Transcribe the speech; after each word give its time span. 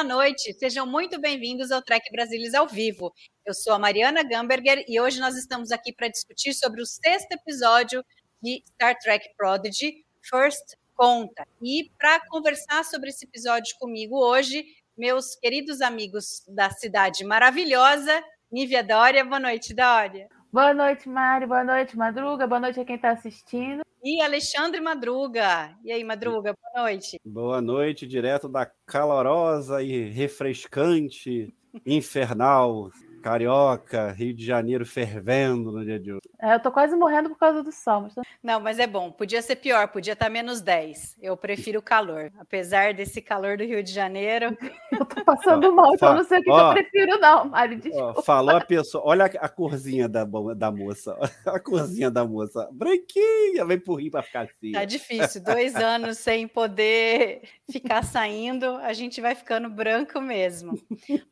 Boa 0.00 0.14
noite, 0.14 0.54
sejam 0.54 0.86
muito 0.86 1.20
bem-vindos 1.20 1.70
ao 1.70 1.82
Trek 1.82 2.10
Brasilis 2.10 2.54
ao 2.54 2.66
vivo. 2.66 3.12
Eu 3.44 3.52
sou 3.52 3.74
a 3.74 3.78
Mariana 3.78 4.22
Gamberger 4.22 4.82
e 4.88 4.98
hoje 4.98 5.20
nós 5.20 5.36
estamos 5.36 5.70
aqui 5.70 5.92
para 5.92 6.08
discutir 6.08 6.54
sobre 6.54 6.80
o 6.80 6.86
sexto 6.86 7.32
episódio 7.32 8.02
de 8.42 8.62
Star 8.66 8.96
Trek 8.98 9.28
Prodigy, 9.36 10.02
First 10.22 10.74
Conta. 10.94 11.46
E 11.62 11.90
para 11.98 12.18
conversar 12.28 12.82
sobre 12.82 13.10
esse 13.10 13.26
episódio 13.26 13.76
comigo 13.78 14.16
hoje, 14.16 14.64
meus 14.96 15.36
queridos 15.36 15.82
amigos 15.82 16.46
da 16.48 16.70
cidade 16.70 17.22
maravilhosa, 17.22 18.24
Nívia 18.50 18.82
Dória. 18.82 19.22
Boa 19.22 19.38
noite, 19.38 19.74
Dória. 19.74 20.30
Boa 20.52 20.74
noite, 20.74 21.08
Mari. 21.08 21.46
Boa 21.46 21.62
noite, 21.62 21.96
Madruga. 21.96 22.44
Boa 22.44 22.58
noite 22.58 22.80
a 22.80 22.84
quem 22.84 22.96
está 22.96 23.12
assistindo. 23.12 23.82
E 24.02 24.20
Alexandre 24.20 24.80
Madruga. 24.80 25.76
E 25.84 25.92
aí, 25.92 26.02
Madruga, 26.02 26.54
boa 26.54 26.84
noite. 26.84 27.20
Boa 27.24 27.60
noite, 27.60 28.04
direto 28.04 28.48
da 28.48 28.68
calorosa 28.84 29.80
e 29.80 30.08
refrescante, 30.08 31.54
infernal, 31.86 32.90
carioca, 33.20 34.10
Rio 34.12 34.34
de 34.34 34.44
Janeiro 34.44 34.84
fervendo 34.86 35.70
no 35.70 35.84
dia 35.84 35.98
de 35.98 36.12
hoje. 36.12 36.20
É, 36.40 36.54
eu 36.54 36.60
tô 36.60 36.72
quase 36.72 36.96
morrendo 36.96 37.28
por 37.30 37.38
causa 37.38 37.62
do 37.62 37.70
sol. 37.70 38.02
Mas... 38.02 38.14
tá- 38.14 38.22
Não, 38.42 38.58
mas 38.60 38.78
é 38.78 38.86
bom. 38.86 39.10
Podia 39.12 39.42
ser 39.42 39.56
pior, 39.56 39.88
podia 39.88 40.14
estar 40.14 40.30
menos 40.30 40.60
10. 40.60 41.18
Eu 41.20 41.36
prefiro 41.36 41.78
o 41.78 41.82
calor. 41.82 42.32
Apesar 42.38 42.94
desse 42.94 43.20
calor 43.20 43.56
do 43.56 43.64
Rio 43.64 43.82
de 43.82 43.92
Janeiro. 43.92 44.56
Eu 44.92 45.04
tô 45.06 45.24
passando 45.24 45.72
mal, 45.74 45.94
então 45.94 46.14
não 46.14 46.24
sei 46.24 46.40
o 46.40 46.42
que, 46.42 46.50
ó. 46.50 46.68
eu 46.68 46.74
prefiro, 46.74 47.18
não, 47.20 47.44
Mari. 47.46 47.80
Ó, 47.94 48.20
falou 48.22 48.56
a 48.56 48.60
pessoa, 48.60 49.02
olha 49.06 49.24
a, 49.24 49.46
a 49.46 49.48
corzinha 49.48 50.08
da, 50.08 50.24
da 50.56 50.70
moça, 50.70 51.16
a 51.46 51.58
corzinha 51.60 52.10
da 52.10 52.24
moça, 52.26 52.68
branquinha, 52.72 53.64
vem 53.64 53.78
por 53.78 53.94
rir 54.00 54.10
para 54.10 54.22
ficar 54.22 54.42
assim. 54.42 54.72
Tá 54.72 54.84
difícil. 54.84 55.42
Dois 55.42 55.74
anos 55.76 56.18
sem 56.18 56.46
poder 56.46 57.42
ficar 57.70 58.02
saindo, 58.02 58.66
a 58.76 58.92
gente 58.92 59.20
vai 59.20 59.34
ficando 59.34 59.70
branco 59.70 60.20
mesmo. 60.20 60.72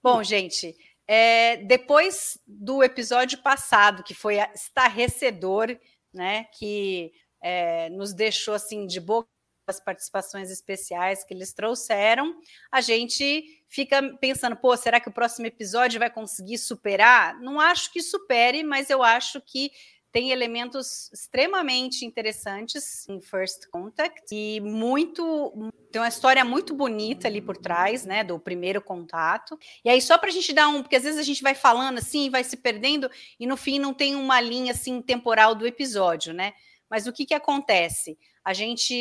Bom, 0.02 0.22
gente. 0.22 0.74
É, 1.08 1.56
depois 1.56 2.38
do 2.46 2.82
episódio 2.82 3.38
passado, 3.42 4.02
que 4.02 4.14
foi 4.14 4.36
estarrecedor, 4.54 5.74
né? 6.12 6.44
Que 6.58 7.12
é, 7.42 7.88
nos 7.88 8.12
deixou 8.12 8.54
assim 8.54 8.86
de 8.86 9.00
boca 9.00 9.28
as 9.66 9.80
participações 9.80 10.50
especiais 10.50 11.22
que 11.24 11.34
eles 11.34 11.52
trouxeram, 11.52 12.34
a 12.72 12.80
gente 12.80 13.44
fica 13.68 14.02
pensando, 14.18 14.56
pô, 14.56 14.74
será 14.76 14.98
que 14.98 15.10
o 15.10 15.12
próximo 15.12 15.46
episódio 15.46 16.00
vai 16.00 16.10
conseguir 16.10 16.56
superar? 16.56 17.38
Não 17.40 17.60
acho 17.60 17.92
que 17.92 18.00
supere, 18.00 18.62
mas 18.62 18.88
eu 18.88 19.02
acho 19.02 19.42
que 19.42 19.70
tem 20.12 20.30
elementos 20.30 21.10
extremamente 21.12 22.04
interessantes 22.04 23.08
em 23.08 23.20
First 23.20 23.68
Contact 23.70 24.34
e 24.34 24.60
muito 24.60 25.70
tem 25.90 26.00
uma 26.00 26.08
história 26.08 26.44
muito 26.44 26.74
bonita 26.74 27.28
ali 27.28 27.40
por 27.40 27.56
trás, 27.56 28.04
né, 28.04 28.22
do 28.22 28.38
primeiro 28.38 28.80
contato. 28.80 29.58
E 29.84 29.88
aí 29.88 30.00
só 30.00 30.18
para 30.18 30.28
a 30.28 30.32
gente 30.32 30.52
dar 30.52 30.68
um, 30.68 30.82
porque 30.82 30.96
às 30.96 31.02
vezes 31.02 31.18
a 31.18 31.22
gente 31.22 31.42
vai 31.42 31.54
falando 31.54 31.98
assim, 31.98 32.30
vai 32.30 32.44
se 32.44 32.56
perdendo 32.56 33.10
e 33.38 33.46
no 33.46 33.56
fim 33.56 33.78
não 33.78 33.94
tem 33.94 34.14
uma 34.14 34.40
linha 34.40 34.72
assim 34.72 35.00
temporal 35.00 35.54
do 35.54 35.66
episódio, 35.66 36.32
né? 36.32 36.52
Mas 36.90 37.06
o 37.06 37.12
que 37.12 37.26
que 37.26 37.34
acontece? 37.34 38.18
A 38.42 38.54
gente, 38.54 38.94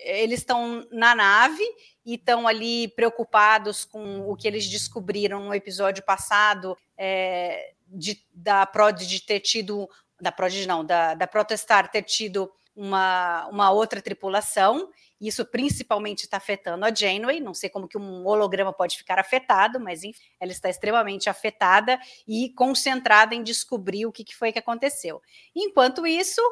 eles 0.00 0.40
estão 0.40 0.86
na 0.90 1.14
nave 1.14 1.62
e 2.04 2.14
estão 2.14 2.48
ali 2.48 2.88
preocupados 2.88 3.84
com 3.84 4.20
o 4.20 4.34
que 4.34 4.48
eles 4.48 4.66
descobriram 4.66 5.44
no 5.44 5.54
episódio 5.54 6.02
passado 6.02 6.76
é, 6.96 7.74
de, 7.86 8.24
da 8.32 8.64
Prodigy 8.64 9.20
ter 9.20 9.40
tido 9.40 9.88
da 10.20 10.32
Prodigy 10.32 10.66
não, 10.66 10.84
da, 10.84 11.14
da 11.14 11.26
Protestar 11.26 11.90
ter 11.90 12.02
tido 12.02 12.50
uma, 12.74 13.46
uma 13.46 13.70
outra 13.70 14.02
tripulação, 14.02 14.90
isso 15.18 15.46
principalmente 15.46 16.24
está 16.24 16.36
afetando 16.36 16.84
a 16.84 16.94
Janeway, 16.94 17.40
não 17.40 17.54
sei 17.54 17.70
como 17.70 17.88
que 17.88 17.96
um 17.96 18.26
holograma 18.26 18.72
pode 18.72 18.98
ficar 18.98 19.18
afetado, 19.18 19.80
mas 19.80 20.04
enfim, 20.04 20.20
ela 20.38 20.52
está 20.52 20.68
extremamente 20.68 21.30
afetada 21.30 21.98
e 22.28 22.50
concentrada 22.50 23.34
em 23.34 23.42
descobrir 23.42 24.04
o 24.04 24.12
que, 24.12 24.24
que 24.24 24.36
foi 24.36 24.52
que 24.52 24.58
aconteceu. 24.58 25.22
Enquanto 25.54 26.06
isso, 26.06 26.42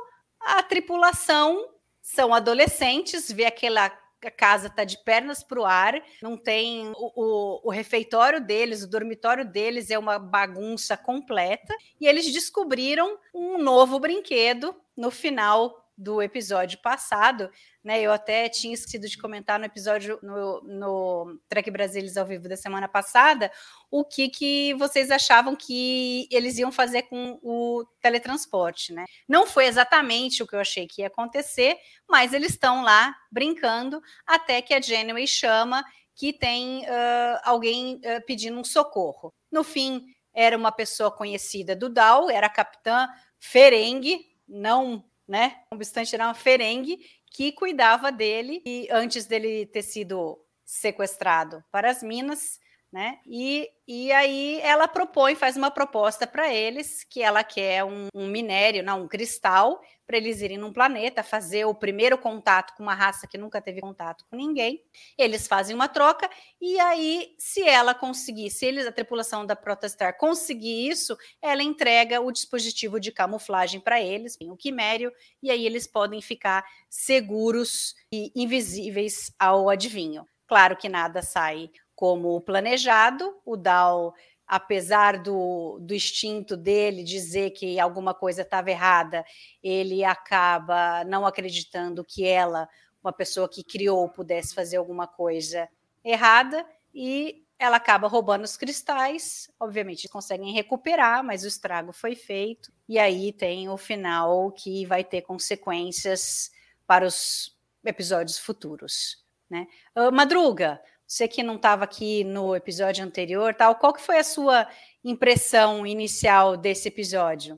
a 0.41 0.63
tripulação 0.63 1.69
são 2.01 2.33
adolescentes, 2.33 3.31
vê 3.31 3.45
aquela 3.45 3.91
a 4.27 4.31
casa 4.31 4.69
está 4.69 4.85
de 4.85 4.99
pernas 4.99 5.43
para 5.43 5.61
o 5.61 5.65
ar, 5.65 6.03
não 6.23 6.37
tem 6.37 6.89
o, 6.97 7.12
o, 7.15 7.61
o, 7.65 7.71
refeitório 7.71 8.41
deles, 8.41 8.83
o 8.83 8.89
dormitório 8.89 9.45
deles 9.45 9.91
é 9.91 9.99
uma 9.99 10.19
bagunça 10.19 10.97
completa, 10.97 11.75
e 12.01 12.07
eles 12.07 12.33
descobriram 12.33 13.19
um 13.35 13.59
novo 13.59 13.99
brinquedo 13.99 14.75
no 14.97 15.11
final 15.11 15.84
do 15.97 16.21
episódio 16.21 16.78
passado, 16.81 17.50
né? 17.82 18.00
Eu 18.00 18.12
até 18.12 18.49
tinha 18.49 18.75
esquecido 18.75 19.09
de 19.09 19.16
comentar 19.16 19.59
no 19.59 19.65
episódio 19.65 20.19
no, 20.22 20.60
no 20.62 21.41
Trek 21.49 21.71
Brasilis 21.71 22.16
ao 22.16 22.27
vivo 22.27 22.49
da 22.49 22.56
semana 22.56 22.88
passada 22.88 23.50
o 23.91 24.05
que, 24.05 24.28
que 24.28 24.75
vocês 24.75 25.10
achavam 25.10 25.55
que 25.55 26.27
eles 26.31 26.59
iam 26.59 26.72
fazer 26.72 27.03
com 27.03 27.38
o 27.43 27.84
teletransporte, 28.00 28.93
né? 28.93 29.05
Não 29.28 29.47
foi 29.47 29.66
exatamente 29.66 30.43
o 30.43 30.47
que 30.47 30.56
eu 30.56 30.60
achei 30.60 30.87
que 30.87 31.03
ia 31.03 31.06
acontecer, 31.06 31.77
mas 32.09 32.32
eles 32.32 32.50
estão 32.50 32.82
lá 32.82 33.15
brincando 33.31 34.03
até 34.26 34.61
que 34.61 34.75
a 34.75 34.81
Janeway 34.81 35.26
chama 35.26 35.84
que 36.16 36.32
tem 36.32 36.81
uh, 36.82 37.41
alguém 37.44 37.97
uh, 37.97 38.25
pedindo 38.26 38.59
um 38.59 38.65
socorro. 38.65 39.32
No 39.50 39.62
fim, 39.62 40.05
era 40.32 40.56
uma 40.56 40.72
pessoa 40.72 41.11
conhecida 41.11 41.76
do 41.76 41.88
Dal, 41.88 42.28
era 42.28 42.47
a 42.47 42.50
capitã 42.50 43.09
Ferengue, 43.38 44.26
não 44.49 45.05
né? 45.27 45.57
O 45.71 45.77
obstante 45.77 46.15
era 46.15 46.27
uma 46.27 46.35
Ferengue 46.35 46.99
que 47.31 47.53
cuidava 47.53 48.12
dele 48.12 48.62
e 48.65 48.89
antes 48.91 49.27
dele 49.27 49.67
ter 49.67 49.83
sido 49.83 50.39
sequestrado 50.65 51.62
para 51.71 51.91
as 51.91 52.03
minas, 52.03 52.59
né? 52.94 53.19
E, 53.27 53.69
e 53.88 54.12
aí 54.12 54.60
ela 54.62 54.87
propõe, 54.87 55.34
faz 55.34 55.56
uma 55.56 55.69
proposta 55.69 56.28
para 56.28 56.55
eles 56.55 57.03
que 57.03 57.21
ela 57.21 57.43
quer 57.43 57.82
um, 57.82 58.06
um 58.15 58.28
minério, 58.28 58.84
não, 58.84 59.03
um 59.03 59.09
cristal, 59.09 59.81
para 60.06 60.16
eles 60.16 60.41
irem 60.41 60.59
num 60.59 60.72
planeta, 60.72 61.21
fazer 61.25 61.65
o 61.65 61.75
primeiro 61.75 62.16
contato 62.16 62.72
com 62.77 62.84
uma 62.84 62.94
raça 62.94 63.27
que 63.27 63.37
nunca 63.37 63.60
teve 63.60 63.81
contato 63.81 64.25
com 64.31 64.37
ninguém. 64.37 64.81
Eles 65.19 65.49
fazem 65.49 65.75
uma 65.75 65.88
troca, 65.88 66.31
e 66.60 66.78
aí, 66.78 67.34
se 67.37 67.65
ela 67.65 67.97
conseguir, 67.97 68.49
se 68.50 68.65
eles, 68.65 68.87
a 68.87 68.93
tripulação 68.93 69.44
da 69.44 69.56
Protestar 69.56 70.16
conseguir 70.16 70.88
isso, 70.88 71.19
ela 71.43 71.65
entrega 71.65 72.21
o 72.21 72.31
dispositivo 72.31 73.00
de 73.00 73.11
camuflagem 73.11 73.81
para 73.81 74.00
eles, 74.00 74.38
o 74.41 74.56
quimério, 74.56 75.11
e 75.43 75.50
aí 75.50 75.66
eles 75.66 75.88
podem 75.88 76.22
ficar 76.22 76.65
seguros 76.88 77.97
e 78.12 78.31
invisíveis 78.37 79.32
ao 79.37 79.69
adivinho. 79.69 80.25
Claro 80.47 80.76
que 80.76 80.88
nada 80.88 81.22
sai 81.22 81.71
como 81.94 82.41
planejado, 82.41 83.37
o 83.44 83.56
Dal, 83.56 84.15
apesar 84.47 85.23
do, 85.23 85.79
do 85.81 85.94
instinto 85.94 86.56
dele 86.56 87.02
dizer 87.02 87.50
que 87.50 87.79
alguma 87.81 88.14
coisa 88.14 88.43
estava 88.43 88.70
errada, 88.70 89.25
ele 89.62 90.05
acaba 90.05 91.05
não 91.05 91.26
acreditando 91.26 92.05
que 92.05 92.26
ela, 92.26 92.69
uma 93.02 93.12
pessoa 93.12 93.49
que 93.49 93.64
criou, 93.64 94.08
pudesse 94.08 94.55
fazer 94.55 94.76
alguma 94.76 95.06
coisa 95.06 95.69
errada 96.05 96.67
e 96.94 97.44
ela 97.58 97.76
acaba 97.76 98.08
roubando 98.08 98.44
os 98.44 98.56
cristais. 98.56 99.50
Obviamente, 99.58 100.08
conseguem 100.08 100.52
recuperar, 100.52 101.25
mas 101.25 101.44
o 101.44 101.49
estrago 101.49 101.93
foi 101.93 102.14
feito. 102.14 102.73
E 102.88 102.99
aí 102.99 103.32
tem 103.32 103.69
o 103.69 103.76
final 103.76 104.50
que 104.52 104.85
vai 104.85 105.02
ter 105.02 105.23
consequências 105.23 106.50
para 106.87 107.06
os 107.06 107.56
episódios 107.85 108.38
futuros. 108.38 109.25
Né? 109.49 109.67
Uh, 109.97 110.12
Madruga, 110.12 110.81
você 111.06 111.29
que 111.29 111.43
não 111.43 111.56
estava 111.56 111.85
aqui 111.85 112.25
no 112.25 112.55
episódio 112.55 113.05
anterior, 113.05 113.55
tal, 113.55 113.75
qual 113.77 113.93
que 113.93 114.01
foi 114.01 114.19
a 114.19 114.25
sua 114.25 114.67
impressão 115.05 115.87
inicial 115.87 116.56
desse 116.56 116.89
episódio? 116.89 117.56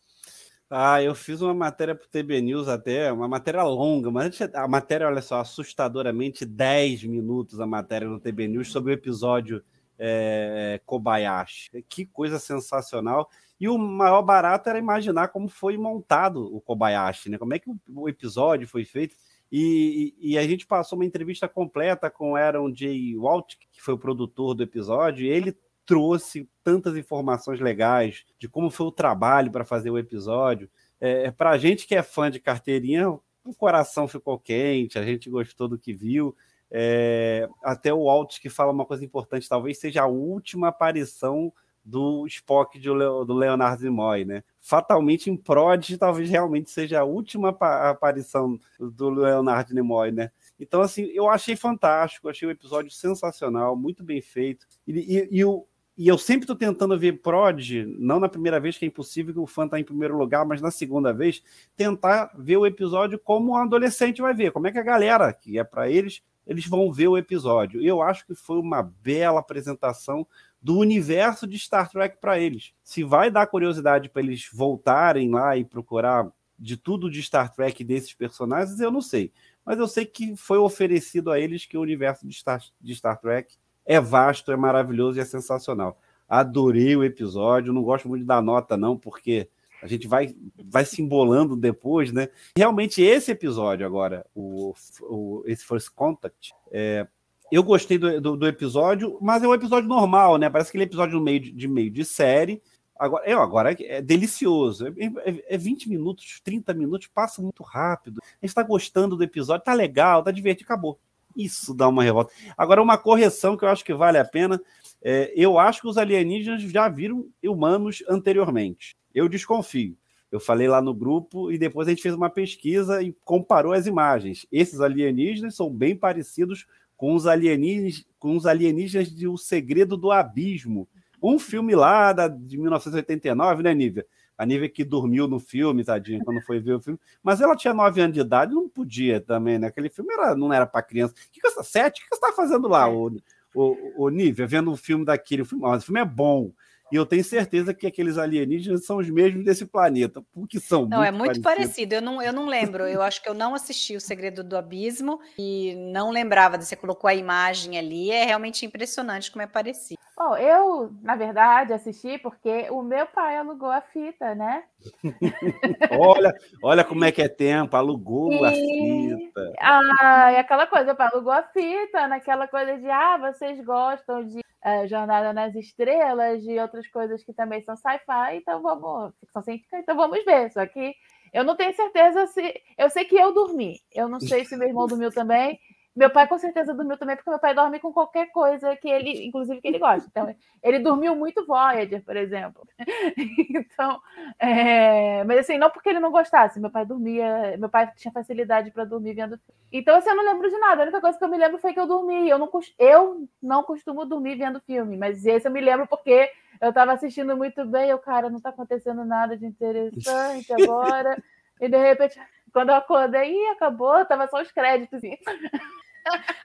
Ah, 0.69 1.00
eu 1.00 1.14
fiz 1.14 1.40
uma 1.40 1.54
matéria 1.54 1.94
para 1.94 2.04
o 2.04 2.08
TB 2.08 2.40
News 2.40 2.66
até, 2.66 3.12
uma 3.12 3.28
matéria 3.28 3.62
longa, 3.62 4.10
mas 4.10 4.40
a 4.52 4.66
matéria, 4.66 5.06
olha 5.06 5.22
só, 5.22 5.38
assustadoramente 5.38 6.44
10 6.44 7.04
minutos 7.04 7.60
a 7.60 7.66
matéria 7.66 8.08
no 8.08 8.19
TB 8.19 8.48
News 8.48 8.72
sobre 8.72 8.93
o 8.93 8.94
episódio 8.94 9.62
é, 9.96 10.81
Kobayashi. 10.84 11.84
Que 11.88 12.04
coisa 12.04 12.40
sensacional. 12.40 13.31
E 13.60 13.69
o 13.69 13.78
maior 13.78 14.22
barato 14.22 14.69
era 14.69 14.78
imaginar 14.78 15.28
como 15.28 15.49
foi 15.49 15.78
montado 15.78 16.54
o 16.54 16.60
Kobayashi, 16.60 17.31
né? 17.31 17.38
Como 17.38 17.54
é 17.54 17.60
que 17.60 17.70
o 17.88 18.08
episódio 18.08 18.66
foi 18.66 18.84
feito. 18.84 19.14
E, 19.50 20.14
e, 20.19 20.37
a 20.38 20.43
gente 20.43 20.66
passou 20.66 20.98
uma 20.98 21.04
entrevista 21.04 21.48
completa 21.48 22.10
com 22.10 22.34
Aaron 22.34 22.72
J. 22.72 23.16
Walt, 23.16 23.54
que 23.70 23.81
foi 23.81 23.94
o 23.94 23.98
produtor 23.98 24.54
do 24.54 24.62
episódio, 24.62 25.26
ele 25.26 25.56
trouxe 25.84 26.48
tantas 26.64 26.96
informações 26.96 27.60
legais 27.60 28.25
de 28.38 28.48
como 28.48 28.70
foi 28.70 28.87
o 28.87 28.93
trabalho 28.93 29.52
para 29.52 29.64
fazer 29.64 29.90
o 29.90 29.98
episódio. 29.98 30.69
É, 31.00 31.31
para 31.31 31.50
a 31.50 31.58
gente 31.58 31.87
que 31.87 31.94
é 31.94 32.02
fã 32.02 32.28
de 32.28 32.40
carteirinha, 32.40 33.08
o 33.08 33.54
coração 33.56 34.08
ficou 34.08 34.38
quente, 34.38 34.98
a 34.98 35.04
gente 35.04 35.31
gostou 35.31 35.69
do 35.69 35.78
que 35.78 35.94
viu. 35.94 36.37
É, 36.69 37.49
até 37.62 37.94
o 37.94 38.06
Walt 38.06 38.40
que 38.40 38.49
fala 38.49 38.72
uma 38.72 38.84
coisa 38.84 39.04
importante, 39.04 39.49
talvez 39.49 39.78
seja 39.78 40.02
a 40.02 40.06
última 40.06 40.69
aparição 40.69 41.52
do 41.86 42.26
Spock 42.26 42.80
do 42.80 43.32
Leonardo 43.32 43.84
Nimoy, 43.84 44.24
né? 44.24 44.42
Fatalmente 44.60 45.30
em 45.30 45.36
Prod, 45.36 45.96
talvez 45.96 46.28
realmente 46.28 46.68
seja 46.68 46.98
a 46.98 47.04
última 47.04 47.50
aparição 47.50 48.58
do 48.78 49.08
Leonardo 49.08 49.72
Nimoy, 49.72 50.10
né? 50.10 50.32
Então, 50.58 50.80
assim, 50.80 51.04
eu 51.14 51.28
achei 51.28 51.54
fantástico, 51.54 52.28
achei 52.28 52.48
o 52.48 52.50
episódio 52.50 52.90
sensacional, 52.90 53.76
muito 53.76 54.02
bem 54.02 54.20
feito. 54.20 54.66
E, 54.84 54.92
e, 54.92 55.28
e, 55.30 55.44
o, 55.44 55.64
e 55.96 56.08
eu 56.08 56.18
sempre 56.18 56.42
estou 56.42 56.56
tentando 56.56 56.98
ver 56.98 57.22
Prod, 57.22 57.70
não 57.98 58.18
na 58.18 58.28
primeira 58.28 58.58
vez, 58.58 58.76
que 58.76 58.84
é 58.84 58.88
impossível 58.88 59.32
que 59.32 59.38
o 59.38 59.46
fã 59.46 59.66
está 59.66 59.78
em 59.78 59.84
primeiro 59.84 60.18
lugar, 60.18 60.44
mas 60.44 60.60
na 60.60 60.72
segunda 60.72 61.12
vez, 61.12 61.40
tentar 61.76 62.32
ver 62.36 62.56
o 62.56 62.66
episódio 62.66 63.16
como 63.16 63.52
um 63.52 63.56
adolescente 63.56 64.20
vai 64.20 64.34
ver, 64.34 64.50
como 64.50 64.66
é 64.66 64.72
que 64.72 64.78
a 64.78 64.82
galera, 64.82 65.32
que 65.32 65.56
é 65.56 65.62
para 65.62 65.88
eles, 65.88 66.20
eles 66.46 66.66
vão 66.66 66.92
ver 66.92 67.08
o 67.08 67.18
episódio. 67.18 67.80
Eu 67.80 68.02
acho 68.02 68.26
que 68.26 68.34
foi 68.34 68.58
uma 68.58 68.82
bela 68.82 69.40
apresentação 69.40 70.26
do 70.66 70.78
universo 70.78 71.46
de 71.46 71.56
Star 71.56 71.88
Trek 71.88 72.16
para 72.20 72.40
eles. 72.40 72.72
Se 72.82 73.04
vai 73.04 73.30
dar 73.30 73.46
curiosidade 73.46 74.08
para 74.08 74.20
eles 74.20 74.48
voltarem 74.52 75.30
lá 75.30 75.56
e 75.56 75.64
procurar 75.64 76.28
de 76.58 76.76
tudo 76.76 77.08
de 77.08 77.22
Star 77.22 77.54
Trek 77.54 77.84
desses 77.84 78.12
personagens, 78.12 78.80
eu 78.80 78.90
não 78.90 79.00
sei. 79.00 79.32
Mas 79.64 79.78
eu 79.78 79.86
sei 79.86 80.04
que 80.04 80.34
foi 80.34 80.58
oferecido 80.58 81.30
a 81.30 81.38
eles 81.38 81.64
que 81.64 81.78
o 81.78 81.80
universo 81.80 82.26
de 82.26 82.34
Star, 82.34 82.60
de 82.80 82.96
Star 82.96 83.16
Trek 83.20 83.54
é 83.84 84.00
vasto, 84.00 84.50
é 84.50 84.56
maravilhoso 84.56 85.18
e 85.18 85.20
é 85.20 85.24
sensacional. 85.24 86.00
Adorei 86.28 86.96
o 86.96 87.04
episódio, 87.04 87.72
não 87.72 87.84
gosto 87.84 88.08
muito 88.08 88.24
da 88.24 88.42
nota, 88.42 88.76
não, 88.76 88.98
porque 88.98 89.48
a 89.80 89.86
gente 89.86 90.08
vai, 90.08 90.34
vai 90.64 90.84
se 90.84 91.00
embolando 91.00 91.54
depois, 91.54 92.10
né? 92.10 92.28
Realmente, 92.58 93.00
esse 93.00 93.30
episódio 93.30 93.86
agora, 93.86 94.26
o, 94.34 94.74
o 95.02 95.44
esse 95.46 95.64
First 95.64 95.90
Contact, 95.94 96.52
é, 96.72 97.06
eu 97.50 97.62
gostei 97.62 97.98
do, 97.98 98.20
do, 98.20 98.37
do, 98.37 98.46
episódio, 98.46 99.19
mas 99.20 99.43
é 99.43 99.48
um 99.48 99.54
episódio 99.54 99.88
normal, 99.88 100.37
né? 100.37 100.50
Parece 100.50 100.70
aquele 100.70 100.84
episódio 100.84 101.19
no 101.19 101.25
meio 101.25 101.40
de, 101.40 101.52
de 101.52 101.69
meio 101.69 101.90
de 101.90 102.04
série. 102.04 102.62
Agora, 102.98 103.28
eu, 103.28 103.40
agora 103.40 103.76
é 103.78 104.00
delicioso. 104.00 104.87
É, 104.88 105.31
é, 105.31 105.44
é 105.54 105.58
20 105.58 105.88
minutos, 105.88 106.40
30 106.43 106.75
minutos, 106.75 107.06
passa 107.08 107.43
muito 107.43 107.62
rápido. 107.62 108.20
A 108.22 108.46
gente 108.46 108.50
está 108.50 108.62
gostando 108.62 109.16
do 109.16 109.22
episódio, 109.22 109.64
tá 109.64 109.75
legal, 109.75 110.22
tá 110.22 110.31
divertido, 110.31 110.66
acabou. 110.66 110.98
Isso 111.37 111.75
dá 111.75 111.87
uma 111.87 112.02
revolta. 112.02 112.32
Agora, 112.56 112.82
uma 112.82 112.96
correção 112.96 113.56
que 113.56 113.64
eu 113.64 113.69
acho 113.69 113.84
que 113.84 113.94
vale 113.94 114.19
a 114.19 114.25
pena. 114.25 114.60
É, 115.02 115.32
eu 115.37 115.58
acho 115.58 115.82
que 115.82 115.88
os 115.88 115.99
alienígenas 115.99 116.62
já 116.62 116.88
viram 116.88 117.28
humanos 117.44 118.02
anteriormente. 118.08 118.96
Eu 119.14 119.28
desconfio. 119.28 119.96
Eu 120.32 120.40
falei 120.40 120.66
lá 120.66 120.82
no 120.82 120.92
grupo 120.92 121.52
e 121.52 121.58
depois 121.58 121.87
a 121.87 121.90
gente 121.90 122.02
fez 122.02 122.14
uma 122.14 122.28
pesquisa 122.28 123.02
e 123.02 123.12
comparou 123.25 123.72
as 123.72 123.87
imagens. 123.87 124.46
Esses 124.50 124.81
alienígenas 124.81 125.54
são 125.54 125.70
bem 125.70 125.94
parecidos 125.94 126.66
com 126.96 127.14
os 127.14 127.26
alienígenas, 127.26 128.04
com 128.19 128.37
os 128.37 128.46
alienígenas 128.46 129.14
de 129.14 129.28
O 129.28 129.37
Segredo 129.37 129.96
do 129.96 130.10
Abismo. 130.10 130.88
Um 131.22 131.38
filme 131.38 131.75
lá 131.75 132.12
da, 132.12 132.28
de 132.28 132.58
1989, 132.58 133.62
né, 133.62 133.75
Nívia? 133.75 134.06
A 134.37 134.44
Nívia 134.44 134.69
que 134.69 134.84
dormiu 134.84 135.26
no 135.26 135.40
filme, 135.40 135.82
tadinha, 135.82 136.22
quando 136.22 136.43
foi 136.43 136.60
ver 136.60 136.75
o 136.75 136.81
filme. 136.81 136.98
Mas 137.22 137.40
ela 137.40 137.56
tinha 137.56 137.72
nove 137.72 138.00
anos 138.00 138.14
de 138.14 138.20
idade, 138.20 138.54
não 138.54 138.69
podia 138.69 139.20
também, 139.20 139.58
né? 139.58 139.69
Aquele 139.69 139.88
filme 139.88 140.12
era, 140.12 140.37
não 140.37 140.52
era 140.52 140.66
para 140.66 140.82
criança. 140.82 141.14
O 141.14 141.32
que, 141.32 141.40
que 141.40 141.50
você, 141.50 141.62
sete? 141.64 142.00
O 142.00 142.04
que 142.04 142.08
você 142.10 142.26
está 142.26 142.32
fazendo 142.37 142.69
lá, 142.69 142.87
o, 142.88 143.16
o, 143.54 144.04
o 144.04 144.08
Nívia, 144.10 144.46
vendo 144.46 144.70
um 144.70 144.76
filme 144.76 145.06
daquele? 145.06 145.42
O 145.42 145.46
filme, 145.46 145.64
o 145.64 145.81
filme 145.81 146.00
é 146.00 146.04
bom. 146.04 146.52
E 146.90 146.96
eu 146.96 147.04
tenho 147.04 147.24
certeza 147.24 147.74
que 147.74 147.86
aqueles 147.86 148.16
alienígenas 148.16 148.86
são 148.86 148.98
os 148.98 149.10
mesmos 149.10 149.44
desse 149.44 149.66
planeta, 149.66 150.22
porque 150.32 150.60
são 150.60 150.86
Não, 150.86 150.98
muito 150.98 151.08
é 151.08 151.10
muito 151.10 151.42
parecidos. 151.42 151.42
parecido. 151.42 151.94
Eu 151.96 152.02
não, 152.02 152.22
eu 152.22 152.32
não 152.32 152.46
lembro. 152.46 152.84
Eu 152.84 153.02
acho 153.02 153.20
que 153.22 153.28
eu 153.28 153.34
não 153.34 153.54
assisti 153.54 153.96
O 153.96 154.00
Segredo 154.00 154.44
do 154.44 154.56
Abismo 154.56 155.20
e 155.38 155.74
não 155.92 156.10
lembrava. 156.10 156.60
Você 156.60 156.76
colocou 156.76 157.08
a 157.08 157.14
imagem 157.14 157.76
ali. 157.76 158.10
É 158.10 158.24
realmente 158.24 158.64
impressionante 158.64 159.32
como 159.32 159.42
é 159.42 159.46
parecido. 159.46 160.00
Bom, 160.16 160.34
eu, 160.36 160.90
na 161.02 161.14
verdade, 161.14 161.74
assisti 161.74 162.16
porque 162.18 162.68
o 162.70 162.82
meu 162.82 163.06
pai 163.06 163.36
alugou 163.36 163.70
a 163.70 163.82
fita, 163.82 164.34
né? 164.34 164.64
olha, 165.98 166.32
olha 166.62 166.84
como 166.84 167.04
é 167.04 167.12
que 167.12 167.20
é 167.20 167.28
tempo, 167.28 167.76
alugou 167.76 168.32
e... 168.32 168.44
a 168.44 168.52
fita. 168.52 169.52
Ah, 169.60 170.32
e 170.32 170.36
aquela 170.36 170.66
coisa, 170.66 170.92
o 170.92 170.96
pai 170.96 171.10
alugou 171.12 171.32
a 171.32 171.42
fita, 171.42 172.08
naquela 172.08 172.48
coisa 172.48 172.78
de 172.78 172.88
ah, 172.88 173.18
vocês 173.18 173.62
gostam 173.62 174.24
de 174.24 174.45
é, 174.66 174.88
Jornada 174.88 175.32
nas 175.32 175.54
Estrelas 175.54 176.42
e 176.44 176.58
outras 176.58 176.88
coisas 176.88 177.22
que 177.22 177.32
também 177.32 177.62
são 177.62 177.76
sci-fi, 177.76 178.38
então 178.38 178.60
vamos, 178.60 179.12
científica, 179.44 179.78
então 179.78 179.96
vamos 179.96 180.24
ver. 180.24 180.50
Só 180.50 180.66
que 180.66 180.92
eu 181.32 181.44
não 181.44 181.56
tenho 181.56 181.72
certeza 181.72 182.26
se. 182.26 182.60
Eu 182.76 182.90
sei 182.90 183.04
que 183.04 183.14
eu 183.14 183.32
dormi. 183.32 183.80
Eu 183.94 184.08
não 184.08 184.18
sei 184.18 184.44
se 184.44 184.56
meu 184.56 184.66
irmão 184.66 184.88
dormiu 184.88 185.12
também. 185.12 185.56
Meu 185.96 186.10
pai 186.10 186.28
com 186.28 186.37
certeza 186.37 186.75
dormiu 186.75 186.98
também, 186.98 187.16
porque 187.16 187.31
meu 187.31 187.38
pai 187.38 187.54
dorme 187.54 187.81
com 187.81 187.90
qualquer 187.90 188.31
coisa 188.31 188.76
que 188.76 188.87
ele, 188.87 189.26
inclusive, 189.26 189.62
que 189.62 189.66
ele 189.66 189.78
gosta. 189.78 190.06
Então, 190.10 190.37
ele 190.62 190.78
dormiu 190.78 191.16
muito 191.16 191.46
Voyager, 191.46 192.04
por 192.04 192.16
exemplo. 192.16 192.69
Então, 193.48 194.00
é... 194.38 195.25
mas 195.25 195.38
assim, 195.38 195.56
não 195.56 195.70
porque 195.70 195.88
ele 195.88 196.00
não 196.00 196.10
gostasse, 196.10 196.60
meu 196.60 196.70
pai 196.70 196.84
dormia, 196.84 197.56
meu 197.58 197.69
pai 197.69 197.90
tinha 197.96 198.12
facilidade 198.12 198.70
para 198.70 198.84
dormir 198.84 199.14
vendo. 199.14 199.40
Então, 199.72 199.96
assim, 199.96 200.10
eu 200.10 200.16
não 200.16 200.25
lembro 200.25 200.50
de 200.50 200.58
nada. 200.58 200.82
A 200.82 200.84
única 200.84 201.00
coisa 201.00 201.16
que 201.16 201.25
eu 201.25 201.28
me 201.28 201.38
lembro 201.38 201.58
foi 201.58 201.72
que 201.72 201.81
eu 201.81 201.87
dormi. 201.87 202.28
Eu 202.28 202.38
não, 202.38 202.50
eu 202.78 203.28
não 203.42 203.62
costumo 203.62 204.04
dormir 204.04 204.37
vendo 204.37 204.60
filme, 204.60 204.96
mas 204.96 205.25
esse 205.25 205.49
eu 205.49 205.52
me 205.52 205.60
lembro 205.60 205.87
porque 205.87 206.31
eu 206.60 206.69
estava 206.69 206.92
assistindo 206.92 207.37
muito 207.37 207.64
bem. 207.64 207.88
Eu, 207.88 207.99
cara, 207.99 208.28
não 208.28 208.37
está 208.37 208.50
acontecendo 208.50 209.04
nada 209.04 209.37
de 209.37 209.46
interessante 209.46 210.52
agora. 210.62 211.22
e 211.60 211.69
de 211.69 211.76
repente, 211.76 212.20
quando 212.52 212.70
eu 212.70 212.75
acordei, 212.75 213.49
acabou, 213.49 214.04
tava 214.04 214.26
só 214.28 214.40
os 214.40 214.52
créditos. 214.52 214.99
Assim. 214.99 215.16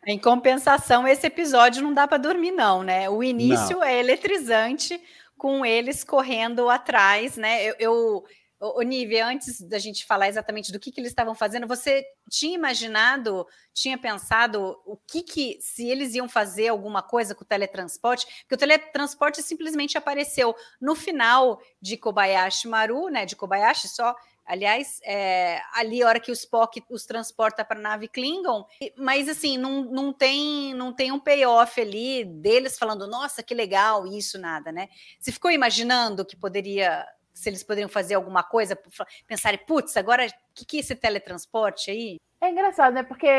Em 0.06 0.18
compensação, 0.18 1.08
esse 1.08 1.28
episódio 1.28 1.84
não 1.84 1.94
dá 1.94 2.08
para 2.08 2.18
dormir, 2.18 2.52
não, 2.52 2.84
né? 2.84 3.10
O 3.10 3.24
início 3.24 3.78
não. 3.78 3.84
é 3.84 4.00
eletrizante, 4.00 5.02
com 5.38 5.66
eles 5.66 6.04
correndo 6.04 6.70
atrás, 6.70 7.38
né? 7.38 7.64
Eu, 7.64 7.76
eu 7.80 8.24
o 8.62 8.84
Nive, 8.84 9.20
antes 9.20 9.60
da 9.60 9.80
gente 9.80 10.06
falar 10.06 10.30
exatamente 10.30 10.72
do 10.72 10.80
que, 10.80 10.92
que 10.92 11.02
eles 11.02 11.10
estavam 11.10 11.34
fazendo, 11.34 11.66
você 11.66 12.06
tinha 12.30 12.54
imaginado, 12.54 13.48
tinha 13.74 13.98
pensado 13.98 14.80
o 14.86 14.96
que, 14.96 15.24
que 15.24 15.58
se 15.60 15.90
eles 15.90 16.14
iam 16.14 16.30
fazer 16.30 16.68
alguma 16.68 17.02
coisa 17.02 17.34
com 17.34 17.44
o 17.44 17.48
teletransporte? 17.48 18.28
Porque 18.44 18.54
o 18.54 18.58
teletransporte 18.58 19.42
simplesmente 19.42 19.98
apareceu 19.98 20.56
no 20.80 20.94
final 20.94 21.60
de 21.82 21.98
Kobayashi 21.98 22.68
Maru, 22.68 23.10
né? 23.10 23.26
De 23.26 23.36
Kobayashi 23.36 23.90
só 23.90 24.16
Aliás, 24.52 25.00
é, 25.06 25.62
ali 25.74 26.04
a 26.04 26.08
hora 26.10 26.20
que 26.20 26.30
o 26.30 26.34
Spock 26.34 26.84
os 26.90 27.06
transporta 27.06 27.64
para 27.64 27.80
a 27.80 27.82
nave 27.82 28.10
Klingon, 28.10 28.66
mas 28.98 29.30
assim, 29.30 29.58
não, 29.58 29.86
não, 29.86 30.12
tem, 30.12 30.74
não 30.74 30.92
tem 30.92 31.10
um 31.10 31.20
payoff 31.22 31.80
ali 31.80 32.26
deles 32.26 32.78
falando, 32.78 33.08
nossa, 33.08 33.42
que 33.42 33.56
legal, 33.56 34.06
isso, 34.06 34.38
nada, 34.38 34.70
né? 34.70 34.90
Você 35.18 35.32
ficou 35.32 35.50
imaginando 35.52 36.26
que 36.26 36.36
poderia, 36.36 37.08
se 37.34 37.48
eles 37.48 37.64
poderiam 37.64 37.88
fazer 37.88 38.16
alguma 38.16 38.44
coisa, 38.44 38.78
pensar, 39.26 39.58
putz, 39.60 39.96
agora 39.96 40.26
o 40.26 40.30
que, 40.54 40.66
que 40.66 40.78
é 40.78 40.80
esse 40.82 40.96
teletransporte 40.98 41.90
aí? 41.90 42.18
É 42.42 42.50
engraçado, 42.50 42.92
né? 42.92 43.04
Porque 43.04 43.30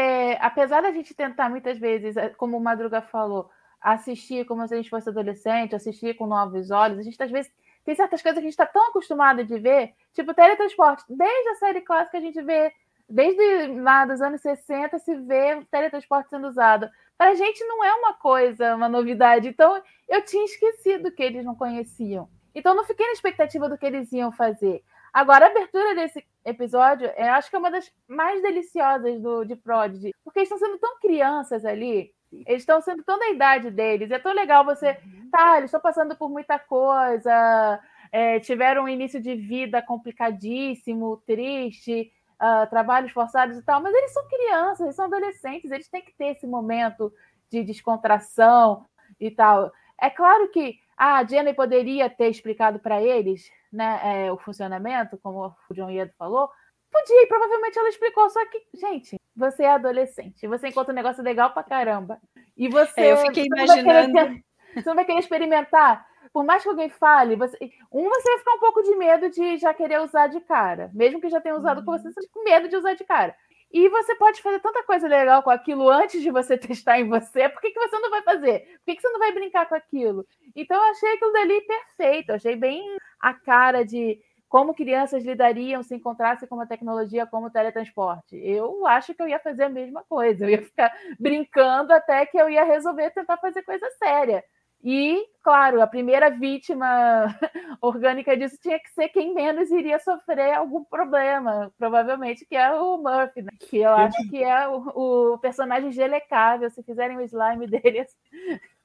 apesar 0.40 0.81
da 0.81 0.92
gente 0.92 1.12
tentar 1.12 1.50
muitas 1.50 1.76
vezes, 1.76 2.16
é, 2.16 2.31
como 2.31 2.57
o 2.57 2.61
Madruga 2.61 3.02
falou, 3.02 3.50
assistir 3.83 4.47
como 4.47 4.66
se 4.66 4.73
a 4.73 4.78
gente 4.78 4.88
fosse 4.88 5.11
adolescente, 5.11 5.75
assistir 5.75 6.16
com 6.16 6.26
novos 6.26 6.71
olhos, 6.71 6.99
a 6.99 7.02
gente 7.02 7.23
às 7.23 7.31
vezes 7.31 7.52
tem 7.85 7.95
certas 7.95 8.23
coisas 8.23 8.39
que 8.39 8.47
a 8.47 8.51
gente 8.51 8.53
está 8.53 8.67
tão 8.67 8.89
acostumado 8.89 9.45
de 9.45 9.59
ver, 9.59 9.95
tipo 10.12 10.35
teletransporte. 10.35 11.05
Desde 11.09 11.49
a 11.51 11.55
série 11.57 11.81
clássica 11.81 12.19
a 12.19 12.21
gente 12.21 12.41
vê, 12.43 12.73
desde 13.09 13.67
lá 13.81 14.05
dos 14.05 14.21
anos 14.21 14.41
60 14.41 14.99
se 14.99 15.15
vê 15.17 15.55
o 15.55 15.65
teletransporte 15.67 16.31
sendo 16.31 16.49
usado. 16.49 16.89
Para 17.19 17.31
a 17.31 17.35
gente 17.35 17.65
não 17.65 17.85
é 17.85 17.93
uma 17.95 18.15
coisa, 18.15 18.75
uma 18.75 18.89
novidade. 18.89 19.49
Então 19.49 19.83
eu 20.09 20.25
tinha 20.25 20.45
esquecido 20.45 21.12
que 21.12 21.23
eles 21.23 21.45
não 21.45 21.55
conheciam. 21.55 22.29
Então 22.55 22.75
não 22.75 22.85
fiquei 22.85 23.07
na 23.07 23.12
expectativa 23.12 23.69
do 23.69 23.79
que 23.79 23.87
eles 23.87 24.12
iam 24.12 24.31
fazer. 24.31 24.83
Agora, 25.12 25.47
a 25.47 25.51
abertura 25.51 25.95
desse 25.95 26.25
episódio, 26.43 27.07
eu 27.17 27.33
acho 27.33 27.51
que 27.51 27.57
é 27.57 27.59
uma 27.59 27.71
das 27.71 27.93
mais 28.09 28.41
deliciosas 28.41 29.21
do, 29.21 29.45
de 29.45 29.55
Prodigy, 29.55 30.15
porque 30.25 30.39
eles 30.39 30.51
estão 30.51 30.59
sendo 30.59 30.79
tão 30.79 30.99
crianças 31.01 31.67
ali, 31.67 32.15
eles 32.47 32.62
estão 32.62 32.81
sendo 32.81 33.03
tão 33.03 33.19
da 33.19 33.31
idade 33.31 33.71
deles. 33.71 34.11
É 34.11 34.19
tão 34.19 34.33
legal 34.33 34.65
você. 34.65 34.99
Uhum. 35.05 35.31
Tá, 35.31 35.59
eles 35.59 35.69
estão 35.69 35.81
passando 35.81 36.17
por 36.17 36.29
muita 36.31 36.59
coisa, 36.59 37.81
é, 38.11 38.39
tiveram 38.41 38.85
um 38.85 38.89
início 38.89 39.21
de 39.21 39.35
vida 39.35 39.81
complicadíssimo, 39.81 41.23
triste, 41.27 42.12
uh, 42.43 42.69
trabalhos 42.69 43.12
forçados 43.12 43.57
e 43.57 43.62
tal, 43.62 43.81
mas 43.81 43.95
eles 43.95 44.12
são 44.12 44.27
crianças, 44.29 44.81
eles 44.81 44.97
são 44.97 45.07
adolescentes, 45.07 45.71
eles 45.71 45.89
têm 45.89 46.03
que 46.03 46.12
ter 46.12 46.37
esse 46.37 46.47
momento 46.47 47.12
de 47.51 47.62
descontração 47.62 48.85
e 49.19 49.31
tal. 49.31 49.73
É 50.01 50.11
claro 50.11 50.49
que 50.49 50.79
ah, 50.97 51.19
a 51.19 51.25
Jenny 51.25 51.55
poderia 51.55 52.11
ter 52.11 52.29
explicado 52.29 52.79
para 52.79 53.01
eles 53.03 53.51
né, 53.73 54.27
é, 54.27 54.33
o 54.33 54.37
funcionamento, 54.37 55.19
como 55.19 55.55
o 55.71 55.75
John 55.75 55.91
Iedo 55.91 56.12
falou. 56.19 56.51
Podia, 56.93 57.23
e 57.23 57.27
provavelmente 57.27 57.79
ela 57.79 57.89
explicou, 57.89 58.29
só 58.29 58.45
que, 58.47 58.63
gente, 58.75 59.17
você 59.35 59.63
é 59.63 59.71
adolescente, 59.71 60.47
você 60.47 60.69
encontra 60.69 60.93
um 60.93 60.97
negócio 60.97 61.23
legal 61.23 61.51
pra 61.53 61.63
caramba. 61.63 62.21
E 62.57 62.69
você. 62.69 63.01
É, 63.01 63.13
eu 63.13 63.17
fiquei 63.17 63.49
você 63.49 63.81
imaginando. 63.81 64.13
Não 64.13 64.27
querer, 64.27 64.45
você 64.75 64.89
não 64.89 64.95
vai 64.95 65.05
querer 65.05 65.19
experimentar. 65.19 66.07
Por 66.33 66.45
mais 66.45 66.63
que 66.63 66.69
alguém 66.69 66.89
fale, 66.89 67.37
você, 67.37 67.57
um, 67.91 68.09
você 68.09 68.29
vai 68.31 68.39
ficar 68.39 68.55
um 68.55 68.61
pouco 68.61 68.83
de 68.83 68.95
medo 68.97 69.31
de 69.31 69.57
já 69.59 69.75
querer 69.75 70.01
usar 70.01 70.29
de 70.29 70.41
cara. 70.41 70.91
Mesmo 70.95 71.21
que 71.21 71.29
já 71.29 71.41
tenha 71.41 71.57
usado 71.57 71.85
com 71.85 71.93
você, 71.93 72.11
você 72.11 72.21
fica 72.21 72.33
com 72.33 72.45
medo 72.45 72.69
de 72.69 72.77
usar 72.77 72.95
de 72.95 73.05
cara. 73.05 73.35
E 73.73 73.89
você 73.89 74.15
pode 74.17 74.43
fazer 74.43 74.61
tanta 74.61 74.83
coisa 74.83 75.09
legal 75.09 75.43
com 75.43 75.51
aquilo 75.51 75.89
antes 75.89 76.21
de 76.21 76.31
você 76.31 76.57
testar 76.59 77.01
em 77.01 77.09
você. 77.09 77.49
Por 77.49 77.61
que, 77.61 77.71
que 77.71 77.81
você 77.81 77.99
não 77.99 78.11
vai 78.11 78.23
fazer? 78.23 78.61
Por 78.61 78.85
que, 78.87 78.97
que 78.97 79.01
você 79.01 79.09
não 79.09 79.19
vai 79.19 79.33
brincar 79.33 79.67
com 79.67 79.75
aquilo? 79.75 80.27
Então, 80.55 80.77
eu 80.77 80.91
achei 80.91 81.15
aquilo 81.15 81.33
dali 81.33 81.61
perfeito. 81.63 82.31
Eu 82.31 82.35
achei 82.37 82.55
bem 82.55 82.83
a 83.21 83.33
cara 83.33 83.83
de 83.83 84.21
como 84.53 84.75
crianças 84.75 85.25
lidariam 85.25 85.83
se 85.83 85.95
encontrassem 85.95 86.47
com 86.47 86.57
uma 86.57 86.67
tecnologia 86.67 87.27
como 87.27 87.47
o 87.47 87.51
teletransporte. 87.51 88.37
Eu 88.37 88.87
acho 88.87 89.15
que 89.15 89.23
eu 89.23 89.27
ia 89.27 89.39
fazer 89.39 89.63
a 89.63 89.69
mesma 89.71 90.05
coisa. 90.05 90.45
Eu 90.45 90.51
ia 90.51 90.63
ficar 90.63 90.95
brincando 91.19 91.91
até 91.91 92.27
que 92.27 92.37
eu 92.37 92.51
ia 92.51 92.63
resolver 92.63 93.11
tentar 93.13 93.39
fazer 93.39 93.63
coisa 93.63 93.89
séria. 93.99 94.45
E, 94.85 95.27
claro, 95.43 95.81
a 95.81 95.87
primeira 95.87 96.29
vítima 96.29 97.35
orgânica 97.81 98.37
disso 98.37 98.59
tinha 98.61 98.79
que 98.79 98.91
ser 98.91 99.09
quem 99.09 99.33
menos 99.33 99.71
iria 99.71 99.99
sofrer 99.99 100.53
algum 100.53 100.85
problema, 100.85 101.73
provavelmente, 101.79 102.45
que 102.45 102.55
é 102.55 102.75
o 102.75 102.99
Murphy, 102.99 103.41
né? 103.41 103.53
que 103.59 103.79
eu 103.79 103.95
acho 103.95 104.29
que 104.29 104.45
é 104.45 104.69
o, 104.69 105.33
o 105.33 105.39
personagem 105.39 105.93
gelecável. 105.93 106.69
Se 106.69 106.83
fizerem 106.83 107.17
o 107.17 107.23
slime 107.23 107.65
dele. 107.73 108.05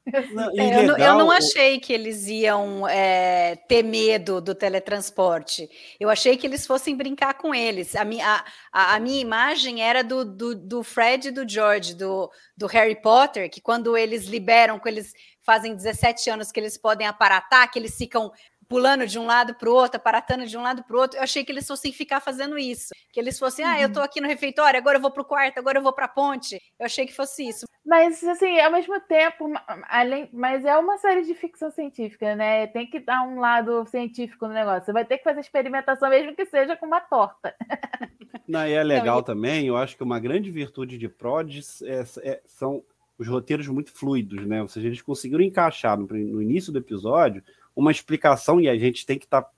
Não, 0.32 0.50
é, 0.58 0.84
eu, 0.84 0.88
não, 0.88 0.98
eu, 0.98 1.18
não, 1.18 1.32
achei 1.32 1.80
que 1.80 1.92
eles 1.92 2.28
iam 2.28 2.88
é, 2.88 3.56
ter 3.68 3.84
medo 3.84 4.40
do 4.40 4.56
teletransporte. 4.56 5.70
Eu 6.00 6.10
achei 6.10 6.38
que 6.38 6.48
eles 6.48 6.66
fossem 6.66 6.96
brincar 6.96 7.34
com 7.34 7.54
eles. 7.54 7.96
A, 7.96 8.06
minha, 8.06 8.44
a, 8.72 8.96
a 8.96 9.00
minha 9.00 9.20
imagem 9.20 9.82
era 9.82 10.04
do, 10.04 10.24
do, 10.24 10.56
do 10.56 10.84
Fred 10.84 11.28
e 11.28 11.32
do 11.32 11.48
George, 11.48 11.94
do, 11.94 12.32
do 12.56 12.68
Harry 12.68 12.96
Potter, 13.02 13.50
que 13.50 13.60
quando 13.60 13.98
eles 13.98 14.28
liberam, 14.28 14.80
quando 14.80 14.96
eles 14.96 15.14
fazem 15.44 15.76
17 15.76 16.30
anos 16.30 16.52
que 16.52 16.60
eles 16.60 16.78
podem 16.78 17.08
aparatar, 17.08 17.70
que 17.72 17.80
eles 17.80 17.98
ficam 17.98 18.32
pulando 18.68 19.08
de 19.08 19.18
um 19.18 19.26
lado 19.26 19.56
para 19.56 19.70
o 19.70 19.74
outro, 19.74 19.98
aparatando 19.98 20.46
de 20.46 20.58
um 20.58 20.62
lado 20.62 20.84
para 20.84 20.96
o 20.96 21.00
outro. 21.00 21.18
Eu 21.18 21.24
achei 21.24 21.44
que 21.44 21.52
eles 21.52 21.68
fossem 21.68 21.92
ficar 21.92 22.20
fazendo 22.20 22.58
isso. 22.58 22.94
Que 23.12 23.20
eles 23.20 23.40
fossem, 23.40 23.66
ah, 23.66 23.80
eu 23.80 23.88
estou 23.88 24.04
aqui 24.04 24.22
no 24.22 24.28
refeitório, 24.28 24.78
agora 24.78 24.98
eu 24.98 25.02
vou 25.02 25.12
para 25.12 25.22
o 25.22 25.26
quarto, 25.26 25.58
agora 25.58 25.78
eu 25.78 25.84
vou 25.84 25.94
para 25.94 26.06
a 26.06 26.10
ponte. 26.10 26.56
Eu 26.80 26.86
achei 26.86 27.06
que 27.06 27.14
fosse 27.14 27.48
isso. 27.48 27.66
Mas, 27.86 28.22
assim, 28.24 28.60
ao 28.60 28.72
mesmo 28.72 29.00
tempo, 29.00 29.50
além, 29.88 30.30
mas 30.34 30.66
é 30.66 30.78
uma 30.78 30.98
série 30.98 31.24
de 31.24 31.34
ficção 31.34 31.72
científica, 31.72 32.36
né? 32.36 32.68
Tem 32.68 32.86
que 32.86 33.00
dar 33.00 33.24
um 33.24 33.40
lado 33.40 33.86
científico 33.86 34.48
no 34.48 34.54
negócio. 34.54 34.86
Você 34.86 34.94
vai 34.94 35.06
ter 35.06 35.18
que 35.18 35.24
fazer 35.24 35.40
experimentação, 35.40 36.10
mesmo 36.10 36.36
que 36.36 36.46
seja 36.46 36.76
com 36.76 36.86
uma 36.86 37.00
torta. 37.00 37.56
Não, 38.48 38.68
e 38.68 38.74
é 38.74 38.84
legal 38.84 39.16
Não, 39.16 39.22
e... 39.22 39.26
também, 39.26 39.68
eu 39.68 39.78
acho 39.78 39.96
que 39.96 40.04
uma 40.04 40.20
grande 40.20 40.52
virtude 40.52 40.98
de 40.98 41.08
Prods 41.08 41.82
é, 41.82 42.04
é, 42.24 42.42
são 42.46 42.84
os 43.18 43.28
roteiros 43.28 43.68
muito 43.68 43.92
fluidos, 43.92 44.46
né? 44.46 44.62
Ou 44.62 44.68
seja, 44.68 44.88
eles 44.88 45.02
conseguiram 45.02 45.44
encaixar 45.44 45.98
no, 45.98 46.06
no 46.06 46.42
início 46.42 46.72
do 46.72 46.80
episódio 46.80 47.44
uma 47.78 47.92
explicação 47.92 48.60
e 48.60 48.68
a 48.68 48.76
gente 48.76 49.06
tem 49.06 49.20
que 49.20 49.26
estar 49.26 49.44
tá 49.44 49.54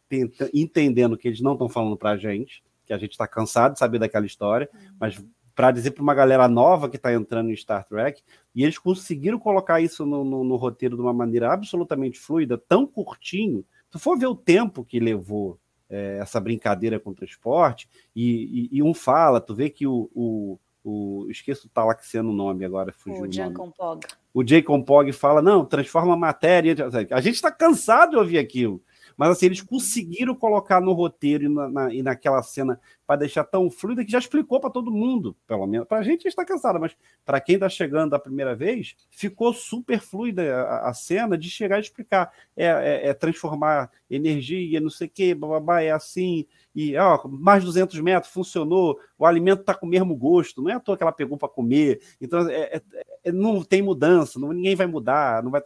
entendendo 0.53 1.17
que 1.17 1.25
eles 1.25 1.39
não 1.39 1.53
estão 1.53 1.69
falando 1.69 1.95
para 1.95 2.11
a 2.11 2.17
gente, 2.17 2.61
que 2.85 2.91
a 2.91 2.97
gente 2.97 3.11
está 3.11 3.25
cansado 3.25 3.73
de 3.73 3.79
saber 3.79 3.97
daquela 3.97 4.25
história, 4.25 4.69
uhum. 4.73 4.95
mas 4.99 5.23
para 5.55 5.71
dizer 5.71 5.91
para 5.91 6.03
uma 6.03 6.13
galera 6.13 6.45
nova 6.45 6.89
que 6.89 6.97
está 6.97 7.13
entrando 7.13 7.49
em 7.49 7.55
Star 7.55 7.85
Trek, 7.87 8.21
e 8.53 8.63
eles 8.63 8.77
conseguiram 8.77 9.39
colocar 9.39 9.79
isso 9.79 10.05
no, 10.05 10.25
no, 10.25 10.43
no, 10.43 10.57
roteiro 10.57 10.97
de 10.97 11.01
uma 11.01 11.13
maneira 11.13 11.53
absolutamente 11.53 12.19
fluida, 12.19 12.57
tão 12.57 12.85
curtinho. 12.85 13.63
Se 13.89 13.97
for 13.97 14.19
ver 14.19 14.27
o 14.27 14.35
tempo 14.35 14.83
que 14.83 14.99
levou 14.99 15.57
é, 15.89 16.17
essa 16.21 16.41
brincadeira 16.41 16.99
com 16.99 17.11
o 17.11 17.15
transporte, 17.15 17.89
e, 18.13 18.69
e, 18.73 18.77
e, 18.77 18.83
um 18.83 18.93
fala, 18.93 19.39
tu 19.39 19.55
vê 19.55 19.69
que 19.69 19.87
o, 19.87 20.09
o 20.13 20.59
o 20.83 21.27
esqueço 21.29 21.67
o 21.67 21.69
talaxiano 21.69 22.31
nome 22.31 22.65
agora, 22.65 22.91
fugiu 22.91 23.23
o, 23.23 23.27
o 23.27 23.31
Jacob 23.31 23.71
Pog. 23.75 24.07
O 24.33 24.47
Jacob 24.47 24.85
Pog 24.85 25.11
fala, 25.11 25.41
não, 25.41 25.65
transforma 25.65 26.13
a 26.13 26.17
matéria. 26.17 26.75
A 27.11 27.21
gente 27.21 27.35
está 27.35 27.51
cansado 27.51 28.11
de 28.11 28.17
ouvir 28.17 28.37
aquilo. 28.37 28.81
Mas 29.19 29.31
assim, 29.31 29.47
eles 29.47 29.61
conseguiram 29.61 30.33
colocar 30.33 30.79
no 30.79 30.93
roteiro 30.93 31.43
e, 31.43 31.49
na, 31.49 31.69
na 31.69 31.93
e 31.93 32.01
naquela 32.01 32.41
cena 32.41 32.79
para 33.05 33.17
deixar 33.17 33.43
tão 33.43 33.69
fluida 33.69 34.05
que 34.05 34.11
já 34.13 34.17
explicou 34.17 34.61
para 34.61 34.69
todo 34.69 34.89
mundo, 34.89 35.35
pelo 35.45 35.67
menos. 35.67 35.85
Para 35.85 35.97
a 35.97 36.03
gente 36.03 36.25
está 36.25 36.45
cansado, 36.45 36.79
mas 36.79 36.95
para 37.25 37.41
quem 37.41 37.55
está 37.55 37.67
chegando 37.67 38.13
a 38.13 38.19
primeira 38.19 38.55
vez, 38.55 38.95
ficou 39.11 39.53
super 39.53 39.99
fluida 39.99 40.61
a, 40.61 40.89
a 40.89 40.93
cena 40.93 41.37
de 41.37 41.49
chegar 41.49 41.79
e 41.79 41.81
explicar. 41.81 42.31
É, 42.55 42.67
é, 42.67 43.09
é 43.09 43.13
transformar 43.13 43.91
energia, 44.09 44.79
não 44.79 44.89
sei 44.89 45.07
o 45.07 45.09
quê, 45.09 45.35
babá, 45.35 45.81
é 45.81 45.91
assim, 45.91 46.45
e 46.73 46.95
ó, 46.95 47.27
mais 47.27 47.61
200 47.63 47.99
metros 47.99 48.31
funcionou, 48.31 48.97
o 49.17 49.25
alimento 49.25 49.59
está 49.61 49.73
com 49.73 49.85
o 49.85 49.89
mesmo 49.89 50.15
gosto, 50.15 50.61
não 50.61 50.69
é 50.69 50.75
à 50.75 50.79
toa 50.79 50.95
que 50.95 51.03
ela 51.03 51.11
pegou 51.11 51.37
para 51.37 51.49
comer, 51.49 52.01
então 52.21 52.47
é, 52.49 52.77
é, 52.77 52.81
é, 53.25 53.31
não 53.33 53.63
tem 53.63 53.81
mudança, 53.81 54.39
não, 54.39 54.53
ninguém 54.53 54.75
vai 54.75 54.87
mudar, 54.87 55.43
não 55.43 55.51
vai, 55.51 55.61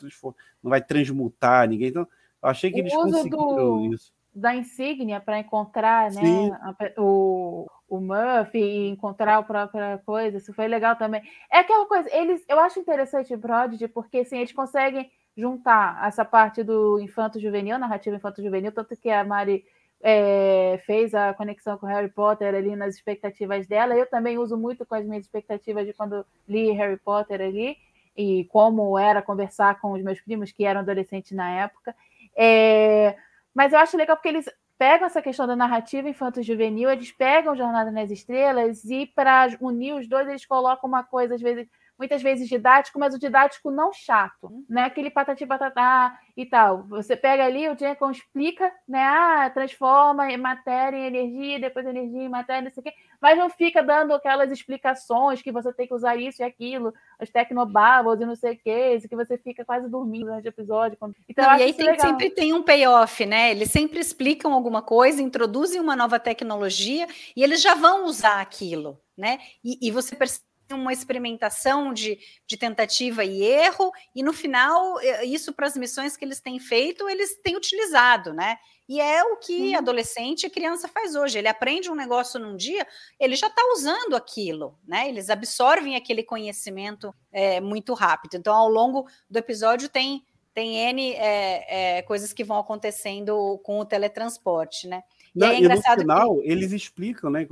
não 0.64 0.70
vai 0.70 0.82
transmutar 0.82 1.70
ninguém. 1.70 1.90
Então, 1.90 2.08
achei 2.44 2.72
que 2.72 2.78
o 2.78 2.80
eles 2.82 2.94
conseguiram 2.94 3.56
do, 3.56 3.94
isso. 3.94 4.14
Da 4.34 4.56
insígnia 4.56 5.20
para 5.20 5.40
encontrar 5.40 6.12
né, 6.12 6.52
a, 6.62 6.76
o, 7.02 7.68
o 7.88 8.00
Murphy 8.00 8.60
e 8.60 8.90
encontrar 8.90 9.38
a 9.38 9.44
própria 9.44 10.00
coisa, 10.06 10.38
isso 10.38 10.54
foi 10.54 10.68
legal 10.68 10.96
também. 10.96 11.22
É 11.52 11.60
aquela 11.60 11.86
coisa, 11.86 12.10
eles, 12.12 12.44
eu 12.48 12.60
acho 12.60 12.80
interessante 12.80 13.34
o 13.34 13.40
Prodigy, 13.40 13.88
porque 13.88 14.20
assim, 14.20 14.38
eles 14.38 14.52
conseguem 14.52 15.12
juntar 15.36 16.06
essa 16.08 16.24
parte 16.24 16.64
do 16.64 17.00
infanto 17.00 17.40
juvenil, 17.40 17.78
narrativa 17.78 18.16
infanto 18.16 18.42
juvenil, 18.42 18.72
tanto 18.72 18.96
que 18.96 19.10
a 19.10 19.24
Mari 19.24 19.64
é, 20.04 20.82
fez 20.86 21.16
a 21.16 21.34
conexão 21.34 21.78
com 21.78 21.86
Harry 21.86 22.10
Potter 22.10 22.54
ali 22.54 22.76
nas 22.76 22.96
expectativas 22.96 23.66
dela. 23.66 23.96
Eu 23.96 24.06
também 24.06 24.38
uso 24.38 24.58
muito 24.58 24.86
com 24.86 24.96
as 24.96 25.06
minhas 25.06 25.24
expectativas 25.24 25.86
de 25.86 25.94
quando 25.94 26.26
li 26.48 26.72
Harry 26.72 26.98
Potter 26.98 27.42
ali 27.42 27.78
e 28.16 28.44
como 28.46 29.00
era 29.00 29.22
conversar 29.22 29.80
com 29.80 29.94
os 29.94 30.04
meus 30.04 30.20
primos 30.22 30.52
que 30.52 30.66
eram 30.66 30.82
adolescentes 30.82 31.32
na 31.32 31.50
época. 31.50 31.96
É, 32.36 33.16
mas 33.54 33.74
eu 33.74 33.80
acho 33.80 33.98
legal 33.98 34.16
porque 34.16 34.30
eles 34.30 34.46
pegam 34.78 35.06
essa 35.06 35.22
questão 35.22 35.48
da 35.48 35.56
narrativa 35.56 36.10
infanto-juvenil, 36.10 36.90
eles 36.90 37.12
pegam 37.12 37.56
Jornada 37.56 37.92
nas 37.92 38.12
Estrelas 38.12 38.84
e 38.86 39.06
para 39.06 39.48
unir 39.62 39.94
os 39.94 40.08
dois 40.08 40.28
eles 40.28 40.46
colocam 40.46 40.90
uma 40.90 41.04
coisa 41.04 41.36
às 41.36 41.42
vezes 41.42 41.68
muitas 41.98 42.22
vezes 42.22 42.48
didático, 42.48 43.00
mas 43.00 43.14
o 43.14 43.20
didático 43.20 43.72
não 43.72 43.92
chato, 43.94 44.50
não 44.70 44.82
é 44.82 44.86
aquele 44.86 45.10
patati 45.10 45.46
patatá 45.46 46.18
e 46.36 46.46
tal. 46.46 46.84
Você 46.88 47.16
pega 47.16 47.46
ali, 47.46 47.70
o 47.70 47.78
Jenkins 47.78 48.18
explica, 48.18 48.72
né? 48.88 49.04
Ah, 49.04 49.50
transforma 49.50 50.36
matéria 50.38 50.98
em 50.98 51.06
energia, 51.06 51.60
depois 51.60 51.86
energia 51.86 52.24
em 52.24 52.30
matéria, 52.30 52.64
não 52.64 52.72
sei 52.72 52.82
o 52.82 52.84
quê, 52.84 52.94
mas 53.22 53.38
não 53.38 53.50
fica 53.50 53.84
dando 53.84 54.14
aquelas 54.14 54.52
explicações 54.52 55.42
que 55.42 55.52
você 55.52 55.72
tem 55.72 55.88
que 55.88 55.94
usar 55.94 56.16
isso 56.16 56.42
e 56.42 56.46
aquilo, 56.46 56.94
os 57.22 57.30
tecnobubbles 57.30 58.20
e 58.20 58.26
não 58.26 58.36
sei 58.36 58.54
o 58.54 58.58
quê, 58.58 59.00
que 59.08 59.16
você 59.16 59.38
fica 59.38 59.64
quase 59.64 59.90
dormindo 59.90 60.26
durante 60.26 60.48
o 60.48 60.50
episódio. 60.50 60.98
Então, 61.30 61.46
não, 61.46 61.58
e 61.58 61.64
aí 61.64 61.74
tem, 61.74 62.00
sempre 62.00 62.30
tem 62.30 62.54
um 62.54 62.64
payoff, 62.64 63.26
né? 63.26 63.52
Eles 63.52 63.70
sempre 63.70 64.00
explicam 64.00 64.54
alguma 64.54 64.82
coisa, 64.82 65.22
introduzem 65.22 65.80
uma 65.80 65.96
nova 65.96 66.20
tecnologia 66.20 67.08
e 67.36 67.44
eles 67.44 67.62
já 67.62 67.76
vão 67.76 68.06
usar 68.06 68.42
aquilo, 68.42 69.00
né? 69.18 69.40
E, 69.64 69.78
e 69.82 69.92
você 69.92 70.16
percebe 70.16 70.53
uma 70.72 70.94
experimentação 70.94 71.94
de, 71.94 72.18
de 72.48 72.58
tentativa 72.58 73.24
e 73.24 73.44
erro, 73.44 73.92
e 74.16 74.24
no 74.24 74.34
final, 74.34 75.00
isso 75.24 75.54
para 75.54 75.68
as 75.68 75.76
missões 75.76 76.16
que 76.16 76.26
eles 76.26 76.40
têm 76.40 76.60
feito, 76.60 77.08
eles 77.10 77.36
têm 77.42 77.56
utilizado, 77.56 78.34
né? 78.34 78.58
E 78.88 79.00
é 79.00 79.24
o 79.24 79.38
que 79.38 79.70
uhum. 79.70 79.78
adolescente 79.78 80.46
e 80.46 80.50
criança 80.50 80.88
faz 80.88 81.16
hoje. 81.16 81.38
Ele 81.38 81.48
aprende 81.48 81.90
um 81.90 81.96
negócio 81.96 82.40
num 82.40 82.56
dia, 82.56 82.86
ele 83.20 83.36
já 83.36 83.48
está 83.48 83.62
usando 83.74 84.16
aquilo, 84.16 84.78
né? 84.86 85.08
Eles 85.08 85.30
absorvem 85.30 85.96
aquele 85.96 86.22
conhecimento 86.22 87.14
é, 87.32 87.62
muito 87.62 87.94
rápido. 87.94 88.36
Então, 88.36 88.54
ao 88.54 88.68
longo 88.68 89.08
do 89.30 89.40
episódio, 89.40 89.88
tem, 89.88 90.24
tem 90.54 90.76
N 90.90 91.14
é, 91.14 91.98
é, 91.98 92.02
coisas 92.02 92.34
que 92.34 92.44
vão 92.44 92.58
acontecendo 92.58 93.58
com 93.64 93.80
o 93.80 93.86
teletransporte, 93.86 94.88
né? 94.88 95.04
E, 95.34 95.40
Não, 95.40 95.48
é 95.48 95.60
e 95.62 95.68
no 95.68 95.82
final, 95.82 96.38
que... 96.38 96.48
eles 96.48 96.72
explicam, 96.74 97.30
né? 97.30 97.48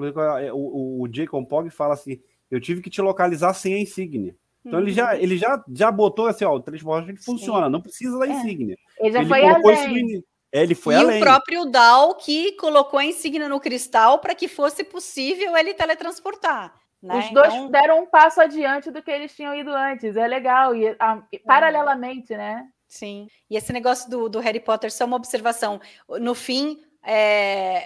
O, 0.53 0.58
o, 0.58 1.01
o 1.03 1.10
Jacob 1.12 1.48
Pog 1.48 1.70
fala 1.70 1.94
assim: 1.94 2.22
eu 2.51 2.60
tive 2.60 2.81
que 2.81 2.89
te 2.89 3.01
localizar 3.01 3.53
sem 3.53 3.74
a 3.74 3.79
insígnia. 3.79 4.36
Então 4.63 4.79
uhum. 4.79 4.86
ele 4.86 4.93
já 4.93 5.17
ele 5.17 5.38
já, 5.38 5.63
já 5.74 5.91
botou 5.91 6.27
assim, 6.27 6.46
ó, 6.46 6.53
o 6.53 6.60
transporte 6.60 7.15
funciona, 7.24 7.70
não 7.70 7.81
precisa 7.81 8.20
da 8.20 8.27
é. 8.27 8.29
insígnia. 8.29 8.75
É. 9.00 9.05
Ele 9.08 9.13
já 9.13 9.20
ele 9.22 9.29
foi 9.29 9.46
além. 9.46 10.24
É, 10.53 10.62
ele 10.62 10.75
foi 10.75 10.93
e 10.93 10.98
além. 10.98 11.17
o 11.17 11.24
próprio 11.24 11.65
Dal 11.65 12.15
que 12.15 12.51
colocou 12.58 13.00
a 13.00 13.05
insígnia 13.05 13.48
no 13.48 13.60
cristal 13.60 14.20
para 14.20 14.36
que 14.36 14.48
fosse 14.48 14.84
possível 14.84 15.55
ele 15.55 15.74
teletransportar. 15.74 16.75
Né? 17.01 17.17
Os 17.17 17.31
dois 17.31 17.53
então... 17.53 17.72
deram 17.72 18.03
um 18.03 18.05
passo 18.05 18.39
adiante 18.41 18.91
do 18.91 19.01
que 19.01 19.10
eles 19.10 19.36
tinham 19.36 19.55
ido 19.55 19.72
antes. 19.72 20.15
É 20.15 20.27
legal. 20.27 20.75
E, 20.75 20.89
a, 21.00 21.24
e 21.31 21.39
paralelamente, 21.39 22.36
né? 22.36 22.67
Sim. 22.88 23.27
E 23.50 23.55
esse 23.55 23.74
negócio 23.74 24.10
do, 24.10 24.29
do 24.29 24.39
Harry 24.39 24.60
Potter, 24.60 24.91
só 24.91 25.05
uma 25.05 25.15
observação. 25.15 25.79
No 26.20 26.36
fim, 26.36 26.84
é, 27.01 27.15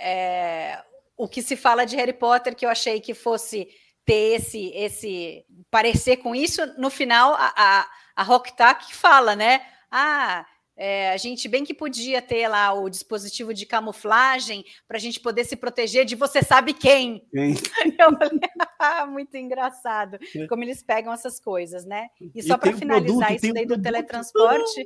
é, 0.02 0.84
o 1.16 1.28
que 1.28 1.42
se 1.42 1.56
fala 1.56 1.86
de 1.86 1.96
Harry 1.96 2.14
Potter, 2.14 2.56
que 2.56 2.66
eu 2.66 2.70
achei 2.70 3.00
que 3.00 3.14
fosse 3.14 3.70
ter 4.06 4.36
esse, 4.36 4.72
esse 4.76 5.46
parecer 5.72 6.18
com 6.18 6.36
isso, 6.36 6.62
no 6.78 6.90
final 6.90 7.34
a, 7.34 7.54
a, 7.56 7.88
a 8.16 8.24
Rocktack 8.24 8.94
fala, 8.94 9.36
né? 9.36 9.62
Ah, 9.92 10.46
é, 10.78 11.12
a 11.12 11.18
gente 11.18 11.48
bem 11.48 11.64
que 11.64 11.74
podia 11.74 12.22
ter 12.22 12.48
lá 12.48 12.74
o 12.74 12.90
dispositivo 12.90 13.54
de 13.54 13.66
camuflagem 13.66 14.66
para 14.88 14.98
a 14.98 15.00
gente 15.00 15.20
poder 15.20 15.46
se 15.46 15.56
proteger 15.56 16.06
de 16.06 16.16
você 16.16 16.44
sabe 16.44 16.74
quem. 16.74 17.26
Falei, 17.32 17.56
ah, 18.80 19.06
muito 19.08 19.36
engraçado 19.38 20.18
como 20.50 20.64
eles 20.64 20.84
pegam 20.84 21.14
essas 21.14 21.40
coisas, 21.40 21.86
né? 21.86 22.08
E 22.34 22.44
só 22.44 22.58
para 22.58 22.74
finalizar 22.74 23.28
produto, 23.28 23.44
isso 23.46 23.54
daí 23.54 23.66
do 23.66 23.82
teletransporte, 23.82 24.86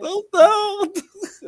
Não, 0.00 0.22
não. 0.32 0.92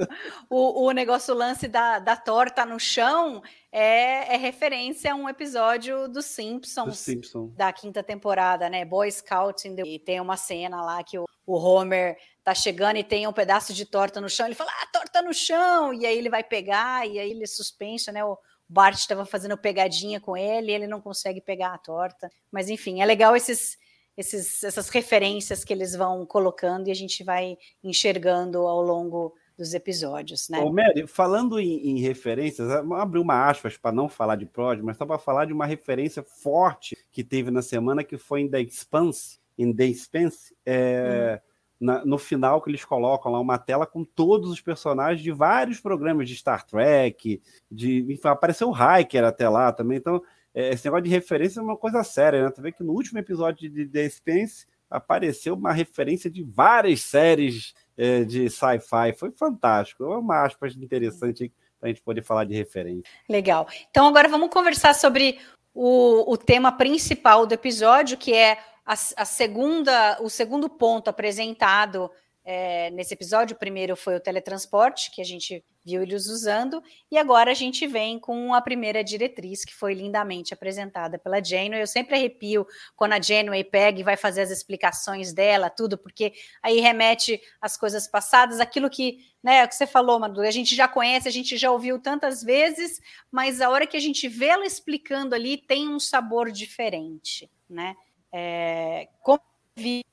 o, 0.50 0.87
o 0.87 0.90
negócio 0.92 1.35
o 1.35 1.37
lance 1.37 1.68
da, 1.68 1.99
da 1.99 2.16
torta 2.16 2.64
no 2.64 2.78
chão 2.78 3.42
é, 3.71 4.35
é 4.35 4.37
referência 4.37 5.12
a 5.12 5.14
um 5.14 5.28
episódio 5.28 6.09
dos 6.09 6.25
Simpsons 6.26 6.99
Simpsons. 6.99 7.54
da 7.54 7.73
quinta 7.73 8.02
temporada, 8.02 8.68
né? 8.68 8.85
Boy 8.85 9.11
Scouting. 9.11 9.76
E 9.85 9.99
tem 9.99 10.21
uma 10.21 10.37
cena 10.37 10.83
lá 10.83 11.02
que 11.02 11.18
o, 11.18 11.26
o 11.47 11.57
Homer 11.57 12.16
tá 12.49 12.55
chegando 12.55 12.97
e 12.97 13.05
tem 13.05 13.26
um 13.26 13.33
pedaço 13.33 13.75
de 13.75 13.85
torta 13.85 14.21
no 14.21 14.28
chão. 14.28 14.47
Ele 14.47 14.55
fala, 14.55 14.71
ah, 14.83 14.87
torta 14.90 15.21
no 15.21 15.35
chão! 15.35 15.93
E 15.93 16.07
aí 16.07 16.17
ele 16.17 16.31
vai 16.31 16.43
pegar, 16.43 17.07
e 17.07 17.19
aí 17.19 17.31
ele 17.31 17.47
suspensa, 17.47 18.11
né? 18.11 18.25
O 18.25 18.38
Bart 18.67 18.97
estava 18.97 19.26
fazendo 19.26 19.57
pegadinha 19.59 20.19
com 20.19 20.35
ele, 20.35 20.73
e 20.73 20.75
ele 20.75 20.87
não 20.87 21.00
consegue 21.00 21.43
pegar 21.43 21.75
a 21.75 21.78
torta. 21.78 22.31
Mas 22.50 22.71
enfim, 22.71 23.02
é 23.02 23.07
legal 23.07 23.37
esses, 23.37 23.76
esses, 24.17 24.64
essas 24.64 24.88
referências 24.88 25.62
que 25.62 25.73
eles 25.75 25.95
vão 25.95 26.25
colocando 26.25 26.88
e 26.88 26.90
a 26.90 26.95
gente 26.95 27.23
vai 27.23 27.59
enxergando 27.85 28.59
ao 28.67 28.81
longo 28.81 29.35
dos 29.57 29.75
episódios, 29.75 30.49
né? 30.49 30.61
Ô, 30.61 30.73
Mary, 30.73 31.07
falando 31.07 31.59
em, 31.59 31.88
em 31.88 31.99
referências, 31.99 32.69
vamos 32.69 32.99
abrir 32.99 33.19
uma 33.19 33.50
aspas 33.50 33.76
para 33.76 33.93
não 33.93 34.09
falar 34.09 34.37
de 34.37 34.47
Prod, 34.47 34.81
mas 34.81 34.97
só 34.97 35.05
para 35.05 35.19
falar 35.19 35.45
de 35.47 35.52
uma 35.52 35.67
referência 35.67 36.23
forte 36.23 36.97
que 37.11 37.25
teve 37.25 37.50
na 37.50 37.61
semana, 37.61 38.05
que 38.05 38.17
foi 38.17 38.43
em 38.43 38.49
The 38.49 38.61
Expanse, 38.61 39.38
em 39.59 39.75
The 39.75 39.85
Expanse, 39.85 40.57
é, 40.64 41.43
na- 41.80 42.04
no 42.04 42.18
final 42.18 42.61
que 42.61 42.70
eles 42.70 42.85
colocam 42.85 43.32
lá 43.32 43.40
uma 43.40 43.58
tela 43.58 43.87
com 43.87 44.04
todos 44.04 44.50
os 44.50 44.61
personagens 44.61 45.23
de 45.23 45.30
vários 45.30 45.80
programas 45.80 46.28
de 46.28 46.37
Star 46.37 46.64
Trek, 46.66 47.40
de, 47.70 48.00
enfim, 48.12 48.28
apareceu 48.28 48.70
o 48.70 48.75
Hiker 48.75 49.25
até 49.25 49.49
lá 49.49 49.73
também, 49.73 49.99
então 49.99 50.23
é, 50.54 50.70
esse 50.70 50.85
negócio 50.87 51.04
de 51.04 51.11
referência 51.11 51.61
é 51.61 51.62
uma 51.62 51.76
coisa 51.76 52.02
séria, 52.02 52.42
né? 52.42 52.50
Tu 52.50 52.61
vê 52.61 52.73
que 52.73 52.82
no 52.82 52.92
último 52.92 53.18
episódio 53.18 53.70
de 53.70 53.87
The 53.87 54.06
Expanse 54.06 54.66
apareceu 54.90 55.54
uma 55.54 55.73
referência 55.73 56.30
de 56.30 56.42
várias 56.42 57.02
séries 57.02 57.75
é, 57.97 58.25
de 58.25 58.49
sci-fi. 58.49 59.12
Foi 59.16 59.30
fantástico. 59.30 60.04
É 60.04 60.16
uma 60.18 60.44
aspas 60.44 60.75
interessante 60.75 61.52
para 61.78 61.88
a 61.88 61.92
gente 61.92 62.02
poder 62.02 62.23
falar 62.23 62.44
de 62.44 62.54
referência. 62.54 63.04
Legal. 63.28 63.68
Então 63.90 64.06
agora 64.06 64.28
vamos 64.28 64.49
conversar 64.49 64.94
sobre 64.94 65.38
o, 65.75 66.32
o 66.32 66.37
tema 66.37 66.73
principal 66.73 67.47
do 67.47 67.52
episódio, 67.52 68.16
que 68.16 68.32
é 68.32 68.58
a, 68.88 68.95
a 68.95 69.25
segunda, 69.26 70.18
o 70.23 70.30
segundo 70.30 70.66
ponto 70.71 71.09
apresentado 71.09 72.11
é, 72.42 72.90
nesse 72.92 73.12
episódio. 73.12 73.54
O 73.54 73.59
primeiro 73.59 73.95
foi 73.95 74.16
o 74.16 74.21
teletransporte, 74.21 75.11
que 75.11 75.21
a 75.21 75.25
gente 75.25 75.62
viu 75.85 76.02
eles 76.02 76.26
usando, 76.26 76.83
e 77.11 77.18
agora 77.18 77.50
a 77.50 77.54
gente 77.54 77.87
vem 77.87 78.18
com 78.18 78.54
a 78.54 78.62
primeira 78.62 79.04
diretriz, 79.04 79.62
que 79.66 79.75
foi 79.75 79.92
lindamente 79.92 80.54
apresentada 80.54 81.18
pela 81.18 81.45
Janeway. 81.45 81.83
Eu 81.83 81.87
sempre 81.87 82.14
arrepio 82.14 82.66
quando 82.97 83.12
a 83.12 83.21
Janeway 83.21 83.62
pega 83.62 84.00
e 84.00 84.02
vai 84.02 84.16
fazer 84.16 84.40
as 84.40 84.50
explicações 84.50 85.35
dela, 85.35 85.68
tudo, 85.68 85.99
porque 85.99 86.33
aí 86.62 86.80
remete 86.80 87.38
às 87.61 87.76
coisas 87.76 88.09
passadas, 88.09 88.59
aquilo 88.59 88.88
que, 88.88 89.18
né, 89.42 89.64
o 89.64 89.68
que 89.68 89.75
você 89.75 89.87
falou, 89.87 90.18
Madu, 90.18 90.40
a 90.40 90.50
gente 90.50 90.75
já 90.75 90.88
conhece, 90.88 91.28
a 91.28 91.33
gente 91.33 91.59
já 91.59 91.71
ouviu 91.71 91.99
tantas 91.99 92.42
vezes, 92.42 93.02
mas 93.30 93.61
a 93.61 93.68
hora 93.68 93.87
que 93.87 93.99
a 93.99 94.00
gente 94.00 94.26
vê 94.28 94.47
ela 94.47 94.64
explicando 94.64 95.35
ali, 95.35 95.59
tem 95.59 95.87
um 95.87 96.00
sabor 96.00 96.50
diferente, 96.50 97.50
né? 97.68 97.95
É, 98.32 99.08
como 99.23 99.40
vi 99.76 100.04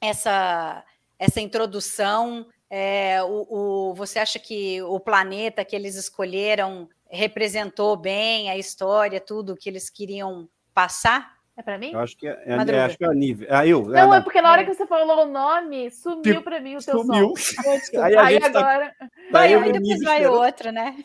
essa, 0.00 0.84
essa 1.18 1.40
introdução, 1.40 2.46
é, 2.68 3.22
o, 3.22 3.46
o- 3.90 3.94
você 3.94 4.18
acha 4.18 4.38
que 4.38 4.80
o 4.82 4.98
planeta 4.98 5.64
que 5.64 5.76
eles 5.76 5.94
escolheram 5.96 6.88
representou 7.10 7.96
bem 7.96 8.48
a 8.50 8.56
história, 8.56 9.20
tudo 9.20 9.56
que 9.56 9.68
eles 9.68 9.90
queriam 9.90 10.48
passar? 10.72 11.38
É 11.56 11.62
pra 11.62 11.76
mim? 11.76 11.92
Eu 11.92 11.98
acho 12.00 12.16
que 12.16 12.26
é, 12.26 12.30
é, 12.46 12.80
acho 12.84 12.96
que 12.96 13.04
é 13.04 13.08
a 13.08 13.12
Nive. 13.12 13.46
Ah, 13.50 13.66
eu? 13.66 13.82
Não, 13.84 14.12
ah, 14.12 14.16
é 14.16 14.20
porque 14.22 14.40
na 14.40 14.50
hora 14.50 14.64
que 14.64 14.72
você 14.72 14.86
falou 14.86 15.24
o 15.24 15.26
nome, 15.26 15.90
sumiu 15.90 16.22
Tipo, 16.22 16.42
pra 16.42 16.58
mim 16.60 16.76
o 16.76 16.82
teu 16.82 16.98
Sumiu. 17.00 17.34
som. 17.36 17.60
Aí 18.02 18.16
Aí 18.16 18.40
tá- 18.40 18.46
agora. 18.60 18.94
Vai 19.30 19.52
eu 19.54 19.60
um 19.60 19.64
e 19.64 19.66
e 19.66 19.70
o 19.70 19.72
depois 19.74 20.02
vai 20.02 20.26
outro, 20.26 20.72
né? 20.72 21.04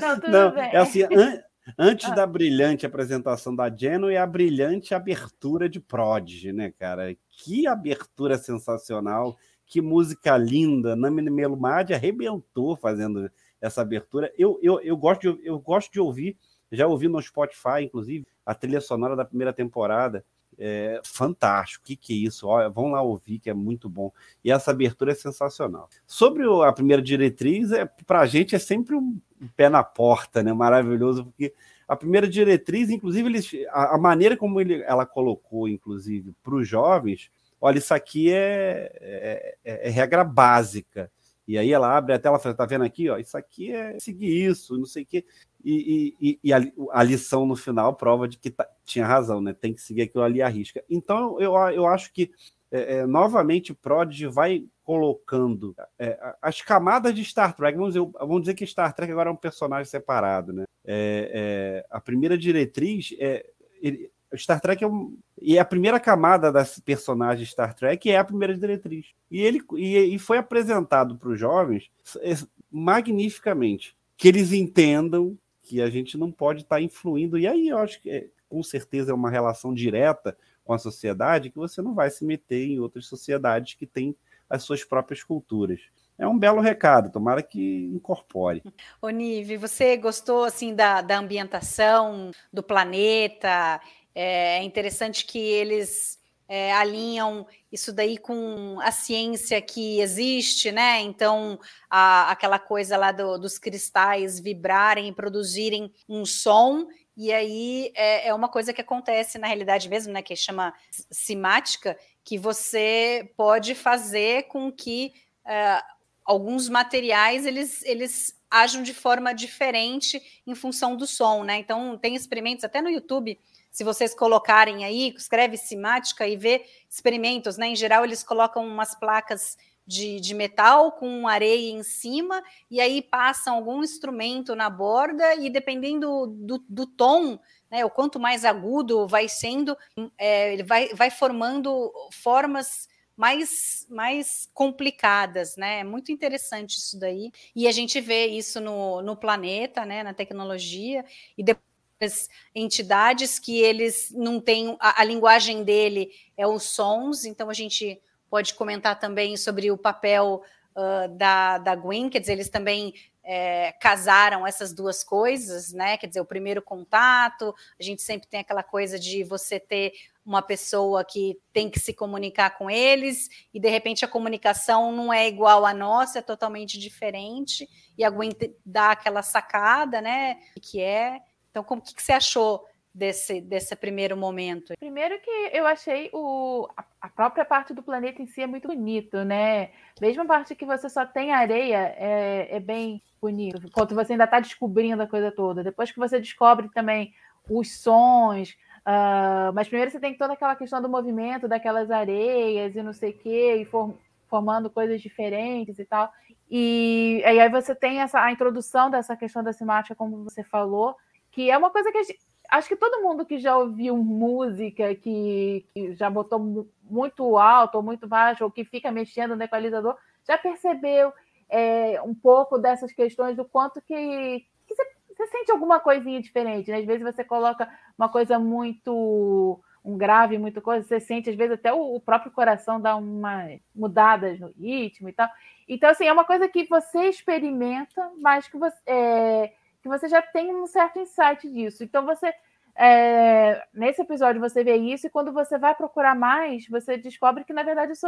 Não, 0.00 0.14
tudo 0.20 0.30
Não, 0.30 0.50
bem. 0.52 0.70
é 0.72 0.76
assim, 0.76 1.02
an- 1.02 1.42
antes 1.78 2.10
Ah. 2.10 2.14
da 2.14 2.26
brilhante 2.26 2.86
apresentação 2.86 3.54
da 3.54 3.74
Geno 3.74 4.10
e 4.10 4.16
a 4.16 4.26
brilhante 4.26 4.94
abertura 4.94 5.68
de 5.68 5.80
Prodigy, 5.80 6.52
né, 6.52 6.72
cara? 6.78 7.16
Que 7.30 7.66
abertura 7.66 8.38
sensacional, 8.38 9.36
que 9.66 9.80
música 9.80 10.36
linda. 10.36 10.96
Nami 10.96 11.22
Melumad 11.22 11.92
arrebentou 11.92 12.76
fazendo 12.76 13.30
essa 13.60 13.82
abertura. 13.82 14.32
Eu, 14.36 14.58
eu, 14.62 14.80
eu, 14.80 14.96
gosto 14.96 15.34
de, 15.34 15.46
eu 15.46 15.58
gosto 15.58 15.92
de 15.92 16.00
ouvir, 16.00 16.36
já 16.72 16.86
ouvi 16.86 17.08
no 17.08 17.20
Spotify, 17.22 17.82
inclusive, 17.82 18.26
a 18.44 18.54
trilha 18.54 18.80
sonora 18.80 19.14
da 19.14 19.24
primeira 19.24 19.52
temporada. 19.52 20.24
É 20.58 21.00
fantástico, 21.04 21.82
o 21.82 21.86
que, 21.86 21.96
que 21.96 22.12
é 22.12 22.16
isso? 22.16 22.46
Olha, 22.46 22.68
vão 22.68 22.90
lá 22.90 23.00
ouvir, 23.00 23.38
que 23.38 23.48
é 23.48 23.54
muito 23.54 23.88
bom. 23.88 24.12
E 24.44 24.50
essa 24.50 24.72
abertura 24.72 25.12
é 25.12 25.14
sensacional. 25.14 25.88
Sobre 26.06 26.42
a 26.64 26.72
primeira 26.72 27.00
diretriz, 27.00 27.72
é, 27.72 27.86
para 28.06 28.20
a 28.20 28.26
gente 28.26 28.54
é 28.54 28.58
sempre 28.58 28.94
um 28.94 29.18
pé 29.48 29.68
na 29.68 29.82
porta, 29.82 30.42
né? 30.42 30.52
Maravilhoso, 30.52 31.24
porque 31.24 31.52
a 31.88 31.96
primeira 31.96 32.28
diretriz, 32.28 32.90
inclusive, 32.90 33.28
eles, 33.28 33.50
a, 33.70 33.94
a 33.94 33.98
maneira 33.98 34.36
como 34.36 34.60
ele, 34.60 34.82
ela 34.82 35.04
colocou, 35.04 35.68
inclusive, 35.68 36.32
para 36.42 36.54
os 36.54 36.68
jovens, 36.68 37.30
olha, 37.60 37.78
isso 37.78 37.92
aqui 37.94 38.32
é, 38.32 38.92
é, 39.00 39.56
é- 39.64 39.88
é 39.88 39.90
regra 39.90 40.22
básica. 40.24 41.10
E 41.48 41.58
aí 41.58 41.72
ela 41.72 41.96
abre 41.96 42.12
a 42.14 42.18
tela 42.18 42.36
e 42.38 42.40
fala, 42.40 42.54
tá 42.54 42.64
vendo 42.64 42.84
aqui, 42.84 43.10
ó, 43.10 43.18
isso 43.18 43.36
aqui 43.36 43.72
é 43.72 43.98
seguir 43.98 44.46
isso, 44.46 44.78
não 44.78 44.84
sei 44.84 45.02
o 45.02 45.06
quê. 45.06 45.24
E, 45.64 46.14
e- 46.20 46.38
e- 46.44 46.52
a, 46.52 46.58
a 46.92 47.02
lição 47.02 47.44
no 47.44 47.56
final 47.56 47.94
prova 47.94 48.28
de 48.28 48.38
que 48.38 48.50
tá- 48.50 48.68
tinha 48.84 49.04
razão, 49.04 49.40
né? 49.40 49.52
Tem 49.52 49.74
que 49.74 49.80
seguir 49.82 50.02
aquilo 50.02 50.22
ali 50.22 50.40
à 50.40 50.48
risca. 50.48 50.82
Então, 50.88 51.40
eu, 51.40 51.54
eu 51.74 51.86
acho 51.86 52.12
que, 52.12 52.30
é, 52.70 52.98
é, 52.98 53.06
novamente, 53.06 53.74
Prodigy 53.74 54.26
vai 54.28 54.64
colocando 54.90 55.72
é, 55.96 56.18
as 56.42 56.60
camadas 56.62 57.14
de 57.14 57.24
Star 57.24 57.54
Trek. 57.54 57.78
Vamos 57.78 57.94
dizer, 57.94 58.10
vamos 58.18 58.40
dizer 58.40 58.54
que 58.54 58.66
Star 58.66 58.92
Trek 58.92 59.12
agora 59.12 59.30
é 59.30 59.32
um 59.32 59.36
personagem 59.36 59.88
separado, 59.88 60.52
né? 60.52 60.64
É, 60.84 61.30
é, 61.32 61.86
a 61.88 62.00
primeira 62.00 62.36
diretriz 62.36 63.14
é. 63.20 63.46
ele- 63.80 64.10
Star 64.34 64.60
Trek 64.60 64.82
é 64.82 64.88
um. 64.88 65.16
E 65.40 65.60
a 65.60 65.64
primeira 65.64 66.00
camada 66.00 66.50
das 66.50 66.80
personagens 66.80 67.50
Star 67.50 67.72
Trek 67.72 68.10
é 68.10 68.16
a 68.16 68.24
primeira 68.24 68.52
diretriz. 68.52 69.06
E 69.30 69.40
ele 69.40 69.62
e, 69.76 69.96
e 69.96 70.18
foi 70.18 70.38
apresentado 70.38 71.16
para 71.16 71.28
os 71.28 71.38
jovens 71.38 71.88
é, 72.18 72.34
magnificamente. 72.68 73.96
Que 74.16 74.26
eles 74.26 74.52
entendam 74.52 75.38
que 75.62 75.80
a 75.80 75.88
gente 75.88 76.18
não 76.18 76.32
pode 76.32 76.62
estar 76.62 76.80
influindo. 76.80 77.38
E 77.38 77.46
aí 77.46 77.68
eu 77.68 77.78
acho 77.78 78.02
que 78.02 78.10
é, 78.10 78.26
com 78.48 78.60
certeza 78.60 79.12
é 79.12 79.14
uma 79.14 79.30
relação 79.30 79.72
direta 79.72 80.36
com 80.64 80.72
a 80.72 80.78
sociedade 80.78 81.50
que 81.50 81.58
você 81.58 81.80
não 81.80 81.94
vai 81.94 82.10
se 82.10 82.24
meter 82.24 82.66
em 82.66 82.80
outras 82.80 83.06
sociedades 83.06 83.74
que 83.74 83.86
têm 83.86 84.16
as 84.50 84.64
suas 84.64 84.82
próprias 84.84 85.22
culturas. 85.22 85.80
É 86.18 86.26
um 86.26 86.38
belo 86.38 86.60
recado, 86.60 87.10
tomara 87.10 87.42
que 87.42 87.88
incorpore. 87.94 88.62
Ô, 89.00 89.08
Nive, 89.08 89.56
você 89.56 89.96
gostou 89.96 90.44
assim 90.44 90.74
da, 90.74 91.00
da 91.00 91.18
ambientação 91.18 92.30
do 92.52 92.62
planeta? 92.62 93.80
É 94.14 94.62
interessante 94.62 95.24
que 95.24 95.38
eles 95.38 96.18
é, 96.46 96.72
alinham 96.72 97.46
isso 97.70 97.92
daí 97.92 98.18
com 98.18 98.78
a 98.80 98.90
ciência 98.90 99.62
que 99.62 100.00
existe, 100.00 100.72
né? 100.72 101.00
Então, 101.00 101.58
a- 101.88 102.28
aquela 102.28 102.58
coisa 102.58 102.96
lá 102.96 103.12
do- 103.12 103.38
dos 103.38 103.56
cristais 103.56 104.40
vibrarem 104.40 105.08
e 105.08 105.14
produzirem 105.14 105.92
um 106.08 106.26
som, 106.26 106.88
e 107.16 107.32
aí 107.32 107.92
é, 107.94 108.28
é 108.28 108.34
uma 108.34 108.48
coisa 108.48 108.72
que 108.72 108.80
acontece 108.80 109.38
na 109.38 109.46
realidade 109.46 109.88
mesmo, 109.88 110.12
né? 110.12 110.22
Que 110.22 110.34
chama 110.34 110.74
simática, 111.08 111.96
que 112.24 112.38
você 112.38 113.30
pode 113.36 113.74
fazer 113.74 114.44
com 114.44 114.70
que 114.70 115.12
é, 115.46 115.82
alguns 116.24 116.68
materiais 116.68 117.46
eles, 117.46 117.82
eles 117.82 118.38
ajam 118.50 118.82
de 118.82 118.92
forma 118.92 119.32
diferente 119.32 120.42
em 120.46 120.54
função 120.54 120.96
do 120.96 121.06
som, 121.06 121.44
né? 121.44 121.58
Então 121.58 121.96
tem 121.96 122.14
experimentos 122.14 122.64
até 122.64 122.82
no 122.82 122.90
YouTube. 122.90 123.38
Se 123.70 123.84
vocês 123.84 124.14
colocarem 124.14 124.84
aí, 124.84 125.14
escreve 125.16 125.56
simática 125.56 126.26
e 126.26 126.36
vê 126.36 126.64
experimentos, 126.88 127.56
né? 127.56 127.68
Em 127.68 127.76
geral, 127.76 128.04
eles 128.04 128.22
colocam 128.22 128.66
umas 128.66 128.94
placas 128.98 129.56
de, 129.86 130.20
de 130.20 130.34
metal 130.34 130.92
com 130.92 131.26
areia 131.26 131.72
em 131.72 131.82
cima, 131.82 132.42
e 132.70 132.80
aí 132.80 133.02
passam 133.02 133.56
algum 133.56 133.82
instrumento 133.82 134.54
na 134.54 134.70
borda, 134.70 135.34
e 135.34 135.50
dependendo 135.50 136.28
do, 136.28 136.64
do 136.68 136.86
tom, 136.86 137.38
né? 137.70 137.84
O 137.84 137.90
quanto 137.90 138.18
mais 138.18 138.44
agudo 138.44 139.06
vai 139.06 139.28
sendo, 139.28 139.76
é, 140.18 140.52
ele 140.52 140.62
vai, 140.62 140.88
vai 140.94 141.10
formando 141.10 141.92
formas 142.10 142.88
mais, 143.16 143.86
mais 143.90 144.48
complicadas, 144.54 145.56
né? 145.56 145.80
É 145.80 145.84
muito 145.84 146.10
interessante 146.10 146.78
isso 146.78 146.98
daí. 146.98 147.30
E 147.54 147.68
a 147.68 147.72
gente 147.72 148.00
vê 148.00 148.26
isso 148.26 148.60
no, 148.60 149.02
no 149.02 149.14
planeta, 149.14 149.84
né? 149.84 150.02
Na 150.02 150.14
tecnologia, 150.14 151.04
e 151.36 151.42
depois 151.42 152.30
entidades 152.54 153.38
que 153.38 153.58
eles 153.58 154.10
não 154.10 154.40
têm 154.40 154.74
a, 154.80 155.02
a 155.02 155.04
linguagem 155.04 155.62
dele 155.62 156.10
é 156.34 156.46
os 156.46 156.62
sons, 156.62 157.26
então 157.26 157.50
a 157.50 157.54
gente 157.54 158.00
pode 158.30 158.54
comentar 158.54 158.98
também 158.98 159.36
sobre 159.36 159.70
o 159.70 159.76
papel 159.76 160.42
uh, 160.74 161.08
da, 161.16 161.58
da 161.58 161.74
Gwen, 161.74 162.08
quer 162.08 162.20
dizer, 162.20 162.32
eles 162.32 162.48
também 162.48 162.94
é, 163.22 163.72
casaram 163.80 164.46
essas 164.46 164.72
duas 164.72 165.04
coisas, 165.04 165.72
né? 165.72 165.96
Quer 165.96 166.06
dizer, 166.06 166.20
o 166.20 166.26
primeiro 166.26 166.62
contato, 166.62 167.54
a 167.78 167.82
gente 167.82 168.02
sempre 168.02 168.28
tem 168.28 168.40
aquela 168.40 168.62
coisa 168.62 168.98
de 168.98 169.22
você 169.24 169.60
ter 169.60 169.92
uma 170.24 170.42
pessoa 170.42 171.04
que 171.04 171.38
tem 171.52 171.68
que 171.68 171.80
se 171.80 171.92
comunicar 171.92 172.56
com 172.56 172.70
eles, 172.70 173.28
e 173.52 173.58
de 173.58 173.68
repente 173.68 174.04
a 174.04 174.08
comunicação 174.08 174.92
não 174.92 175.12
é 175.12 175.26
igual 175.26 175.66
à 175.66 175.74
nossa, 175.74 176.20
é 176.20 176.22
totalmente 176.22 176.78
diferente, 176.78 177.68
e 177.96 178.04
a 178.04 178.10
Gwen 178.10 178.30
dá 178.64 178.92
aquela 178.92 179.22
sacada, 179.22 180.00
né? 180.00 180.38
Que 180.62 180.80
é. 180.80 181.18
Então, 181.50 181.64
como 181.64 181.82
que, 181.82 181.94
que 181.94 182.02
você 182.02 182.12
achou 182.12 182.64
desse, 182.94 183.40
desse 183.40 183.74
primeiro 183.76 184.16
momento? 184.16 184.74
Primeiro 184.78 185.20
que 185.20 185.50
eu 185.52 185.66
achei 185.66 186.10
o, 186.12 186.68
a 187.00 187.08
própria 187.08 187.44
parte 187.44 187.72
do 187.72 187.82
planeta 187.82 188.20
em 188.20 188.26
si 188.26 188.42
é 188.42 188.46
muito 188.46 188.68
bonito, 188.68 189.24
né? 189.24 189.70
Mesmo 190.00 190.22
a 190.22 190.26
parte 190.26 190.54
que 190.54 190.66
você 190.66 190.88
só 190.88 191.06
tem 191.06 191.32
areia 191.32 191.94
é, 191.96 192.56
é 192.56 192.60
bem 192.60 193.02
bonito, 193.20 193.66
enquanto 193.66 193.94
você 193.94 194.12
ainda 194.12 194.24
está 194.24 194.40
descobrindo 194.40 195.02
a 195.02 195.06
coisa 195.06 195.30
toda. 195.30 195.62
Depois 195.62 195.90
que 195.90 195.98
você 195.98 196.18
descobre 196.18 196.68
também 196.70 197.14
os 197.48 197.80
sons, 197.80 198.56
uh, 198.86 199.52
mas 199.54 199.68
primeiro 199.68 199.90
você 199.90 200.00
tem 200.00 200.14
toda 200.14 200.34
aquela 200.34 200.56
questão 200.56 200.80
do 200.80 200.88
movimento 200.88 201.48
daquelas 201.48 201.90
areias 201.90 202.74
e 202.74 202.82
não 202.82 202.92
sei 202.92 203.10
o 203.10 203.18
quê, 203.18 203.56
e 203.60 203.64
for, 203.64 203.94
formando 204.28 204.70
coisas 204.70 205.00
diferentes 205.00 205.78
e 205.78 205.84
tal. 205.84 206.12
E, 206.50 207.20
e 207.22 207.24
aí 207.24 207.48
você 207.48 207.74
tem 207.74 208.00
essa, 208.00 208.20
a 208.20 208.32
introdução 208.32 208.90
dessa 208.90 209.16
questão 209.16 209.42
da 209.42 209.52
simática, 209.52 209.94
como 209.94 210.24
você 210.24 210.42
falou, 210.42 210.96
que 211.30 211.50
é 211.50 211.56
uma 211.56 211.70
coisa 211.70 211.92
que 211.92 212.02
gente, 212.02 212.18
acho 212.50 212.68
que 212.68 212.76
todo 212.76 213.02
mundo 213.02 213.24
que 213.24 213.38
já 213.38 213.56
ouviu 213.56 213.96
música, 213.96 214.94
que, 214.94 215.64
que, 215.72 215.94
já 215.94 216.10
botou 216.10 216.68
muito 216.82 217.36
alto 217.38 217.76
ou 217.76 217.82
muito 217.82 218.06
baixo, 218.06 218.44
ou 218.44 218.50
que 218.50 218.64
fica 218.64 218.90
mexendo 218.90 219.36
no 219.36 219.42
equalizador, 219.42 219.96
já 220.26 220.36
percebeu 220.36 221.12
é, 221.48 222.00
um 222.02 222.14
pouco 222.14 222.58
dessas 222.58 222.92
questões 222.92 223.36
do 223.36 223.44
quanto 223.44 223.80
que, 223.80 224.46
que 224.66 224.74
você, 224.74 224.84
você, 225.08 225.26
sente 225.26 225.50
alguma 225.50 225.80
coisinha 225.80 226.20
diferente. 226.20 226.70
Né? 226.70 226.78
Às 226.78 226.86
vezes 226.86 227.02
você 227.02 227.24
coloca 227.24 227.68
uma 227.96 228.08
coisa 228.08 228.38
muito 228.38 229.60
um 229.82 229.96
grave, 229.96 230.36
muito 230.36 230.60
coisa, 230.60 230.86
você 230.86 231.00
sente, 231.00 231.30
às 231.30 231.36
vezes, 231.36 231.54
até 231.54 231.72
o, 231.72 231.94
o 231.94 232.00
próprio 232.00 232.30
coração 232.30 232.78
dá 232.80 232.96
uma 232.96 233.48
mudadas 233.74 234.38
no 234.38 234.48
ritmo 234.48 235.08
e 235.08 235.12
tal. 235.12 235.28
Então, 235.66 235.88
assim, 235.88 236.04
é 236.04 236.12
uma 236.12 236.24
coisa 236.24 236.48
que 236.48 236.66
você 236.66 237.08
experimenta, 237.08 238.10
mas 238.18 238.46
que 238.46 238.58
você. 238.58 238.76
É, 238.86 239.52
que 239.82 239.88
você 239.88 240.08
já 240.08 240.22
tem 240.22 240.54
um 240.54 240.66
certo 240.66 240.98
insight 240.98 241.50
disso. 241.50 241.82
Então 241.82 242.04
você 242.04 242.32
é, 242.76 243.62
nesse 243.74 244.02
episódio 244.02 244.40
você 244.40 244.62
vê 244.62 244.76
isso 244.76 245.06
e 245.06 245.10
quando 245.10 245.32
você 245.32 245.58
vai 245.58 245.74
procurar 245.74 246.14
mais, 246.14 246.66
você 246.68 246.96
descobre 246.96 247.44
que 247.44 247.52
na 247.52 247.62
verdade 247.62 247.92
isso 247.92 248.06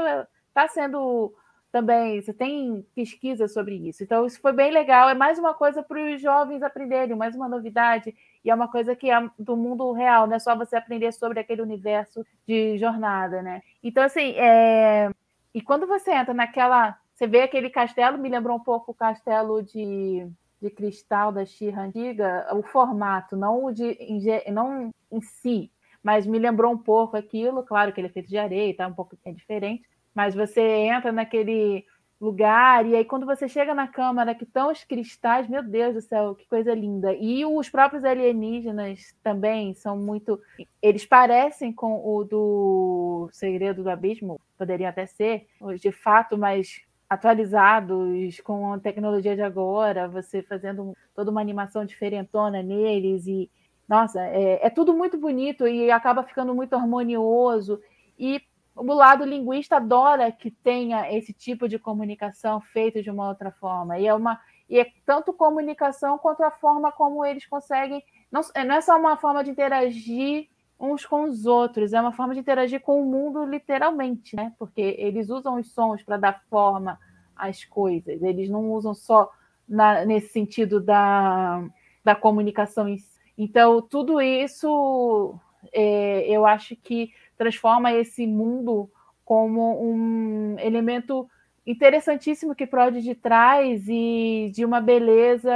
está 0.48 0.68
sendo 0.68 1.34
também 1.70 2.20
você 2.20 2.34
tem 2.34 2.86
pesquisa 2.94 3.48
sobre 3.48 3.74
isso. 3.88 4.02
Então 4.02 4.26
isso 4.26 4.40
foi 4.40 4.52
bem 4.52 4.70
legal. 4.70 5.08
É 5.08 5.14
mais 5.14 5.38
uma 5.38 5.54
coisa 5.54 5.82
para 5.82 5.98
os 5.98 6.20
jovens 6.20 6.62
aprenderem, 6.62 7.16
mais 7.16 7.34
uma 7.34 7.48
novidade 7.48 8.14
e 8.44 8.50
é 8.50 8.54
uma 8.54 8.68
coisa 8.68 8.94
que 8.94 9.10
é 9.10 9.28
do 9.38 9.56
mundo 9.56 9.90
real, 9.92 10.26
não 10.26 10.36
é 10.36 10.38
só 10.38 10.54
você 10.54 10.76
aprender 10.76 11.12
sobre 11.12 11.40
aquele 11.40 11.62
universo 11.62 12.24
de 12.46 12.76
jornada, 12.78 13.40
né? 13.42 13.62
Então 13.82 14.04
assim, 14.04 14.32
é... 14.36 15.10
e 15.54 15.62
quando 15.62 15.86
você 15.86 16.12
entra 16.12 16.34
naquela, 16.34 16.98
você 17.14 17.26
vê 17.26 17.42
aquele 17.42 17.70
castelo, 17.70 18.18
me 18.18 18.28
lembrou 18.28 18.56
um 18.56 18.64
pouco 18.64 18.92
o 18.92 18.94
castelo 18.94 19.62
de 19.62 20.28
de 20.62 20.70
cristal 20.70 21.32
da 21.32 21.44
Xirra 21.44 21.82
antiga, 21.82 22.46
o 22.54 22.62
formato, 22.62 23.36
não 23.36 23.64
o 23.64 23.72
de 23.72 23.98
não 24.50 24.90
em 25.10 25.20
si, 25.20 25.70
mas 26.02 26.24
me 26.24 26.38
lembrou 26.38 26.72
um 26.72 26.78
pouco 26.78 27.16
aquilo, 27.16 27.64
claro 27.64 27.92
que 27.92 28.00
ele 28.00 28.06
é 28.06 28.12
feito 28.12 28.28
de 28.28 28.38
areia, 28.38 28.76
tá 28.76 28.86
um 28.86 28.94
pouco 28.94 29.16
é 29.24 29.32
diferente, 29.32 29.82
mas 30.14 30.34
você 30.34 30.60
entra 30.60 31.10
naquele 31.10 31.84
lugar 32.20 32.86
e 32.86 32.94
aí 32.94 33.04
quando 33.04 33.26
você 33.26 33.48
chega 33.48 33.74
na 33.74 33.88
câmara 33.88 34.36
que 34.36 34.44
estão 34.44 34.70
os 34.70 34.84
cristais, 34.84 35.48
meu 35.48 35.64
Deus 35.64 35.94
do 35.94 36.00
céu, 36.00 36.36
que 36.36 36.46
coisa 36.46 36.72
linda. 36.72 37.12
E 37.14 37.44
os 37.44 37.68
próprios 37.68 38.04
alienígenas 38.04 39.12
também 39.24 39.74
são 39.74 39.96
muito, 39.96 40.40
eles 40.80 41.04
parecem 41.04 41.72
com 41.72 42.00
o 42.06 42.22
do 42.22 43.28
Segredo 43.32 43.82
do 43.82 43.90
Abismo, 43.90 44.40
poderiam 44.56 44.88
até 44.88 45.06
ser, 45.06 45.48
de 45.80 45.90
fato, 45.90 46.38
mas 46.38 46.82
atualizados 47.12 48.40
com 48.40 48.72
a 48.72 48.78
tecnologia 48.78 49.34
de 49.34 49.42
agora, 49.42 50.08
você 50.08 50.42
fazendo 50.42 50.96
toda 51.14 51.30
uma 51.30 51.40
animação 51.40 51.84
diferentona 51.84 52.62
neles 52.62 53.26
e 53.26 53.50
nossa, 53.88 54.20
é, 54.22 54.66
é, 54.66 54.70
tudo 54.70 54.94
muito 54.94 55.18
bonito 55.18 55.66
e 55.66 55.90
acaba 55.90 56.22
ficando 56.22 56.54
muito 56.54 56.74
harmonioso. 56.74 57.80
E 58.18 58.40
o 58.74 58.94
lado 58.94 59.24
linguista 59.24 59.76
adora 59.76 60.32
que 60.32 60.50
tenha 60.50 61.12
esse 61.12 61.32
tipo 61.32 61.68
de 61.68 61.78
comunicação 61.78 62.60
feito 62.60 63.02
de 63.02 63.10
uma 63.10 63.28
outra 63.28 63.50
forma. 63.50 63.98
E 63.98 64.06
é 64.06 64.14
uma 64.14 64.40
e 64.70 64.78
é 64.78 64.86
tanto 65.04 65.34
comunicação 65.34 66.16
quanto 66.16 66.42
a 66.42 66.50
forma 66.50 66.90
como 66.90 67.24
eles 67.26 67.46
conseguem 67.46 68.02
não, 68.30 68.40
não 68.64 68.74
é 68.74 68.80
só 68.80 68.98
uma 68.98 69.18
forma 69.18 69.44
de 69.44 69.50
interagir 69.50 70.48
uns 70.82 71.06
com 71.06 71.24
os 71.24 71.46
outros, 71.46 71.92
é 71.92 72.00
uma 72.00 72.12
forma 72.12 72.34
de 72.34 72.40
interagir 72.40 72.80
com 72.80 73.00
o 73.00 73.06
mundo 73.06 73.44
literalmente, 73.44 74.34
né? 74.34 74.52
Porque 74.58 74.96
eles 74.98 75.30
usam 75.30 75.60
os 75.60 75.72
sons 75.72 76.02
para 76.02 76.16
dar 76.16 76.42
forma 76.50 76.98
às 77.36 77.64
coisas, 77.64 78.20
eles 78.20 78.50
não 78.50 78.72
usam 78.72 78.92
só 78.92 79.30
na, 79.68 80.04
nesse 80.04 80.32
sentido 80.32 80.80
da, 80.80 81.64
da 82.02 82.16
comunicação. 82.16 82.92
Então, 83.38 83.80
tudo 83.80 84.20
isso 84.20 85.38
é, 85.72 86.28
eu 86.28 86.44
acho 86.44 86.74
que 86.74 87.12
transforma 87.38 87.92
esse 87.92 88.26
mundo 88.26 88.90
como 89.24 89.80
um 89.80 90.56
elemento 90.58 91.28
interessantíssimo 91.64 92.56
que 92.56 92.66
Prodigy 92.66 93.14
traz 93.14 93.84
e 93.88 94.50
de 94.52 94.64
uma 94.64 94.80
beleza 94.80 95.52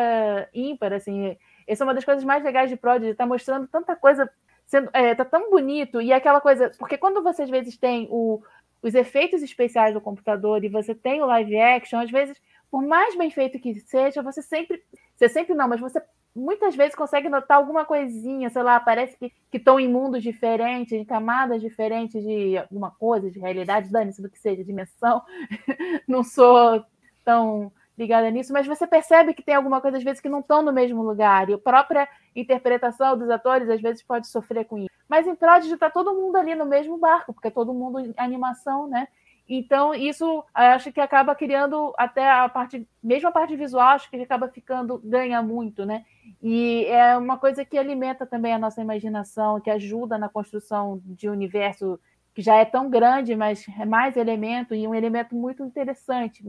ímpar, 0.54 0.92
assim. 0.92 1.36
Essa 1.66 1.82
é 1.82 1.84
uma 1.84 1.94
das 1.94 2.04
coisas 2.04 2.22
mais 2.22 2.44
legais 2.44 2.70
de 2.70 2.76
Prodigy, 2.76 3.10
está 3.10 3.26
mostrando 3.26 3.66
tanta 3.66 3.96
coisa 3.96 4.30
sendo, 4.66 4.90
é, 4.92 5.14
tá 5.14 5.24
tão 5.24 5.50
bonito 5.50 6.00
e 6.00 6.12
aquela 6.12 6.40
coisa, 6.40 6.70
porque 6.78 6.98
quando 6.98 7.22
você 7.22 7.42
às 7.42 7.50
vezes 7.50 7.76
tem 7.76 8.08
o, 8.10 8.42
os 8.82 8.94
efeitos 8.94 9.42
especiais 9.42 9.94
do 9.94 10.00
computador 10.00 10.64
e 10.64 10.68
você 10.68 10.94
tem 10.94 11.22
o 11.22 11.26
live 11.26 11.58
action, 11.58 12.00
às 12.00 12.10
vezes, 12.10 12.40
por 12.70 12.82
mais 12.82 13.16
bem 13.16 13.30
feito 13.30 13.58
que 13.58 13.78
seja, 13.80 14.22
você 14.22 14.42
sempre, 14.42 14.82
você 15.14 15.28
sempre 15.28 15.54
não, 15.54 15.68
mas 15.68 15.80
você 15.80 16.02
muitas 16.34 16.76
vezes 16.76 16.94
consegue 16.94 17.30
notar 17.30 17.56
alguma 17.56 17.84
coisinha, 17.84 18.50
sei 18.50 18.62
lá, 18.62 18.78
parece 18.78 19.16
que 19.16 19.32
estão 19.52 19.80
em 19.80 19.88
mundos 19.88 20.22
diferentes, 20.22 20.92
em 20.92 21.04
camadas 21.04 21.62
diferentes 21.62 22.22
de 22.22 22.58
alguma 22.58 22.90
coisa, 22.90 23.30
de 23.30 23.38
realidade, 23.38 23.90
dane-se 23.90 24.20
do 24.20 24.28
que 24.28 24.38
seja, 24.38 24.62
dimensão. 24.62 25.22
não 26.06 26.22
sou 26.22 26.84
tão 27.24 27.72
ligada 27.98 28.30
nisso, 28.30 28.52
mas 28.52 28.66
você 28.66 28.86
percebe 28.86 29.34
que 29.34 29.42
tem 29.42 29.54
alguma 29.54 29.80
coisa, 29.80 29.96
às 29.96 30.04
vezes, 30.04 30.20
que 30.20 30.28
não 30.28 30.40
estão 30.40 30.62
no 30.62 30.72
mesmo 30.72 31.02
lugar, 31.02 31.48
e 31.48 31.54
a 31.54 31.58
própria 31.58 32.08
interpretação 32.34 33.16
dos 33.16 33.30
atores, 33.30 33.68
às 33.68 33.80
vezes, 33.80 34.02
pode 34.02 34.26
sofrer 34.26 34.64
com 34.64 34.78
isso. 34.78 34.90
Mas 35.08 35.26
em 35.26 35.34
Prodigy 35.34 35.74
está 35.74 35.88
todo 35.88 36.14
mundo 36.14 36.36
ali 36.36 36.54
no 36.54 36.66
mesmo 36.66 36.98
barco, 36.98 37.32
porque 37.32 37.48
é 37.48 37.50
todo 37.50 37.72
mundo 37.72 38.00
em 38.00 38.12
animação, 38.16 38.86
né? 38.86 39.08
Então, 39.48 39.94
isso 39.94 40.44
acho 40.52 40.92
que 40.92 41.00
acaba 41.00 41.32
criando 41.34 41.94
até 41.96 42.28
a 42.28 42.48
parte, 42.48 42.86
mesmo 43.00 43.28
a 43.28 43.32
parte 43.32 43.54
visual, 43.54 43.90
acho 43.90 44.10
que 44.10 44.16
acaba 44.16 44.48
ficando, 44.48 45.00
ganha 45.04 45.40
muito, 45.40 45.86
né? 45.86 46.04
E 46.42 46.84
é 46.86 47.16
uma 47.16 47.38
coisa 47.38 47.64
que 47.64 47.78
alimenta 47.78 48.26
também 48.26 48.52
a 48.52 48.58
nossa 48.58 48.80
imaginação, 48.80 49.60
que 49.60 49.70
ajuda 49.70 50.18
na 50.18 50.28
construção 50.28 51.00
de 51.04 51.28
universo 51.28 51.98
que 52.34 52.42
já 52.42 52.56
é 52.56 52.64
tão 52.64 52.90
grande, 52.90 53.34
mas 53.34 53.64
é 53.80 53.86
mais 53.86 54.16
elemento 54.16 54.74
e 54.74 54.86
um 54.86 54.94
elemento 54.94 55.34
muito 55.34 55.64
interessante, 55.64 56.44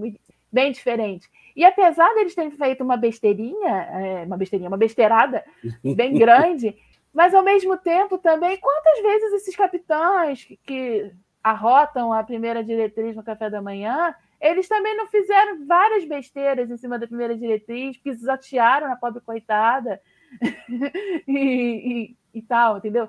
bem 0.57 0.71
diferente. 0.71 1.29
E 1.55 1.63
apesar 1.63 2.11
deles 2.15 2.33
terem 2.33 2.49
feito 2.49 2.83
uma 2.83 2.97
besteirinha, 2.97 3.69
é, 3.69 4.23
uma 4.25 4.37
besteirinha, 4.37 4.69
uma 4.69 4.77
besteirada 4.77 5.43
bem 5.83 6.13
grande, 6.17 6.75
mas 7.13 7.35
ao 7.35 7.43
mesmo 7.43 7.77
tempo 7.77 8.17
também, 8.17 8.57
quantas 8.57 8.99
vezes 9.03 9.33
esses 9.33 9.55
capitães 9.55 10.43
que, 10.43 10.57
que 10.65 11.11
arrotam 11.43 12.11
a 12.11 12.23
primeira 12.23 12.63
diretriz 12.63 13.15
no 13.15 13.23
café 13.23 13.51
da 13.51 13.61
manhã, 13.61 14.15
eles 14.41 14.67
também 14.67 14.97
não 14.97 15.05
fizeram 15.05 15.63
várias 15.67 16.05
besteiras 16.05 16.71
em 16.71 16.77
cima 16.77 16.97
da 16.97 17.05
primeira 17.05 17.37
diretriz, 17.37 17.97
pisotearam 17.97 18.91
a 18.91 18.95
pobre 18.95 19.21
coitada 19.21 20.01
e, 21.27 21.37
e, 21.37 22.17
e, 22.33 22.41
tal, 22.41 22.77
entendeu? 22.77 23.07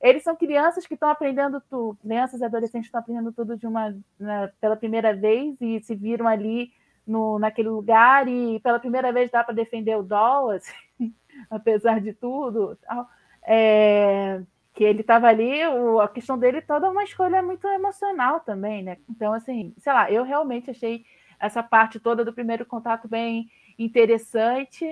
Eles 0.00 0.24
são 0.24 0.34
crianças 0.34 0.84
que 0.84 0.94
estão 0.94 1.10
aprendendo 1.10 1.62
tudo, 1.70 1.96
crianças 2.02 2.40
e 2.40 2.44
adolescentes 2.44 2.88
estão 2.88 3.00
aprendendo 3.00 3.32
tudo 3.32 3.56
de 3.56 3.68
uma 3.68 3.96
né, 4.18 4.52
pela 4.60 4.76
primeira 4.76 5.14
vez 5.14 5.56
e 5.60 5.80
se 5.80 5.94
viram 5.94 6.26
ali 6.26 6.72
no, 7.08 7.38
naquele 7.38 7.70
lugar 7.70 8.28
e 8.28 8.60
pela 8.60 8.78
primeira 8.78 9.10
vez 9.10 9.30
dá 9.30 9.42
para 9.42 9.54
defender 9.54 9.96
o 9.96 10.02
Doll, 10.02 10.50
assim, 10.52 11.14
apesar 11.50 12.00
de 12.00 12.12
tudo. 12.12 12.78
É, 13.42 14.42
que 14.74 14.84
ele 14.84 15.00
estava 15.00 15.26
ali, 15.26 15.66
o, 15.66 16.00
a 16.00 16.08
questão 16.08 16.38
dele 16.38 16.60
toda 16.60 16.86
é 16.86 16.90
uma 16.90 17.02
escolha 17.02 17.42
muito 17.42 17.66
emocional 17.66 18.40
também, 18.40 18.82
né? 18.82 18.98
Então, 19.10 19.32
assim, 19.32 19.74
sei 19.78 19.92
lá, 19.92 20.10
eu 20.12 20.22
realmente 20.22 20.70
achei 20.70 21.04
essa 21.40 21.62
parte 21.62 21.98
toda 21.98 22.24
do 22.24 22.32
primeiro 22.32 22.66
contato 22.66 23.08
bem 23.08 23.50
interessante. 23.78 24.84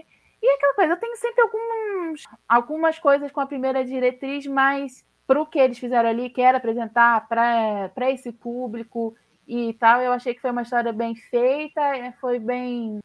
E 0.42 0.55
aquela 0.55 0.74
coisa, 0.74 0.92
eu 0.94 0.96
tenho 0.96 1.16
sempre 1.16 1.42
alguns, 1.42 2.24
algumas 2.48 2.98
coisas 2.98 3.31
com 3.31 3.40
a 3.40 3.46
primeira 3.46 3.85
diretriz, 3.85 4.46
mas 4.46 5.05
para 5.26 5.40
o 5.40 5.46
que 5.46 5.59
eles 5.59 5.79
fizeram 5.79 6.09
ali, 6.09 6.31
que 6.31 6.40
era 6.40 6.59
apresentar 6.59 7.26
para 7.29 8.11
esse 8.11 8.33
público 8.33 9.14
e 9.47 9.75
tal. 9.75 10.01
Eu 10.01 10.13
achei 10.13 10.35
que 10.35 10.41
foi 10.41 10.51
uma 10.51 10.63
história 10.63 10.93
bem 10.93 11.15
feita, 11.15 11.81
é, 11.81 12.13
foi 12.13 12.39
bem 12.39 13.01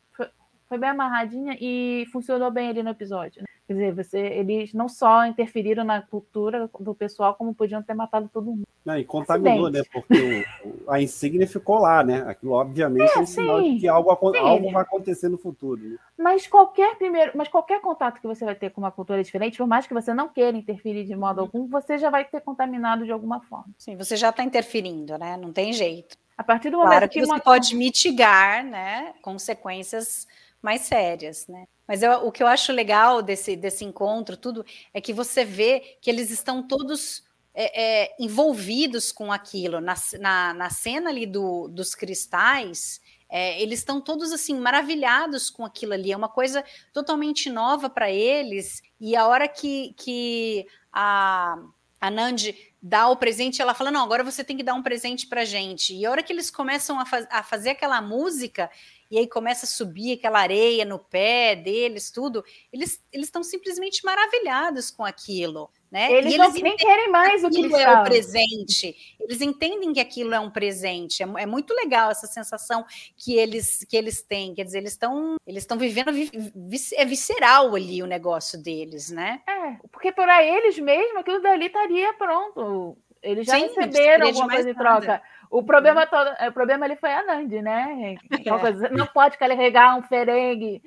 foi 0.67 0.77
bem 0.77 0.89
amarradinha 0.89 1.57
e 1.59 2.05
funcionou 2.13 2.49
bem 2.49 2.69
ali 2.69 2.81
no 2.81 2.91
episódio. 2.91 3.41
Né? 3.41 3.47
Quer 3.71 3.75
dizer, 3.75 3.93
você, 3.93 4.19
eles 4.19 4.73
não 4.73 4.89
só 4.89 5.25
interferiram 5.25 5.85
na 5.85 6.01
cultura 6.01 6.69
do 6.77 6.93
pessoal, 6.93 7.35
como 7.35 7.55
podiam 7.55 7.81
ter 7.81 7.93
matado 7.93 8.29
todo 8.31 8.47
mundo. 8.47 8.67
Não, 8.83 8.97
e 8.97 9.05
contaminou, 9.05 9.67
Acidente. 9.67 9.87
né? 9.87 9.89
Porque 9.93 10.45
o, 10.65 10.91
a 10.91 11.01
insígnia 11.01 11.47
ficou 11.47 11.79
lá, 11.79 12.03
né? 12.03 12.21
Aquilo, 12.27 12.51
obviamente, 12.51 13.09
é, 13.09 13.15
é 13.15 13.19
um 13.19 13.25
sinal 13.25 13.61
de 13.61 13.79
que 13.79 13.87
algo, 13.87 14.09
algo 14.09 14.71
vai 14.71 14.81
acontecer 14.81 15.29
no 15.29 15.37
futuro. 15.37 15.81
Né? 15.81 15.97
Mas 16.17 16.47
qualquer 16.47 16.97
primeiro, 16.97 17.31
mas 17.33 17.47
qualquer 17.47 17.79
contato 17.79 18.19
que 18.19 18.27
você 18.27 18.43
vai 18.43 18.55
ter 18.55 18.71
com 18.71 18.81
uma 18.81 18.91
cultura 18.91 19.23
diferente, 19.23 19.57
por 19.57 19.67
mais 19.67 19.87
que 19.87 19.93
você 19.93 20.13
não 20.13 20.27
queira 20.27 20.57
interferir 20.57 21.05
de 21.05 21.15
modo 21.15 21.39
algum, 21.39 21.65
você 21.67 21.97
já 21.97 22.09
vai 22.09 22.25
ter 22.25 22.41
contaminado 22.41 23.05
de 23.05 23.11
alguma 23.13 23.39
forma. 23.39 23.67
Sim, 23.77 23.95
você 23.95 24.17
já 24.17 24.31
está 24.31 24.43
interferindo, 24.43 25.17
né? 25.17 25.37
Não 25.37 25.53
tem 25.53 25.71
jeito. 25.71 26.17
A 26.37 26.43
partir 26.43 26.71
do 26.71 26.77
momento 26.77 26.89
claro 26.89 27.09
que, 27.09 27.21
que 27.21 27.25
você 27.25 27.31
uma... 27.31 27.39
pode 27.39 27.73
mitigar, 27.73 28.65
né? 28.65 29.13
Consequências 29.21 30.27
mais 30.61 30.81
sérias, 30.81 31.47
né? 31.47 31.65
Mas 31.87 32.03
eu, 32.03 32.11
o 32.25 32.31
que 32.31 32.41
eu 32.41 32.47
acho 32.47 32.71
legal 32.71 33.21
desse, 33.21 33.55
desse 33.55 33.83
encontro, 33.83 34.37
tudo, 34.37 34.65
é 34.93 35.01
que 35.01 35.13
você 35.13 35.43
vê 35.43 35.97
que 36.01 36.09
eles 36.09 36.29
estão 36.29 36.61
todos 36.63 37.23
é, 37.53 37.81
é, 38.03 38.15
envolvidos 38.19 39.11
com 39.11 39.31
aquilo. 39.31 39.81
Na, 39.81 39.95
na, 40.19 40.53
na 40.53 40.69
cena 40.69 41.09
ali 41.09 41.25
do, 41.25 41.67
dos 41.67 41.93
cristais, 41.93 43.01
é, 43.29 43.61
eles 43.61 43.79
estão 43.79 44.01
todos 44.01 44.31
assim 44.31 44.57
maravilhados 44.59 45.49
com 45.49 45.65
aquilo 45.65 45.93
ali. 45.93 46.11
É 46.11 46.17
uma 46.17 46.29
coisa 46.29 46.63
totalmente 46.93 47.49
nova 47.49 47.89
para 47.89 48.11
eles. 48.11 48.81
E 48.99 49.15
a 49.15 49.25
hora 49.25 49.47
que, 49.47 49.93
que 49.97 50.67
a, 50.91 51.57
a 51.99 52.11
Nandi 52.11 52.55
dá 52.81 53.07
o 53.07 53.15
presente, 53.15 53.61
ela 53.61 53.73
fala: 53.73 53.91
Não, 53.91 54.03
agora 54.03 54.23
você 54.23 54.43
tem 54.43 54.57
que 54.57 54.63
dar 54.63 54.73
um 54.73 54.83
presente 54.83 55.27
para 55.27 55.45
gente. 55.45 55.95
E 55.95 56.05
a 56.05 56.11
hora 56.11 56.23
que 56.23 56.33
eles 56.33 56.51
começam 56.51 56.99
a, 56.99 57.05
faz, 57.05 57.27
a 57.29 57.43
fazer 57.43 57.69
aquela 57.69 58.01
música, 58.01 58.69
e 59.11 59.17
aí 59.17 59.27
começa 59.27 59.65
a 59.65 59.69
subir 59.69 60.13
aquela 60.13 60.39
areia 60.39 60.85
no 60.85 60.97
pé 60.97 61.53
deles, 61.53 62.09
tudo, 62.09 62.43
eles 62.71 63.03
estão 63.11 63.43
simplesmente 63.43 64.05
maravilhados 64.05 64.89
com 64.89 65.03
aquilo. 65.03 65.69
Né? 65.91 66.09
Eles, 66.09 66.37
não, 66.37 66.49
nem 66.53 66.77
querem 66.77 67.11
mais 67.11 67.43
o 67.43 67.49
que 67.49 67.75
é 67.75 67.91
o 67.91 68.03
presente. 68.03 68.95
Eles 69.19 69.41
entendem 69.41 69.91
que 69.91 69.99
aquilo 69.99 70.33
é 70.33 70.39
um 70.39 70.49
presente. 70.49 71.21
É, 71.21 71.25
é, 71.39 71.45
muito 71.45 71.73
legal 71.73 72.09
essa 72.09 72.27
sensação 72.27 72.85
que 73.17 73.35
eles 73.35 73.85
que 73.89 73.97
eles 73.97 74.21
têm. 74.21 74.55
Quer 74.55 74.63
dizer, 74.63 74.77
eles 74.77 74.93
estão 74.93 75.35
eles 75.45 75.63
estão 75.63 75.77
vivendo 75.77 76.11
é 76.95 77.05
visceral 77.05 77.75
ali 77.75 78.01
o 78.01 78.07
negócio 78.07 78.57
deles, 78.57 79.11
né? 79.11 79.41
É, 79.45 79.85
porque 79.91 80.13
para 80.13 80.41
eles 80.41 80.79
mesmo 80.79 81.19
aquilo 81.19 81.41
dali 81.41 81.65
estaria 81.65 82.13
pronto. 82.13 82.97
Eles 83.21 83.45
já 83.45 83.59
Sim, 83.59 83.67
receberam 83.67 84.27
alguma 84.27 84.49
coisa 84.49 84.69
em 84.69 84.73
troca. 84.73 85.21
O 85.51 85.61
problema 85.61 86.07
todo, 86.07 86.31
o 86.47 86.51
problema 86.53 86.85
ali 86.85 86.95
foi 86.95 87.11
a 87.11 87.23
Nandi, 87.25 87.61
né? 87.61 88.15
É. 88.31 88.89
Não 88.89 89.05
pode 89.05 89.37
carregar 89.37 89.97
um 89.97 90.03
ferengue 90.03 90.81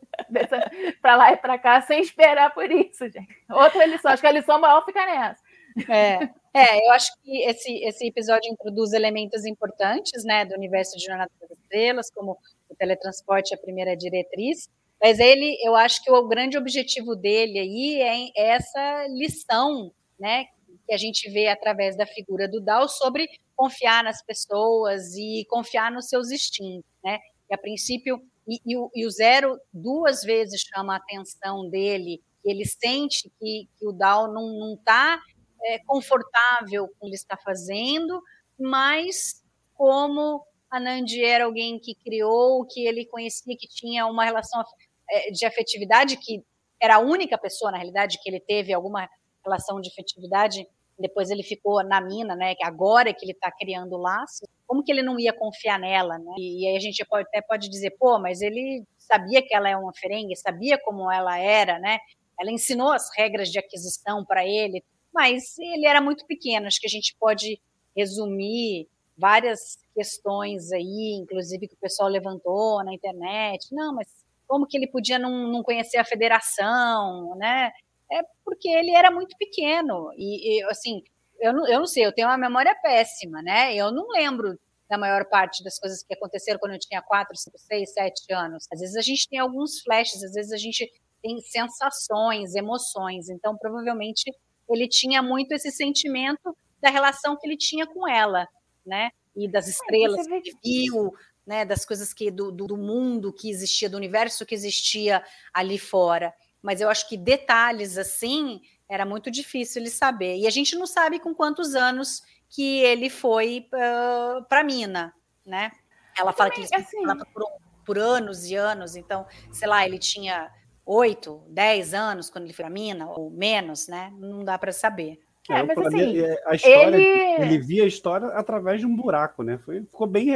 para 1.02 1.16
lá 1.16 1.32
e 1.32 1.36
para 1.36 1.58
cá 1.58 1.82
sem 1.82 2.00
esperar 2.00 2.54
por 2.54 2.70
isso, 2.72 3.06
gente. 3.10 3.28
Outra 3.50 3.84
lição, 3.84 4.10
acho 4.10 4.22
que 4.22 4.26
a 4.26 4.32
lição 4.32 4.58
maior 4.58 4.82
fica 4.86 5.04
nessa. 5.04 5.42
É, 5.86 6.18
é, 6.54 6.88
eu 6.88 6.92
acho 6.92 7.12
que 7.22 7.42
esse, 7.44 7.72
esse 7.84 8.06
episódio 8.06 8.50
introduz 8.50 8.94
elementos 8.94 9.44
importantes, 9.44 10.24
né, 10.24 10.46
do 10.46 10.54
universo 10.54 10.96
de 10.96 11.04
Jornada 11.04 11.30
das 11.38 11.50
Estrelas, 11.50 12.10
como 12.10 12.38
o 12.70 12.74
teletransporte, 12.74 13.54
a 13.54 13.58
primeira 13.58 13.94
diretriz, 13.94 14.68
mas 15.00 15.18
ele, 15.18 15.56
eu 15.62 15.76
acho 15.76 16.02
que 16.02 16.10
o 16.10 16.26
grande 16.26 16.58
objetivo 16.58 17.14
dele 17.14 17.58
aí 17.58 18.02
é 18.34 18.46
essa 18.48 19.06
lição, 19.08 19.92
né, 20.18 20.46
que 20.90 20.94
a 20.94 20.98
gente 20.98 21.30
vê 21.30 21.46
através 21.46 21.96
da 21.96 22.04
figura 22.04 22.48
do 22.48 22.60
Dal 22.60 22.88
sobre 22.88 23.28
confiar 23.54 24.02
nas 24.02 24.20
pessoas 24.24 25.14
e 25.14 25.46
confiar 25.48 25.92
nos 25.92 26.08
seus 26.08 26.32
instintos, 26.32 26.90
né? 27.04 27.20
E 27.48 27.54
a 27.54 27.58
princípio, 27.58 28.20
e, 28.44 28.60
e, 28.66 28.76
o, 28.76 28.90
e 28.92 29.06
o, 29.06 29.10
Zero 29.10 29.56
duas 29.72 30.22
vezes 30.22 30.62
chama 30.62 30.94
a 30.94 30.96
atenção 30.96 31.70
dele, 31.70 32.20
ele 32.44 32.64
sente 32.64 33.30
que, 33.38 33.68
que 33.78 33.86
o 33.86 33.92
Dal 33.92 34.32
não 34.32 34.74
está 34.74 35.20
é, 35.62 35.78
confortável 35.86 36.88
com 36.88 36.94
o 36.94 36.98
que 36.98 37.06
ele 37.06 37.14
está 37.14 37.36
fazendo, 37.36 38.20
mas 38.58 39.44
como 39.74 40.44
a 40.68 40.80
Nandi 40.80 41.24
era 41.24 41.44
alguém 41.44 41.78
que 41.78 41.94
criou, 41.94 42.66
que 42.66 42.84
ele 42.84 43.06
conhecia, 43.06 43.56
que 43.56 43.68
tinha 43.68 44.06
uma 44.06 44.24
relação 44.24 44.64
é, 45.08 45.30
de 45.30 45.46
afetividade, 45.46 46.16
que 46.16 46.42
era 46.82 46.96
a 46.96 47.00
única 47.00 47.38
pessoa, 47.38 47.70
na 47.70 47.78
realidade, 47.78 48.18
que 48.20 48.28
ele 48.28 48.40
teve 48.40 48.72
alguma 48.72 49.08
relação 49.44 49.80
de 49.80 49.88
afetividade 49.88 50.66
depois 51.00 51.30
ele 51.30 51.42
ficou 51.42 51.82
na 51.82 52.00
mina, 52.00 52.36
né? 52.36 52.54
Agora 52.62 53.10
é 53.10 53.12
que 53.12 53.24
ele 53.24 53.32
está 53.32 53.50
criando 53.50 53.96
laços, 53.96 54.46
como 54.66 54.82
que 54.84 54.92
ele 54.92 55.02
não 55.02 55.18
ia 55.18 55.32
confiar 55.32 55.78
nela, 55.78 56.18
né? 56.18 56.34
E, 56.38 56.64
e, 56.64 56.68
aí 56.68 56.76
a 56.76 56.80
gente 56.80 57.04
pode, 57.04 57.26
até 57.28 57.40
pode 57.40 57.68
dizer, 57.68 57.96
pô, 57.98 58.18
mas 58.18 58.40
ele 58.40 58.84
sabia 58.98 59.42
que 59.42 59.54
ela 59.54 59.68
é 59.68 59.76
uma 59.76 59.92
ferengue, 59.94 60.36
sabia 60.36 60.78
como 60.78 61.10
ela 61.10 61.38
era, 61.38 61.78
né? 61.78 61.98
Ela 62.38 62.50
ensinou 62.50 62.92
as 62.92 63.08
regras 63.16 63.50
de 63.50 63.58
aquisição 63.58 64.24
para 64.24 64.46
ele, 64.46 64.84
mas 65.12 65.58
ele 65.58 65.86
era 65.86 66.00
muito 66.00 66.26
pequeno. 66.26 66.66
Acho 66.66 66.80
que 66.80 66.86
a 66.86 66.90
gente 66.90 67.16
pode 67.18 67.60
resumir 67.96 68.88
várias 69.16 69.78
questões 69.94 70.72
aí, 70.72 71.18
inclusive 71.20 71.68
que 71.68 71.74
o 71.74 71.80
pessoal 71.80 72.08
levantou 72.08 72.82
na 72.84 72.94
internet. 72.94 73.66
Não, 73.72 73.94
mas 73.94 74.08
como 74.46 74.66
que 74.66 74.76
ele 74.76 74.86
podia 74.86 75.18
não, 75.18 75.48
não 75.48 75.62
conhecer 75.62 75.98
a 75.98 76.04
federação, 76.04 77.36
né? 77.36 77.70
É 78.10 78.22
porque 78.44 78.68
ele 78.68 78.90
era 78.90 79.10
muito 79.10 79.36
pequeno. 79.36 80.12
E, 80.16 80.58
e 80.58 80.64
assim, 80.64 81.02
eu 81.38 81.52
não, 81.52 81.66
eu 81.66 81.78
não 81.80 81.86
sei, 81.86 82.04
eu 82.04 82.12
tenho 82.12 82.28
uma 82.28 82.38
memória 82.38 82.74
péssima, 82.74 83.42
né? 83.42 83.74
Eu 83.74 83.90
não 83.92 84.08
lembro 84.08 84.58
da 84.88 84.98
maior 84.98 85.24
parte 85.26 85.62
das 85.62 85.78
coisas 85.78 86.02
que 86.02 86.12
aconteceram 86.12 86.58
quando 86.58 86.72
eu 86.72 86.78
tinha 86.78 87.00
4, 87.00 87.36
5, 87.36 87.58
6, 87.58 87.92
7 87.92 88.32
anos. 88.32 88.66
Às 88.72 88.80
vezes 88.80 88.96
a 88.96 89.00
gente 89.00 89.28
tem 89.28 89.38
alguns 89.38 89.80
flashes, 89.80 90.22
às 90.22 90.32
vezes 90.32 90.52
a 90.52 90.56
gente 90.56 90.90
tem 91.22 91.40
sensações, 91.40 92.54
emoções. 92.54 93.28
Então, 93.28 93.56
provavelmente, 93.56 94.32
ele 94.68 94.88
tinha 94.88 95.22
muito 95.22 95.52
esse 95.52 95.70
sentimento 95.70 96.56
da 96.80 96.90
relação 96.90 97.36
que 97.38 97.46
ele 97.46 97.56
tinha 97.56 97.86
com 97.86 98.08
ela, 98.08 98.48
né? 98.84 99.10
E 99.36 99.48
das 99.48 99.68
estrelas 99.68 100.26
que 100.26 100.34
ele 100.34 100.52
viu, 100.62 101.14
né? 101.46 101.64
Das 101.64 101.84
coisas 101.84 102.12
que 102.12 102.30
do, 102.30 102.50
do 102.50 102.76
mundo 102.76 103.32
que 103.32 103.48
existia, 103.48 103.88
do 103.88 103.96
universo 103.96 104.44
que 104.44 104.54
existia 104.54 105.24
ali 105.54 105.78
fora 105.78 106.34
mas 106.62 106.80
eu 106.80 106.88
acho 106.88 107.08
que 107.08 107.16
detalhes 107.16 107.96
assim 107.96 108.60
era 108.88 109.06
muito 109.06 109.30
difícil 109.30 109.82
ele 109.82 109.90
saber. 109.90 110.36
E 110.36 110.46
a 110.46 110.50
gente 110.50 110.76
não 110.76 110.86
sabe 110.86 111.20
com 111.20 111.34
quantos 111.34 111.74
anos 111.74 112.22
que 112.48 112.80
ele 112.80 113.08
foi 113.08 113.68
uh, 113.72 114.44
para 114.48 114.64
Mina, 114.64 115.14
né? 115.46 115.70
Ela 116.18 116.32
fala 116.32 116.50
também, 116.50 116.66
que 116.66 116.74
ele 116.74 116.82
assim... 116.82 117.02
por, 117.32 117.44
por, 117.86 117.98
anos 117.98 118.50
e 118.50 118.56
anos, 118.56 118.96
então, 118.96 119.24
sei 119.52 119.68
lá, 119.68 119.86
ele 119.86 119.98
tinha 119.98 120.50
oito, 120.84 121.40
dez 121.48 121.94
anos 121.94 122.28
quando 122.28 122.44
ele 122.44 122.52
foi 122.52 122.64
para 122.64 122.74
Mina, 122.74 123.08
ou 123.08 123.30
menos, 123.30 123.86
né? 123.86 124.12
Não 124.18 124.44
dá 124.44 124.58
para 124.58 124.72
saber. 124.72 125.20
É, 125.48 125.62
mas 125.62 125.78
assim, 125.78 126.18
é, 126.18 126.42
a 126.46 126.54
história, 126.54 126.96
ele... 126.96 127.42
ele 127.42 127.58
via 127.58 127.84
a 127.84 127.88
história 127.88 128.28
através 128.28 128.80
de 128.80 128.86
um 128.86 128.94
buraco, 128.94 129.42
né? 129.42 129.58
Foi, 129.58 129.80
ficou 129.82 130.06
bem 130.06 130.26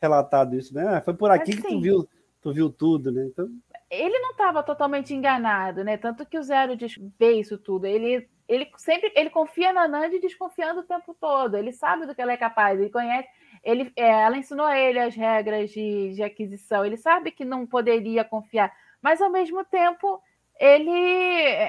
relatado 0.00 0.56
isso, 0.56 0.74
né? 0.74 1.00
Foi 1.04 1.14
por 1.14 1.30
aqui 1.30 1.56
que 1.56 1.62
tu 1.62 1.80
viu, 1.80 2.08
tu 2.40 2.52
viu 2.52 2.70
tudo, 2.70 3.10
né? 3.10 3.26
Então, 3.26 3.48
ele 3.92 4.18
não 4.20 4.30
estava 4.30 4.62
totalmente 4.62 5.12
enganado, 5.12 5.84
né? 5.84 5.98
Tanto 5.98 6.24
que 6.24 6.38
o 6.38 6.42
Zero 6.42 6.72
vê 7.18 7.32
isso 7.32 7.58
tudo. 7.58 7.86
Ele, 7.86 8.26
ele 8.48 8.66
sempre 8.78 9.12
ele 9.14 9.28
confia 9.28 9.70
na 9.70 9.86
Nandi 9.86 10.18
desconfiando 10.18 10.80
o 10.80 10.84
tempo 10.84 11.14
todo. 11.20 11.58
Ele 11.58 11.72
sabe 11.72 12.06
do 12.06 12.14
que 12.14 12.22
ela 12.22 12.32
é 12.32 12.36
capaz, 12.38 12.80
ele 12.80 12.88
conhece. 12.88 13.28
Ele, 13.62 13.92
é, 13.94 14.08
ela 14.08 14.38
ensinou 14.38 14.64
a 14.64 14.78
ele 14.78 14.98
as 14.98 15.14
regras 15.14 15.70
de, 15.70 16.14
de 16.14 16.22
aquisição. 16.22 16.86
Ele 16.86 16.96
sabe 16.96 17.30
que 17.30 17.44
não 17.44 17.66
poderia 17.66 18.24
confiar, 18.24 18.72
mas 19.02 19.20
ao 19.20 19.30
mesmo 19.30 19.62
tempo 19.62 20.22
ele 20.58 20.90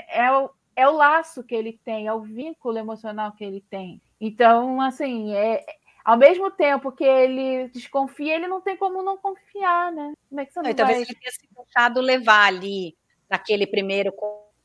é 0.07 0.31
o, 0.31 0.49
é 0.77 0.87
o 0.87 0.95
laço 0.95 1.43
que 1.43 1.53
ele 1.53 1.77
tem, 1.83 2.07
é 2.07 2.13
o 2.13 2.21
vínculo 2.21 2.77
emocional 2.77 3.33
que 3.33 3.43
ele 3.43 3.59
tem. 3.69 4.01
Então, 4.21 4.79
assim, 4.79 5.33
é, 5.35 5.65
ao 6.03 6.17
mesmo 6.17 6.51
tempo 6.51 6.91
que 6.91 7.03
ele 7.03 7.69
desconfia, 7.69 8.35
ele 8.35 8.47
não 8.47 8.59
tem 8.61 8.75
como 8.75 9.01
não 9.01 9.17
confiar, 9.17 9.91
né? 9.91 10.13
Como 10.29 10.41
é 10.41 10.45
que 10.45 10.51
você 10.51 10.61
não, 10.61 10.69
não 10.69 10.75
Talvez 10.75 11.01
ele 11.01 11.19
tenha 11.19 11.31
se 11.31 11.47
deixado 11.55 12.01
levar 12.01 12.47
ali 12.47 12.95
naquele 13.29 13.65
primeiro 13.65 14.13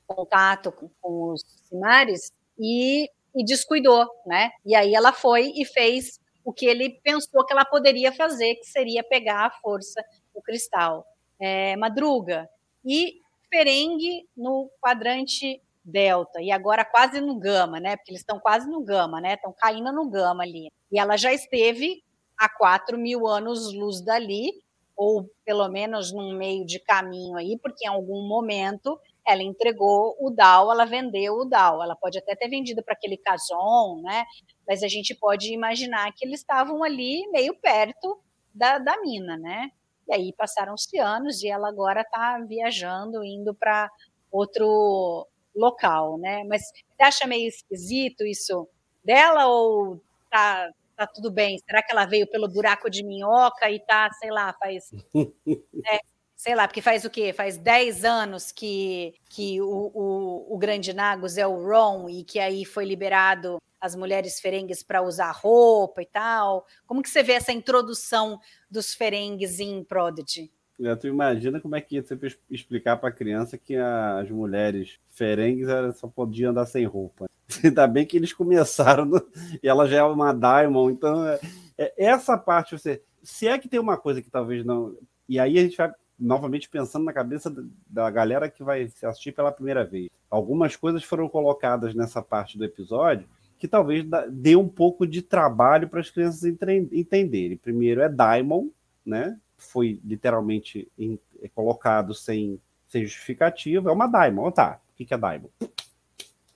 contato 0.07 0.73
com, 0.73 0.91
com 1.01 1.33
os 1.33 1.43
Simares 1.65 2.33
e, 2.59 3.09
e 3.35 3.45
descuidou, 3.45 4.07
né? 4.27 4.51
E 4.67 4.75
aí 4.75 4.95
ela 4.95 5.13
foi 5.13 5.53
e 5.55 5.65
fez 5.65 6.21
o 6.45 6.53
que 6.53 6.67
ele 6.67 6.99
pensou 7.05 7.45
que 7.45 7.53
ela 7.53 7.65
poderia 7.65 8.11
fazer, 8.11 8.57
que 8.57 8.67
seria 8.67 9.05
pegar 9.05 9.47
a 9.47 9.51
força 9.51 10.03
do 10.35 10.43
cristal. 10.43 11.07
É, 11.39 11.77
madruga. 11.77 12.49
E 12.85 13.21
Ferengue 13.51 14.29
no 14.37 14.71
quadrante 14.81 15.63
delta, 15.85 16.43
e 16.43 16.51
agora 16.51 16.85
quase 16.85 17.21
no 17.21 17.39
gama, 17.39 17.81
né? 17.81 17.97
Porque 17.97 18.11
eles 18.11 18.21
estão 18.21 18.39
quase 18.39 18.69
no 18.69 18.83
gama, 18.83 19.21
né? 19.21 19.35
Estão 19.35 19.55
caindo 19.57 19.93
no 19.93 20.09
gama 20.09 20.43
ali. 20.43 20.71
E 20.91 20.99
ela 20.99 21.17
já 21.17 21.33
esteve 21.33 22.03
a 22.39 22.49
4 22.49 22.99
mil 22.99 23.27
anos 23.27 23.73
luz 23.75 24.01
dali, 24.01 24.53
ou 24.97 25.31
pelo 25.45 25.69
menos 25.69 26.13
num 26.13 26.37
meio 26.37 26.65
de 26.65 26.79
caminho 26.81 27.37
aí, 27.37 27.59
porque 27.63 27.85
em 27.87 27.89
algum 27.89 28.27
momento 28.27 28.99
ela 29.27 29.43
entregou 29.43 30.17
o 30.19 30.31
DAO, 30.31 30.73
ela 30.73 30.87
vendeu 30.87 31.35
o 31.35 31.45
DAO. 31.45 31.83
Ela 31.83 31.95
pode 31.95 32.19
até 32.19 32.35
ter 32.35 32.49
vendido 32.49 32.83
para 32.83 32.95
aquele 32.95 33.17
Cason, 33.19 34.01
né? 34.03 34.25
mas 34.69 34.83
a 34.83 34.89
gente 34.89 35.15
pode 35.15 35.51
imaginar 35.53 36.13
que 36.13 36.27
eles 36.27 36.41
estavam 36.41 36.85
ali 36.85 37.27
meio 37.31 37.55
perto 37.59 38.21
da, 38.55 38.79
da 38.79 39.01
mina, 39.01 39.39
né? 39.39 39.71
E 40.07 40.13
aí 40.13 40.33
passaram-se 40.37 40.99
anos 40.99 41.43
e 41.43 41.49
ela 41.49 41.69
agora 41.69 42.03
está 42.03 42.39
viajando, 42.47 43.25
indo 43.25 43.55
para 43.55 43.91
outro 44.31 45.27
local, 45.57 46.19
né? 46.19 46.45
Mas 46.45 46.63
você 46.67 47.03
acha 47.03 47.27
meio 47.27 47.49
esquisito 47.49 48.25
isso 48.27 48.69
dela 49.03 49.47
ou 49.47 49.99
tá, 50.31 50.71
tá 50.99 51.07
tudo 51.07 51.31
bem? 51.31 51.59
Será 51.59 51.81
que 51.83 51.93
ela 51.93 52.05
veio 52.05 52.29
pelo 52.29 52.49
buraco 52.49 52.91
de 52.91 53.05
minhoca 53.05 53.71
e 53.71 53.79
tá, 53.79 54.11
sei 54.21 54.31
lá, 54.31 54.53
faz. 54.59 54.91
né, 55.15 55.99
sei 56.37 56.55
lá, 56.57 56.67
porque 56.67 56.83
faz 56.83 57.05
o 57.05 57.11
quê? 57.11 57.33
Faz 57.33 57.57
10 57.57 58.05
anos 58.05 58.51
que, 58.51 59.15
que 59.31 59.61
o, 59.61 59.91
o, 59.95 60.55
o 60.55 60.59
Grande 60.59 60.93
Nagos 60.93 61.39
é 61.39 61.47
o 61.47 61.65
Ron 61.65 62.09
e 62.09 62.25
que 62.25 62.41
aí 62.41 62.65
foi 62.65 62.85
liberado 62.85 63.59
as 63.81 63.95
mulheres 63.95 64.41
ferengues 64.41 64.83
para 64.83 65.01
usar 65.01 65.31
roupa 65.31 66.03
e 66.03 66.07
tal. 66.07 66.67
Como 66.85 67.03
que 67.03 67.09
você 67.09 67.23
vê 67.23 67.35
essa 67.35 67.53
introdução 67.53 68.41
dos 68.69 68.93
ferengues 68.93 69.61
em 69.61 69.85
Prodigy? 69.85 70.51
Já 70.79 70.97
tu 70.97 71.07
imagina 71.07 71.61
como 71.61 71.75
é 71.75 71.81
que 71.81 71.97
ia 71.97 72.03
ser 72.03 72.19
explicar 72.51 72.97
para 72.97 73.09
a 73.09 73.13
criança 73.13 73.59
que 73.59 73.77
as 73.77 74.31
mulheres 74.31 74.99
ferengues 75.11 75.69
só 75.97 76.07
podiam 76.07 76.51
andar 76.51 76.67
sem 76.67 76.85
roupa. 76.85 77.27
Ainda 77.65 77.87
bem 77.87 78.07
que 78.07 78.17
eles 78.17 78.33
começaram 78.33 79.05
no... 79.05 79.21
e 79.63 79.69
ela 79.69 79.87
já 79.87 79.99
é 79.99 80.03
uma 80.03 80.33
Diamond, 80.33 80.93
então 80.93 81.27
é... 81.27 81.41
É 81.79 81.93
essa 81.97 82.37
parte 82.37 82.77
você, 82.77 83.01
se 83.23 83.47
é 83.47 83.57
que 83.57 83.69
tem 83.69 83.79
uma 83.79 83.97
coisa 83.97 84.21
que 84.21 84.29
talvez 84.29 84.65
não, 84.65 84.97
e 85.29 85.39
aí 85.39 85.57
a 85.59 85.63
gente 85.63 85.77
vai 85.77 85.93
novamente 86.19 86.69
pensando 86.69 87.05
na 87.05 87.13
cabeça 87.13 87.55
da 87.87 88.11
galera 88.11 88.51
que 88.51 88.65
vai 88.65 88.91
assistir 89.05 89.31
pela 89.31 89.53
primeira 89.53 89.85
vez. 89.85 90.11
Algumas 90.29 90.75
coisas 90.75 91.05
foram 91.05 91.29
colocadas 91.29 91.95
nessa 91.95 92.21
parte 92.21 92.59
do 92.59 92.65
episódio 92.65 93.29
que 93.59 93.69
talvez 93.69 94.05
dê 94.31 94.57
um 94.57 94.69
pouco 94.69 95.07
de 95.07 95.23
trabalho 95.23 95.89
para 95.89 96.01
as 96.01 96.11
crianças 96.11 96.45
entenderem. 96.45 97.57
Primeiro 97.57 98.01
é 98.01 98.09
Diamond, 98.09 98.71
né? 99.05 99.39
Foi 99.59 100.01
literalmente 100.05 100.91
em, 100.99 101.19
é 101.43 101.49
colocado 101.49 102.15
sem, 102.15 102.61
sem 102.89 103.05
justificativa. 103.05 103.91
É 103.91 103.93
uma 103.93 104.07
Diamond. 104.07 104.55
Tá, 104.55 104.81
o 104.93 105.05
que 105.05 105.13
é 105.13 105.19
Diamond? 105.19 105.51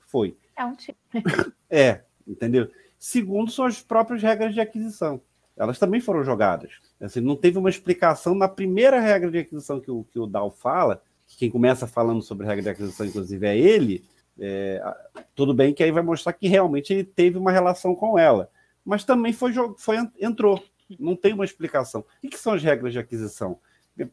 Foi. 0.06 0.36
É 0.56 0.64
um 0.64 0.74
tipo. 0.74 0.98
é, 1.68 2.02
entendeu? 2.26 2.70
Segundo, 2.98 3.50
são 3.50 3.64
as 3.64 3.82
próprias 3.82 4.22
regras 4.22 4.54
de 4.54 4.60
aquisição. 4.60 5.20
Elas 5.56 5.78
também 5.78 6.00
foram 6.00 6.22
jogadas. 6.22 6.70
Assim, 7.00 7.20
não 7.20 7.36
teve 7.36 7.58
uma 7.58 7.68
explicação 7.68 8.34
na 8.34 8.48
primeira 8.48 9.00
regra 9.00 9.30
de 9.30 9.38
aquisição 9.38 9.80
que 9.80 9.90
o, 9.90 10.04
que 10.04 10.18
o 10.18 10.26
Dal 10.26 10.50
fala, 10.50 11.02
que 11.26 11.36
quem 11.36 11.50
começa 11.50 11.86
falando 11.86 12.22
sobre 12.22 12.46
regra 12.46 12.62
de 12.62 12.68
aquisição, 12.70 13.04
inclusive, 13.04 13.46
é 13.46 13.58
ele. 13.58 14.04
É, 14.38 14.82
tudo 15.34 15.52
bem 15.52 15.74
que 15.74 15.82
aí 15.82 15.90
vai 15.90 16.02
mostrar 16.02 16.32
que 16.32 16.48
realmente 16.48 16.92
ele 16.92 17.04
teve 17.04 17.36
uma 17.36 17.52
relação 17.52 17.94
com 17.94 18.18
ela. 18.18 18.50
Mas 18.84 19.04
também 19.04 19.32
foi, 19.32 19.52
foi 19.76 19.96
entrou. 20.20 20.62
Não 20.98 21.16
tem 21.16 21.32
uma 21.32 21.44
explicação. 21.44 22.04
O 22.22 22.28
que, 22.28 22.38
são 22.38 22.52
as 22.54 22.62
regras 22.62 22.92
de 22.92 22.98
aquisição? 22.98 23.58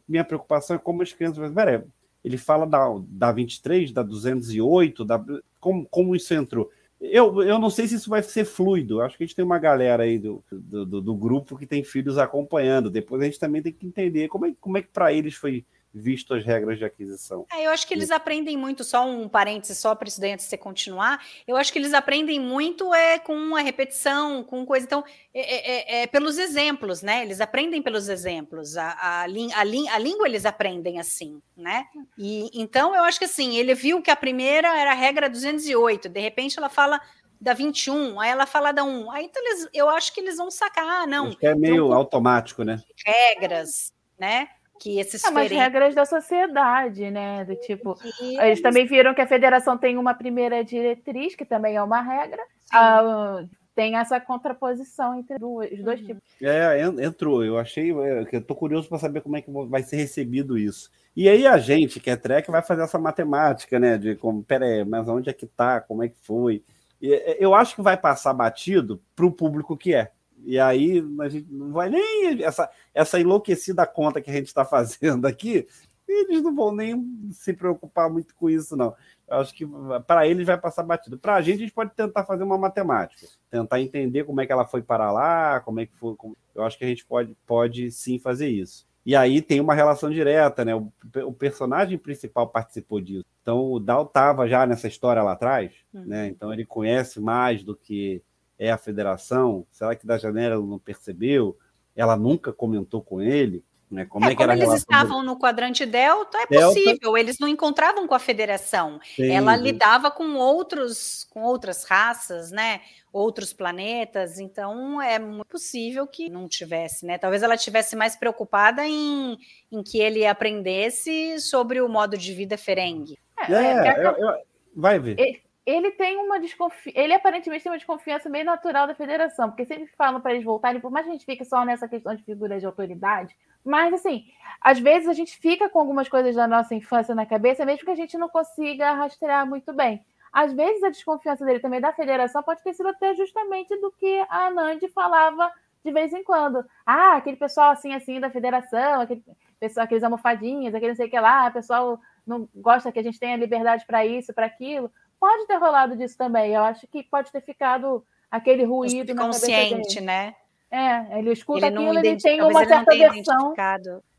Minha 0.08 0.24
preocupação 0.24 0.76
é 0.76 0.78
como 0.78 1.02
as 1.02 1.12
crianças. 1.12 1.52
Peraí, 1.52 1.82
ele 2.24 2.36
fala 2.36 2.66
da, 2.66 2.86
da 3.08 3.32
23, 3.32 3.92
da 3.92 4.02
208, 4.02 5.04
da, 5.04 5.24
como, 5.58 5.86
como 5.86 6.14
isso 6.14 6.32
entrou. 6.34 6.70
Eu, 7.00 7.42
eu 7.42 7.58
não 7.58 7.70
sei 7.70 7.88
se 7.88 7.94
isso 7.94 8.10
vai 8.10 8.22
ser 8.22 8.44
fluido. 8.44 9.00
Acho 9.00 9.16
que 9.16 9.24
a 9.24 9.26
gente 9.26 9.34
tem 9.34 9.44
uma 9.44 9.58
galera 9.58 10.02
aí 10.02 10.18
do, 10.18 10.44
do, 10.52 11.00
do, 11.00 11.14
grupo 11.14 11.56
que 11.56 11.66
tem 11.66 11.82
filhos 11.82 12.18
acompanhando. 12.18 12.90
Depois 12.90 13.22
a 13.22 13.24
gente 13.24 13.38
também 13.38 13.62
tem 13.62 13.72
que 13.72 13.86
entender 13.86 14.28
como 14.28 14.46
é, 14.46 14.54
como 14.60 14.76
é 14.76 14.82
que 14.82 14.88
para 14.88 15.10
eles 15.12 15.34
foi 15.34 15.64
visto 15.92 16.34
as 16.34 16.44
regras 16.44 16.78
de 16.78 16.84
aquisição. 16.84 17.44
É, 17.52 17.66
eu 17.66 17.70
acho 17.70 17.86
que 17.86 17.92
eles 17.92 18.10
aprendem 18.10 18.56
muito, 18.56 18.84
só 18.84 19.06
um 19.06 19.28
parênteses 19.28 19.78
só 19.78 19.94
para 19.94 20.08
isso 20.08 20.22
antes 20.24 20.44
de 20.44 20.50
você 20.50 20.56
continuar, 20.56 21.24
eu 21.46 21.56
acho 21.56 21.72
que 21.72 21.78
eles 21.78 21.92
aprendem 21.92 22.38
muito 22.38 22.94
é 22.94 23.18
com 23.18 23.56
a 23.56 23.60
repetição, 23.60 24.44
com 24.44 24.64
coisa, 24.64 24.86
então, 24.86 25.04
é, 25.34 25.40
é, 25.40 26.00
é, 26.00 26.02
é 26.02 26.06
pelos 26.06 26.38
exemplos, 26.38 27.02
né? 27.02 27.22
Eles 27.22 27.40
aprendem 27.40 27.82
pelos 27.82 28.08
exemplos, 28.08 28.76
a, 28.76 28.90
a, 28.90 29.20
a, 29.22 29.60
a, 29.60 29.98
língua 29.98 30.26
eles 30.26 30.46
aprendem 30.46 31.00
assim, 31.00 31.42
né? 31.56 31.86
E, 32.16 32.50
então, 32.54 32.94
eu 32.94 33.02
acho 33.02 33.18
que 33.18 33.24
assim, 33.24 33.56
ele 33.56 33.74
viu 33.74 34.00
que 34.00 34.10
a 34.10 34.16
primeira 34.16 34.78
era 34.78 34.92
a 34.92 34.94
regra 34.94 35.28
208, 35.28 36.08
de 36.08 36.20
repente 36.20 36.58
ela 36.58 36.68
fala 36.68 37.00
da 37.40 37.52
21, 37.52 38.20
aí 38.20 38.30
ela 38.30 38.46
fala 38.46 38.70
da 38.70 38.84
1, 38.84 39.10
aí 39.10 39.24
então 39.24 39.42
eles, 39.44 39.68
eu 39.72 39.88
acho 39.88 40.12
que 40.12 40.20
eles 40.20 40.36
vão 40.36 40.50
sacar, 40.50 40.86
ah, 40.86 41.06
não. 41.06 41.28
Acho 41.28 41.38
que 41.38 41.46
é 41.46 41.54
meio 41.54 41.86
então, 41.86 41.92
automático, 41.92 42.62
né? 42.62 42.80
Regras, 43.04 43.92
né? 44.18 44.48
Que 44.80 44.98
esses 44.98 45.22
é, 45.22 45.30
mas 45.30 45.50
regras 45.50 45.94
da 45.94 46.06
sociedade, 46.06 47.10
né? 47.10 47.44
Do 47.44 47.54
tipo, 47.54 47.94
eles 48.40 48.62
também 48.62 48.86
viram 48.86 49.14
que 49.14 49.20
a 49.20 49.26
federação 49.26 49.76
tem 49.76 49.98
uma 49.98 50.14
primeira 50.14 50.64
diretriz, 50.64 51.36
que 51.36 51.44
também 51.44 51.76
é 51.76 51.82
uma 51.82 52.00
regra. 52.00 52.42
Ah, 52.72 53.44
tem 53.74 53.96
essa 53.96 54.18
contraposição 54.18 55.14
entre 55.18 55.36
os 55.36 55.84
dois 55.84 56.00
uhum. 56.00 56.06
tipos. 56.06 56.22
É, 56.40 56.80
entrou. 57.02 57.44
Eu 57.44 57.58
achei. 57.58 57.92
É, 57.92 58.26
eu 58.32 58.42
tô 58.42 58.54
curioso 58.54 58.88
para 58.88 58.98
saber 58.98 59.20
como 59.20 59.36
é 59.36 59.42
que 59.42 59.50
vai 59.68 59.82
ser 59.82 59.96
recebido 59.96 60.56
isso. 60.56 60.90
E 61.14 61.28
aí 61.28 61.46
a 61.46 61.58
gente, 61.58 62.00
que 62.00 62.08
é 62.08 62.16
track, 62.16 62.50
vai 62.50 62.62
fazer 62.62 62.82
essa 62.82 62.98
matemática, 62.98 63.78
né? 63.78 63.98
De 63.98 64.16
como, 64.16 64.42
peraí, 64.42 64.82
mas 64.84 65.06
onde 65.08 65.28
é 65.28 65.32
que 65.34 65.46
tá? 65.46 65.80
Como 65.80 66.02
é 66.02 66.08
que 66.08 66.16
foi? 66.22 66.64
E 67.02 67.12
é, 67.12 67.36
eu 67.38 67.54
acho 67.54 67.74
que 67.74 67.82
vai 67.82 67.98
passar 67.98 68.32
batido 68.32 69.02
para 69.14 69.26
o 69.26 69.32
público 69.32 69.76
que 69.76 69.94
é. 69.94 70.10
E 70.44 70.58
aí 70.58 71.04
a 71.20 71.28
gente 71.28 71.52
não 71.52 71.72
vai 71.72 71.88
nem 71.88 72.42
essa, 72.42 72.70
essa 72.94 73.20
enlouquecida 73.20 73.86
conta 73.86 74.20
que 74.20 74.30
a 74.30 74.34
gente 74.34 74.46
está 74.46 74.64
fazendo 74.64 75.26
aqui, 75.26 75.66
eles 76.10 76.42
não 76.42 76.54
vão 76.54 76.74
nem 76.74 77.30
se 77.32 77.52
preocupar 77.52 78.10
muito 78.10 78.34
com 78.34 78.50
isso, 78.50 78.76
não. 78.76 78.94
Eu 79.28 79.36
acho 79.36 79.54
que 79.54 79.64
para 80.06 80.26
eles 80.26 80.46
vai 80.46 80.58
passar 80.58 80.82
batido. 80.82 81.18
Para 81.18 81.36
a 81.36 81.42
gente, 81.42 81.56
a 81.56 81.60
gente 81.60 81.72
pode 81.72 81.94
tentar 81.94 82.24
fazer 82.24 82.42
uma 82.42 82.58
matemática, 82.58 83.26
tentar 83.48 83.80
entender 83.80 84.24
como 84.24 84.40
é 84.40 84.46
que 84.46 84.52
ela 84.52 84.66
foi 84.66 84.82
para 84.82 85.12
lá, 85.12 85.60
como 85.60 85.80
é 85.80 85.86
que 85.86 85.96
foi. 85.96 86.16
Como... 86.16 86.36
Eu 86.54 86.64
acho 86.64 86.76
que 86.76 86.84
a 86.84 86.88
gente 86.88 87.06
pode, 87.06 87.36
pode 87.46 87.90
sim 87.92 88.18
fazer 88.18 88.48
isso. 88.48 88.88
E 89.06 89.16
aí 89.16 89.40
tem 89.40 89.60
uma 89.60 89.74
relação 89.74 90.10
direta, 90.10 90.64
né? 90.64 90.74
O, 90.74 90.92
o 91.26 91.32
personagem 91.32 91.96
principal 91.96 92.48
participou 92.48 93.00
disso. 93.00 93.24
Então 93.40 93.72
o 93.72 93.78
Dal 93.78 94.02
estava 94.02 94.48
já 94.48 94.66
nessa 94.66 94.88
história 94.88 95.22
lá 95.22 95.32
atrás, 95.32 95.72
uhum. 95.94 96.04
né? 96.04 96.28
Então 96.28 96.52
ele 96.52 96.66
conhece 96.66 97.20
mais 97.20 97.62
do 97.62 97.74
que 97.74 98.22
é 98.60 98.70
a 98.70 98.76
federação? 98.76 99.66
Será 99.72 99.96
que 99.96 100.06
da 100.06 100.18
janela 100.18 100.54
não 100.64 100.78
percebeu? 100.78 101.56
Ela 101.96 102.14
nunca 102.14 102.52
comentou 102.52 103.00
com 103.00 103.22
ele? 103.22 103.64
Né? 103.90 104.04
Como 104.04 104.24
é, 104.26 104.32
é 104.32 104.36
que 104.36 104.42
era 104.42 104.52
eles 104.52 104.72
estavam 104.74 105.16
dele? 105.16 105.26
no 105.26 105.38
quadrante 105.38 105.84
Delta, 105.84 106.38
é 106.38 106.46
Delta. 106.46 106.66
possível. 106.66 107.16
Eles 107.16 107.38
não 107.40 107.48
encontravam 107.48 108.06
com 108.06 108.14
a 108.14 108.18
federação. 108.18 109.00
Sim, 109.16 109.32
Ela 109.32 109.56
sim. 109.56 109.62
lidava 109.64 110.10
com 110.10 110.36
outros, 110.36 111.26
com 111.30 111.42
outras 111.42 111.84
raças, 111.84 112.52
né? 112.52 112.82
Outros 113.12 113.52
planetas. 113.52 114.38
Então 114.38 115.00
é 115.00 115.18
muito 115.18 115.48
possível 115.48 116.06
que 116.06 116.28
não 116.28 116.46
tivesse, 116.46 117.06
né? 117.06 117.16
Talvez 117.16 117.42
ela 117.42 117.56
tivesse 117.56 117.96
mais 117.96 118.14
preocupada 118.14 118.86
em, 118.86 119.38
em 119.72 119.82
que 119.82 119.98
ele 119.98 120.24
aprendesse 120.26 121.40
sobre 121.40 121.80
o 121.80 121.88
modo 121.88 122.16
de 122.16 122.32
vida 122.34 122.56
ferengue. 122.58 123.18
É, 123.48 123.52
é, 123.52 123.88
é 123.88 124.06
eu, 124.06 124.12
eu, 124.12 124.34
vai 124.76 124.98
ver 125.00 125.42
ele 125.66 125.90
tem 125.92 126.16
uma 126.16 126.40
desconfiança. 126.40 126.98
Ele 126.98 127.12
aparentemente 127.12 127.62
tem 127.62 127.70
uma 127.70 127.78
desconfiança 127.78 128.28
meio 128.28 128.44
natural 128.44 128.86
da 128.86 128.94
federação, 128.94 129.48
porque 129.48 129.66
sempre 129.66 129.86
falam 129.96 130.20
para 130.20 130.32
eles 130.32 130.44
voltarem, 130.44 130.80
por 130.80 130.90
mais 130.90 131.04
que 131.04 131.10
a 131.10 131.12
gente 131.12 131.26
fique 131.26 131.44
só 131.44 131.64
nessa 131.64 131.88
questão 131.88 132.14
de 132.14 132.22
figuras 132.22 132.60
de 132.60 132.66
autoridade, 132.66 133.36
mas 133.64 133.92
assim, 133.92 134.24
às 134.60 134.78
vezes 134.78 135.08
a 135.08 135.12
gente 135.12 135.36
fica 135.38 135.68
com 135.68 135.78
algumas 135.78 136.08
coisas 136.08 136.34
da 136.34 136.46
nossa 136.46 136.74
infância 136.74 137.14
na 137.14 137.26
cabeça, 137.26 137.64
mesmo 137.64 137.84
que 137.84 137.90
a 137.90 137.96
gente 137.96 138.16
não 138.16 138.28
consiga 138.28 138.92
rastrear 138.92 139.46
muito 139.46 139.72
bem. 139.72 140.04
Às 140.32 140.52
vezes 140.52 140.82
a 140.82 140.90
desconfiança 140.90 141.44
dele 141.44 141.60
também 141.60 141.80
da 141.80 141.92
federação 141.92 142.42
pode 142.42 142.62
ter 142.62 142.72
sido 142.72 142.88
até 142.88 143.14
justamente 143.14 143.76
do 143.80 143.90
que 143.90 144.24
a 144.28 144.46
Anand 144.46 144.80
falava 144.94 145.50
de 145.84 145.92
vez 145.92 146.12
em 146.12 146.22
quando. 146.22 146.64
Ah, 146.86 147.16
aquele 147.16 147.36
pessoal 147.36 147.70
assim, 147.70 147.92
assim 147.94 148.20
da 148.20 148.30
federação, 148.30 149.00
aquele 149.00 149.22
pessoal, 149.58 149.84
aqueles 149.84 150.04
almofadinhos, 150.04 150.74
aquele 150.74 150.92
não 150.92 150.96
sei 150.96 151.06
o 151.06 151.10
que 151.10 151.18
lá, 151.18 151.48
o 151.48 151.52
pessoal 151.52 152.00
não 152.26 152.48
gosta 152.54 152.92
que 152.92 152.98
a 152.98 153.02
gente 153.02 153.18
tenha 153.18 153.36
liberdade 153.36 153.84
para 153.86 154.06
isso, 154.06 154.32
para 154.32 154.46
aquilo 154.46 154.90
pode 155.20 155.46
ter 155.46 155.56
rolado 155.56 155.94
disso 155.94 156.16
também. 156.16 156.54
Eu 156.54 156.62
acho 156.62 156.86
que 156.88 157.02
pode 157.02 157.30
ter 157.30 157.42
ficado 157.42 158.02
aquele 158.30 158.64
ruído 158.64 159.14
na 159.14 159.26
consciente, 159.26 160.00
né? 160.00 160.34
É, 160.70 161.18
ele 161.18 161.32
escuta 161.32 161.66
ele 161.66 161.76
aquilo, 161.76 161.98
ele 161.98 162.16
tem 162.16 162.40
uma 162.40 162.64
certa 162.64 162.96
versão, 162.96 163.54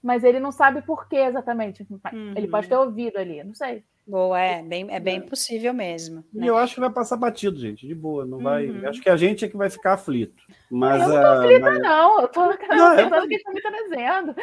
mas 0.04 0.24
ele 0.24 0.40
não 0.40 0.52
sabe 0.52 0.82
por 0.82 1.08
que 1.08 1.16
exatamente. 1.16 1.88
Uhum. 1.90 2.34
Ele 2.36 2.48
pode 2.48 2.68
ter 2.68 2.76
ouvido 2.76 3.18
ali, 3.18 3.42
não 3.42 3.56
sei. 3.56 3.84
Boa, 4.06 4.38
é 4.38 4.62
bem, 4.62 4.88
é 4.90 5.00
bem 5.00 5.20
é. 5.20 5.22
possível 5.22 5.74
mesmo. 5.74 6.26
Né? 6.34 6.46
E 6.46 6.48
eu 6.48 6.58
acho 6.58 6.74
que 6.74 6.82
vai 6.82 6.90
passar 6.90 7.16
batido, 7.16 7.58
gente, 7.58 7.88
de 7.88 7.96
boa. 7.96 8.26
Não 8.26 8.40
vai. 8.40 8.70
Uhum. 8.70 8.90
Acho 8.90 9.00
que 9.00 9.10
a 9.10 9.16
gente 9.16 9.46
é 9.46 9.48
que 9.48 9.56
vai 9.56 9.70
ficar 9.70 9.94
aflito. 9.94 10.44
Mas, 10.70 11.02
eu 11.02 11.08
não 11.08 11.16
tô 11.16 11.22
ah, 11.22 11.40
aflita, 11.40 11.60
uh, 11.60 11.72
mas... 11.72 11.82
não. 11.82 12.22
Eu 12.22 12.28
tô 12.28 12.46
não, 12.46 12.58
pensando 12.58 13.16
eu... 13.16 13.28
que 13.28 13.34
ele 13.36 13.44
tá 13.44 13.52
me 13.52 13.62
trazendo. 13.62 14.36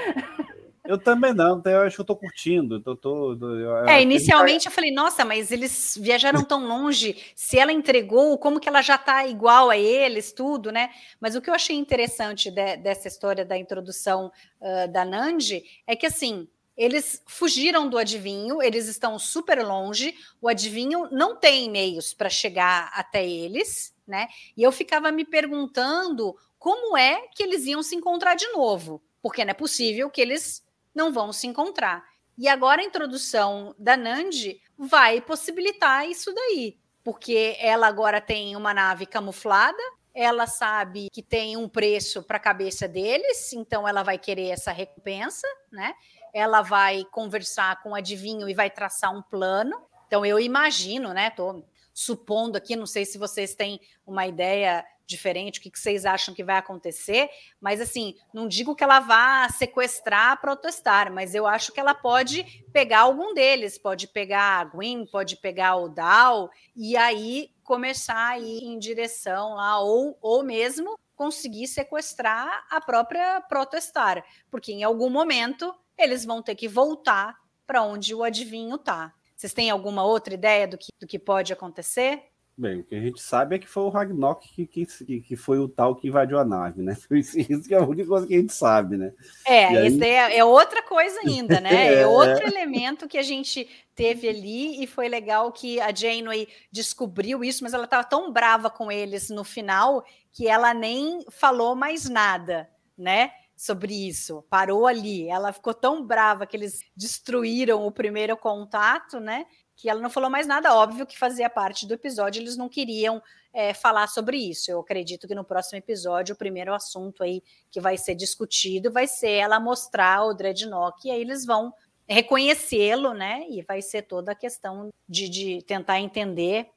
Eu 0.89 0.97
também 0.97 1.35
não, 1.35 1.59
então 1.59 1.71
eu 1.71 1.83
acho 1.83 1.97
que 1.97 2.01
eu 2.01 2.07
tô 2.07 2.17
curtindo. 2.17 2.83
Eu 2.87 2.97
tô, 2.97 3.35
eu, 3.35 3.87
é, 3.87 4.01
inicialmente 4.01 4.65
eu 4.65 4.73
falei, 4.73 4.91
nossa, 4.91 5.23
mas 5.23 5.53
eles 5.53 5.99
viajaram 6.01 6.43
tão 6.43 6.67
longe, 6.67 7.15
se 7.37 7.59
ela 7.59 7.71
entregou, 7.71 8.39
como 8.39 8.59
que 8.59 8.67
ela 8.67 8.81
já 8.81 8.97
tá 8.97 9.27
igual 9.27 9.69
a 9.69 9.77
eles, 9.77 10.33
tudo, 10.33 10.73
né? 10.73 10.89
Mas 11.21 11.37
o 11.37 11.43
que 11.43 11.51
eu 11.51 11.55
achei 11.55 11.77
interessante 11.77 12.51
de, 12.51 12.79
dessa 12.79 13.07
história 13.07 13.45
da 13.45 13.59
introdução 13.59 14.33
uh, 14.63 14.91
da 14.91 15.05
Nandi 15.05 15.63
é 15.87 15.95
que 15.95 16.07
assim. 16.07 16.49
eles 16.75 17.23
fugiram 17.27 17.87
do 17.87 17.99
adivinho, 17.99 18.63
eles 18.63 18.89
estão 18.89 19.19
super 19.19 19.63
longe, 19.63 20.15
o 20.41 20.49
adivinho 20.49 21.07
não 21.11 21.37
tem 21.37 21.71
meios 21.71 22.15
para 22.15 22.31
chegar 22.31 22.91
até 22.95 23.29
eles, 23.29 23.93
né? 24.07 24.27
E 24.57 24.63
eu 24.63 24.73
ficava 24.73 25.13
me 25.13 25.27
perguntando 25.27 26.35
como 26.59 26.97
é 26.97 27.27
que 27.35 27.43
eles 27.43 27.67
iam 27.67 27.83
se 27.83 27.95
encontrar 27.95 28.37
de 28.37 28.47
novo, 28.53 29.03
porque 29.21 29.45
não 29.45 29.51
é 29.51 29.55
possível 29.55 30.09
que 30.09 30.23
eles 30.23 30.67
não 30.99 31.13
vão 31.13 31.33
se 31.33 31.47
encontrar. 31.47 32.05
E 32.37 32.47
agora 32.47 32.83
a 32.83 32.85
introdução 32.85 33.75
da 33.79 33.97
Nandi 33.97 34.61
vai 34.77 35.21
possibilitar 35.21 36.07
isso 36.07 36.33
daí, 36.35 36.77
porque 37.03 37.57
ela 37.59 37.87
agora 37.87 38.21
tem 38.21 38.55
uma 38.55 38.75
nave 38.75 39.07
camuflada, 39.07 39.83
ela 40.15 40.47
sabe 40.47 41.09
que 41.13 41.23
tem 41.23 41.57
um 41.57 41.69
preço 41.69 42.23
para 42.23 42.37
a 42.37 42.41
cabeça 42.41 42.87
deles, 42.87 43.53
então 43.53 43.89
ela 43.89 44.03
vai 44.03 44.19
querer 44.19 44.49
essa 44.49 44.73
recompensa, 44.73 45.47
né? 45.73 45.95
ela 46.33 46.63
vai 46.63 47.05
conversar 47.11 47.83
com 47.83 47.91
o 47.91 47.95
adivinho 47.95 48.49
e 48.49 48.55
vai 48.55 48.71
traçar 48.71 49.15
um 49.15 49.23
plano. 49.23 49.81
Então, 50.07 50.25
eu 50.25 50.39
imagino, 50.39 51.13
né? 51.13 51.29
Estou 51.29 51.67
supondo 51.93 52.57
aqui, 52.57 52.77
não 52.77 52.87
sei 52.87 53.05
se 53.05 53.19
vocês 53.19 53.55
têm 53.55 53.81
uma 54.07 54.27
ideia 54.27 54.85
diferente, 55.09 55.59
o 55.59 55.63
que, 55.63 55.71
vocês 55.75 56.05
acham 56.05 56.35
que 56.35 56.45
vai 56.45 56.57
acontecer, 56.57 57.31
mas 57.61 57.81
assim, 57.81 58.15
não 58.33 58.47
digo 58.47 58.77
que 58.77 58.85
ela 58.85 59.01
vá 59.01 59.49
sequestrar, 59.49 60.41
protestar, 60.41 61.11
mas 61.11 61.35
eu 61.35 61.47
acho 61.47 61.73
que 61.73 61.81
ela 61.81 61.95
pode 61.95 62.45
pegar 62.73 63.01
algum 63.01 63.33
deles, 63.33 63.79
pode 63.79 64.07
pegar 64.07 64.61
a 64.61 64.65
Gwen, 64.65 65.07
pode 65.07 65.37
pegar 65.39 65.77
o 65.77 65.89
Dal, 65.89 66.51
e 66.77 66.97
aí 66.97 67.51
começar 67.65 68.29
a 68.29 68.39
ir 68.39 68.65
em 68.65 68.79
direção 68.79 69.55
lá, 69.55 69.81
ou, 69.81 70.19
ou 70.21 70.45
mesmo 70.45 70.99
conseguir 71.17 71.67
sequestrar 71.67 72.67
a 72.71 72.81
própria 72.81 73.41
protestar, 73.41 74.25
porque 74.51 74.73
em 74.73 74.85
algum 74.85 75.09
momento 75.09 75.75
eles 75.97 76.25
vão 76.25 76.43
ter 76.43 76.55
que 76.55 76.69
voltar 76.69 77.37
para 77.67 77.83
onde 77.83 78.15
o 78.15 78.23
adivinho 78.23 78.77
está. 78.77 79.13
Vocês 79.35 79.53
têm 79.53 79.71
alguma 79.71 80.05
outra 80.05 80.35
ideia 80.35 80.67
do 80.67 80.77
que, 80.77 80.93
do 81.01 81.07
que 81.07 81.19
pode 81.19 81.53
acontecer? 81.53 82.23
Bem, 82.59 82.81
o 82.81 82.85
que 82.85 82.97
a 82.97 83.01
gente 83.01 83.23
sabe 83.23 83.55
é 83.55 83.59
que 83.61 83.69
foi 83.69 83.85
o 83.85 83.89
Ragnarok 83.89 84.49
que, 84.49 84.67
que, 84.67 85.21
que 85.21 85.37
foi 85.37 85.61
o 85.61 85.69
tal 85.69 85.95
que 85.95 86.09
invadiu 86.09 86.41
a 86.41 86.45
nave, 86.45 86.83
né? 86.83 86.97
Isso 87.09 87.69
que 87.69 87.73
é 87.73 87.79
a 87.79 87.87
única 87.87 88.09
coisa 88.09 88.27
que 88.27 88.35
a 88.35 88.41
gente 88.41 88.53
sabe, 88.53 88.97
né? 88.97 89.13
É, 89.47 89.67
aí... 89.67 89.87
isso 89.87 90.03
é, 90.03 90.39
é, 90.39 90.45
outra 90.45 90.83
coisa 90.83 91.21
ainda, 91.21 91.61
né? 91.61 91.69
É, 91.79 92.01
é 92.01 92.07
outro 92.09 92.45
elemento 92.45 93.07
que 93.07 93.17
a 93.17 93.23
gente 93.23 93.69
teve 93.95 94.29
ali 94.29 94.83
e 94.83 94.89
foi 94.89 95.09
legal 95.09 95.53
que 95.53 95.81
a 95.81 95.95
Janeway 95.95 96.49
descobriu 96.73 97.45
isso, 97.45 97.63
mas 97.63 97.75
ela 97.75 97.85
estava 97.85 98.03
tão 98.03 98.33
brava 98.33 98.69
com 98.69 98.91
eles 98.91 99.31
no 99.31 99.45
final 99.45 100.05
que 100.33 100.49
ela 100.49 100.75
nem 100.75 101.25
falou 101.31 101.77
mais 101.77 102.09
nada, 102.09 102.69
né? 102.97 103.31
sobre 103.57 103.93
isso, 103.93 104.45
parou 104.49 104.87
ali. 104.87 105.29
Ela 105.29 105.53
ficou 105.53 105.75
tão 105.75 106.07
brava 106.07 106.47
que 106.47 106.57
eles 106.57 106.81
destruíram 106.97 107.85
o 107.85 107.91
primeiro 107.91 108.37
contato, 108.37 109.19
né? 109.19 109.47
Que 109.79 109.89
ela 109.89 110.01
não 110.01 110.11
falou 110.11 110.29
mais 110.29 110.47
nada, 110.47 110.75
óbvio 110.75 111.07
que 111.07 111.17
fazia 111.17 111.49
parte 111.49 111.87
do 111.87 111.95
episódio, 111.95 112.43
eles 112.43 112.57
não 112.57 112.69
queriam 112.69 113.23
é, 113.55 113.73
falar 113.73 114.09
sobre 114.09 114.37
isso. 114.37 114.71
Eu 114.71 114.81
acredito 114.81 115.29
que 115.29 115.35
no 115.35 115.45
próximo 115.45 115.79
episódio, 115.79 116.35
o 116.35 116.39
primeiro 116.39 116.75
assunto 116.75 117.23
aí 117.23 117.43
que 117.71 117.81
vai 117.81 117.97
ser 117.97 118.17
discutido 118.17 118.91
vai 118.91 119.07
ser 119.07 119.31
ela 119.31 119.61
mostrar 119.61 120.25
o 120.25 120.35
Dreadnought, 120.35 121.07
e 121.07 121.13
aí 121.13 121.21
eles 121.21 121.47
vão 121.47 121.73
reconhecê-lo, 122.09 123.15
né? 123.15 123.47
E 123.49 123.63
vai 123.63 123.81
ser 123.81 124.03
toda 124.03 124.33
a 124.33 124.35
questão 124.35 124.91
de, 125.09 125.29
de 125.29 125.63
tentar 125.63 126.01
entender 126.01 126.69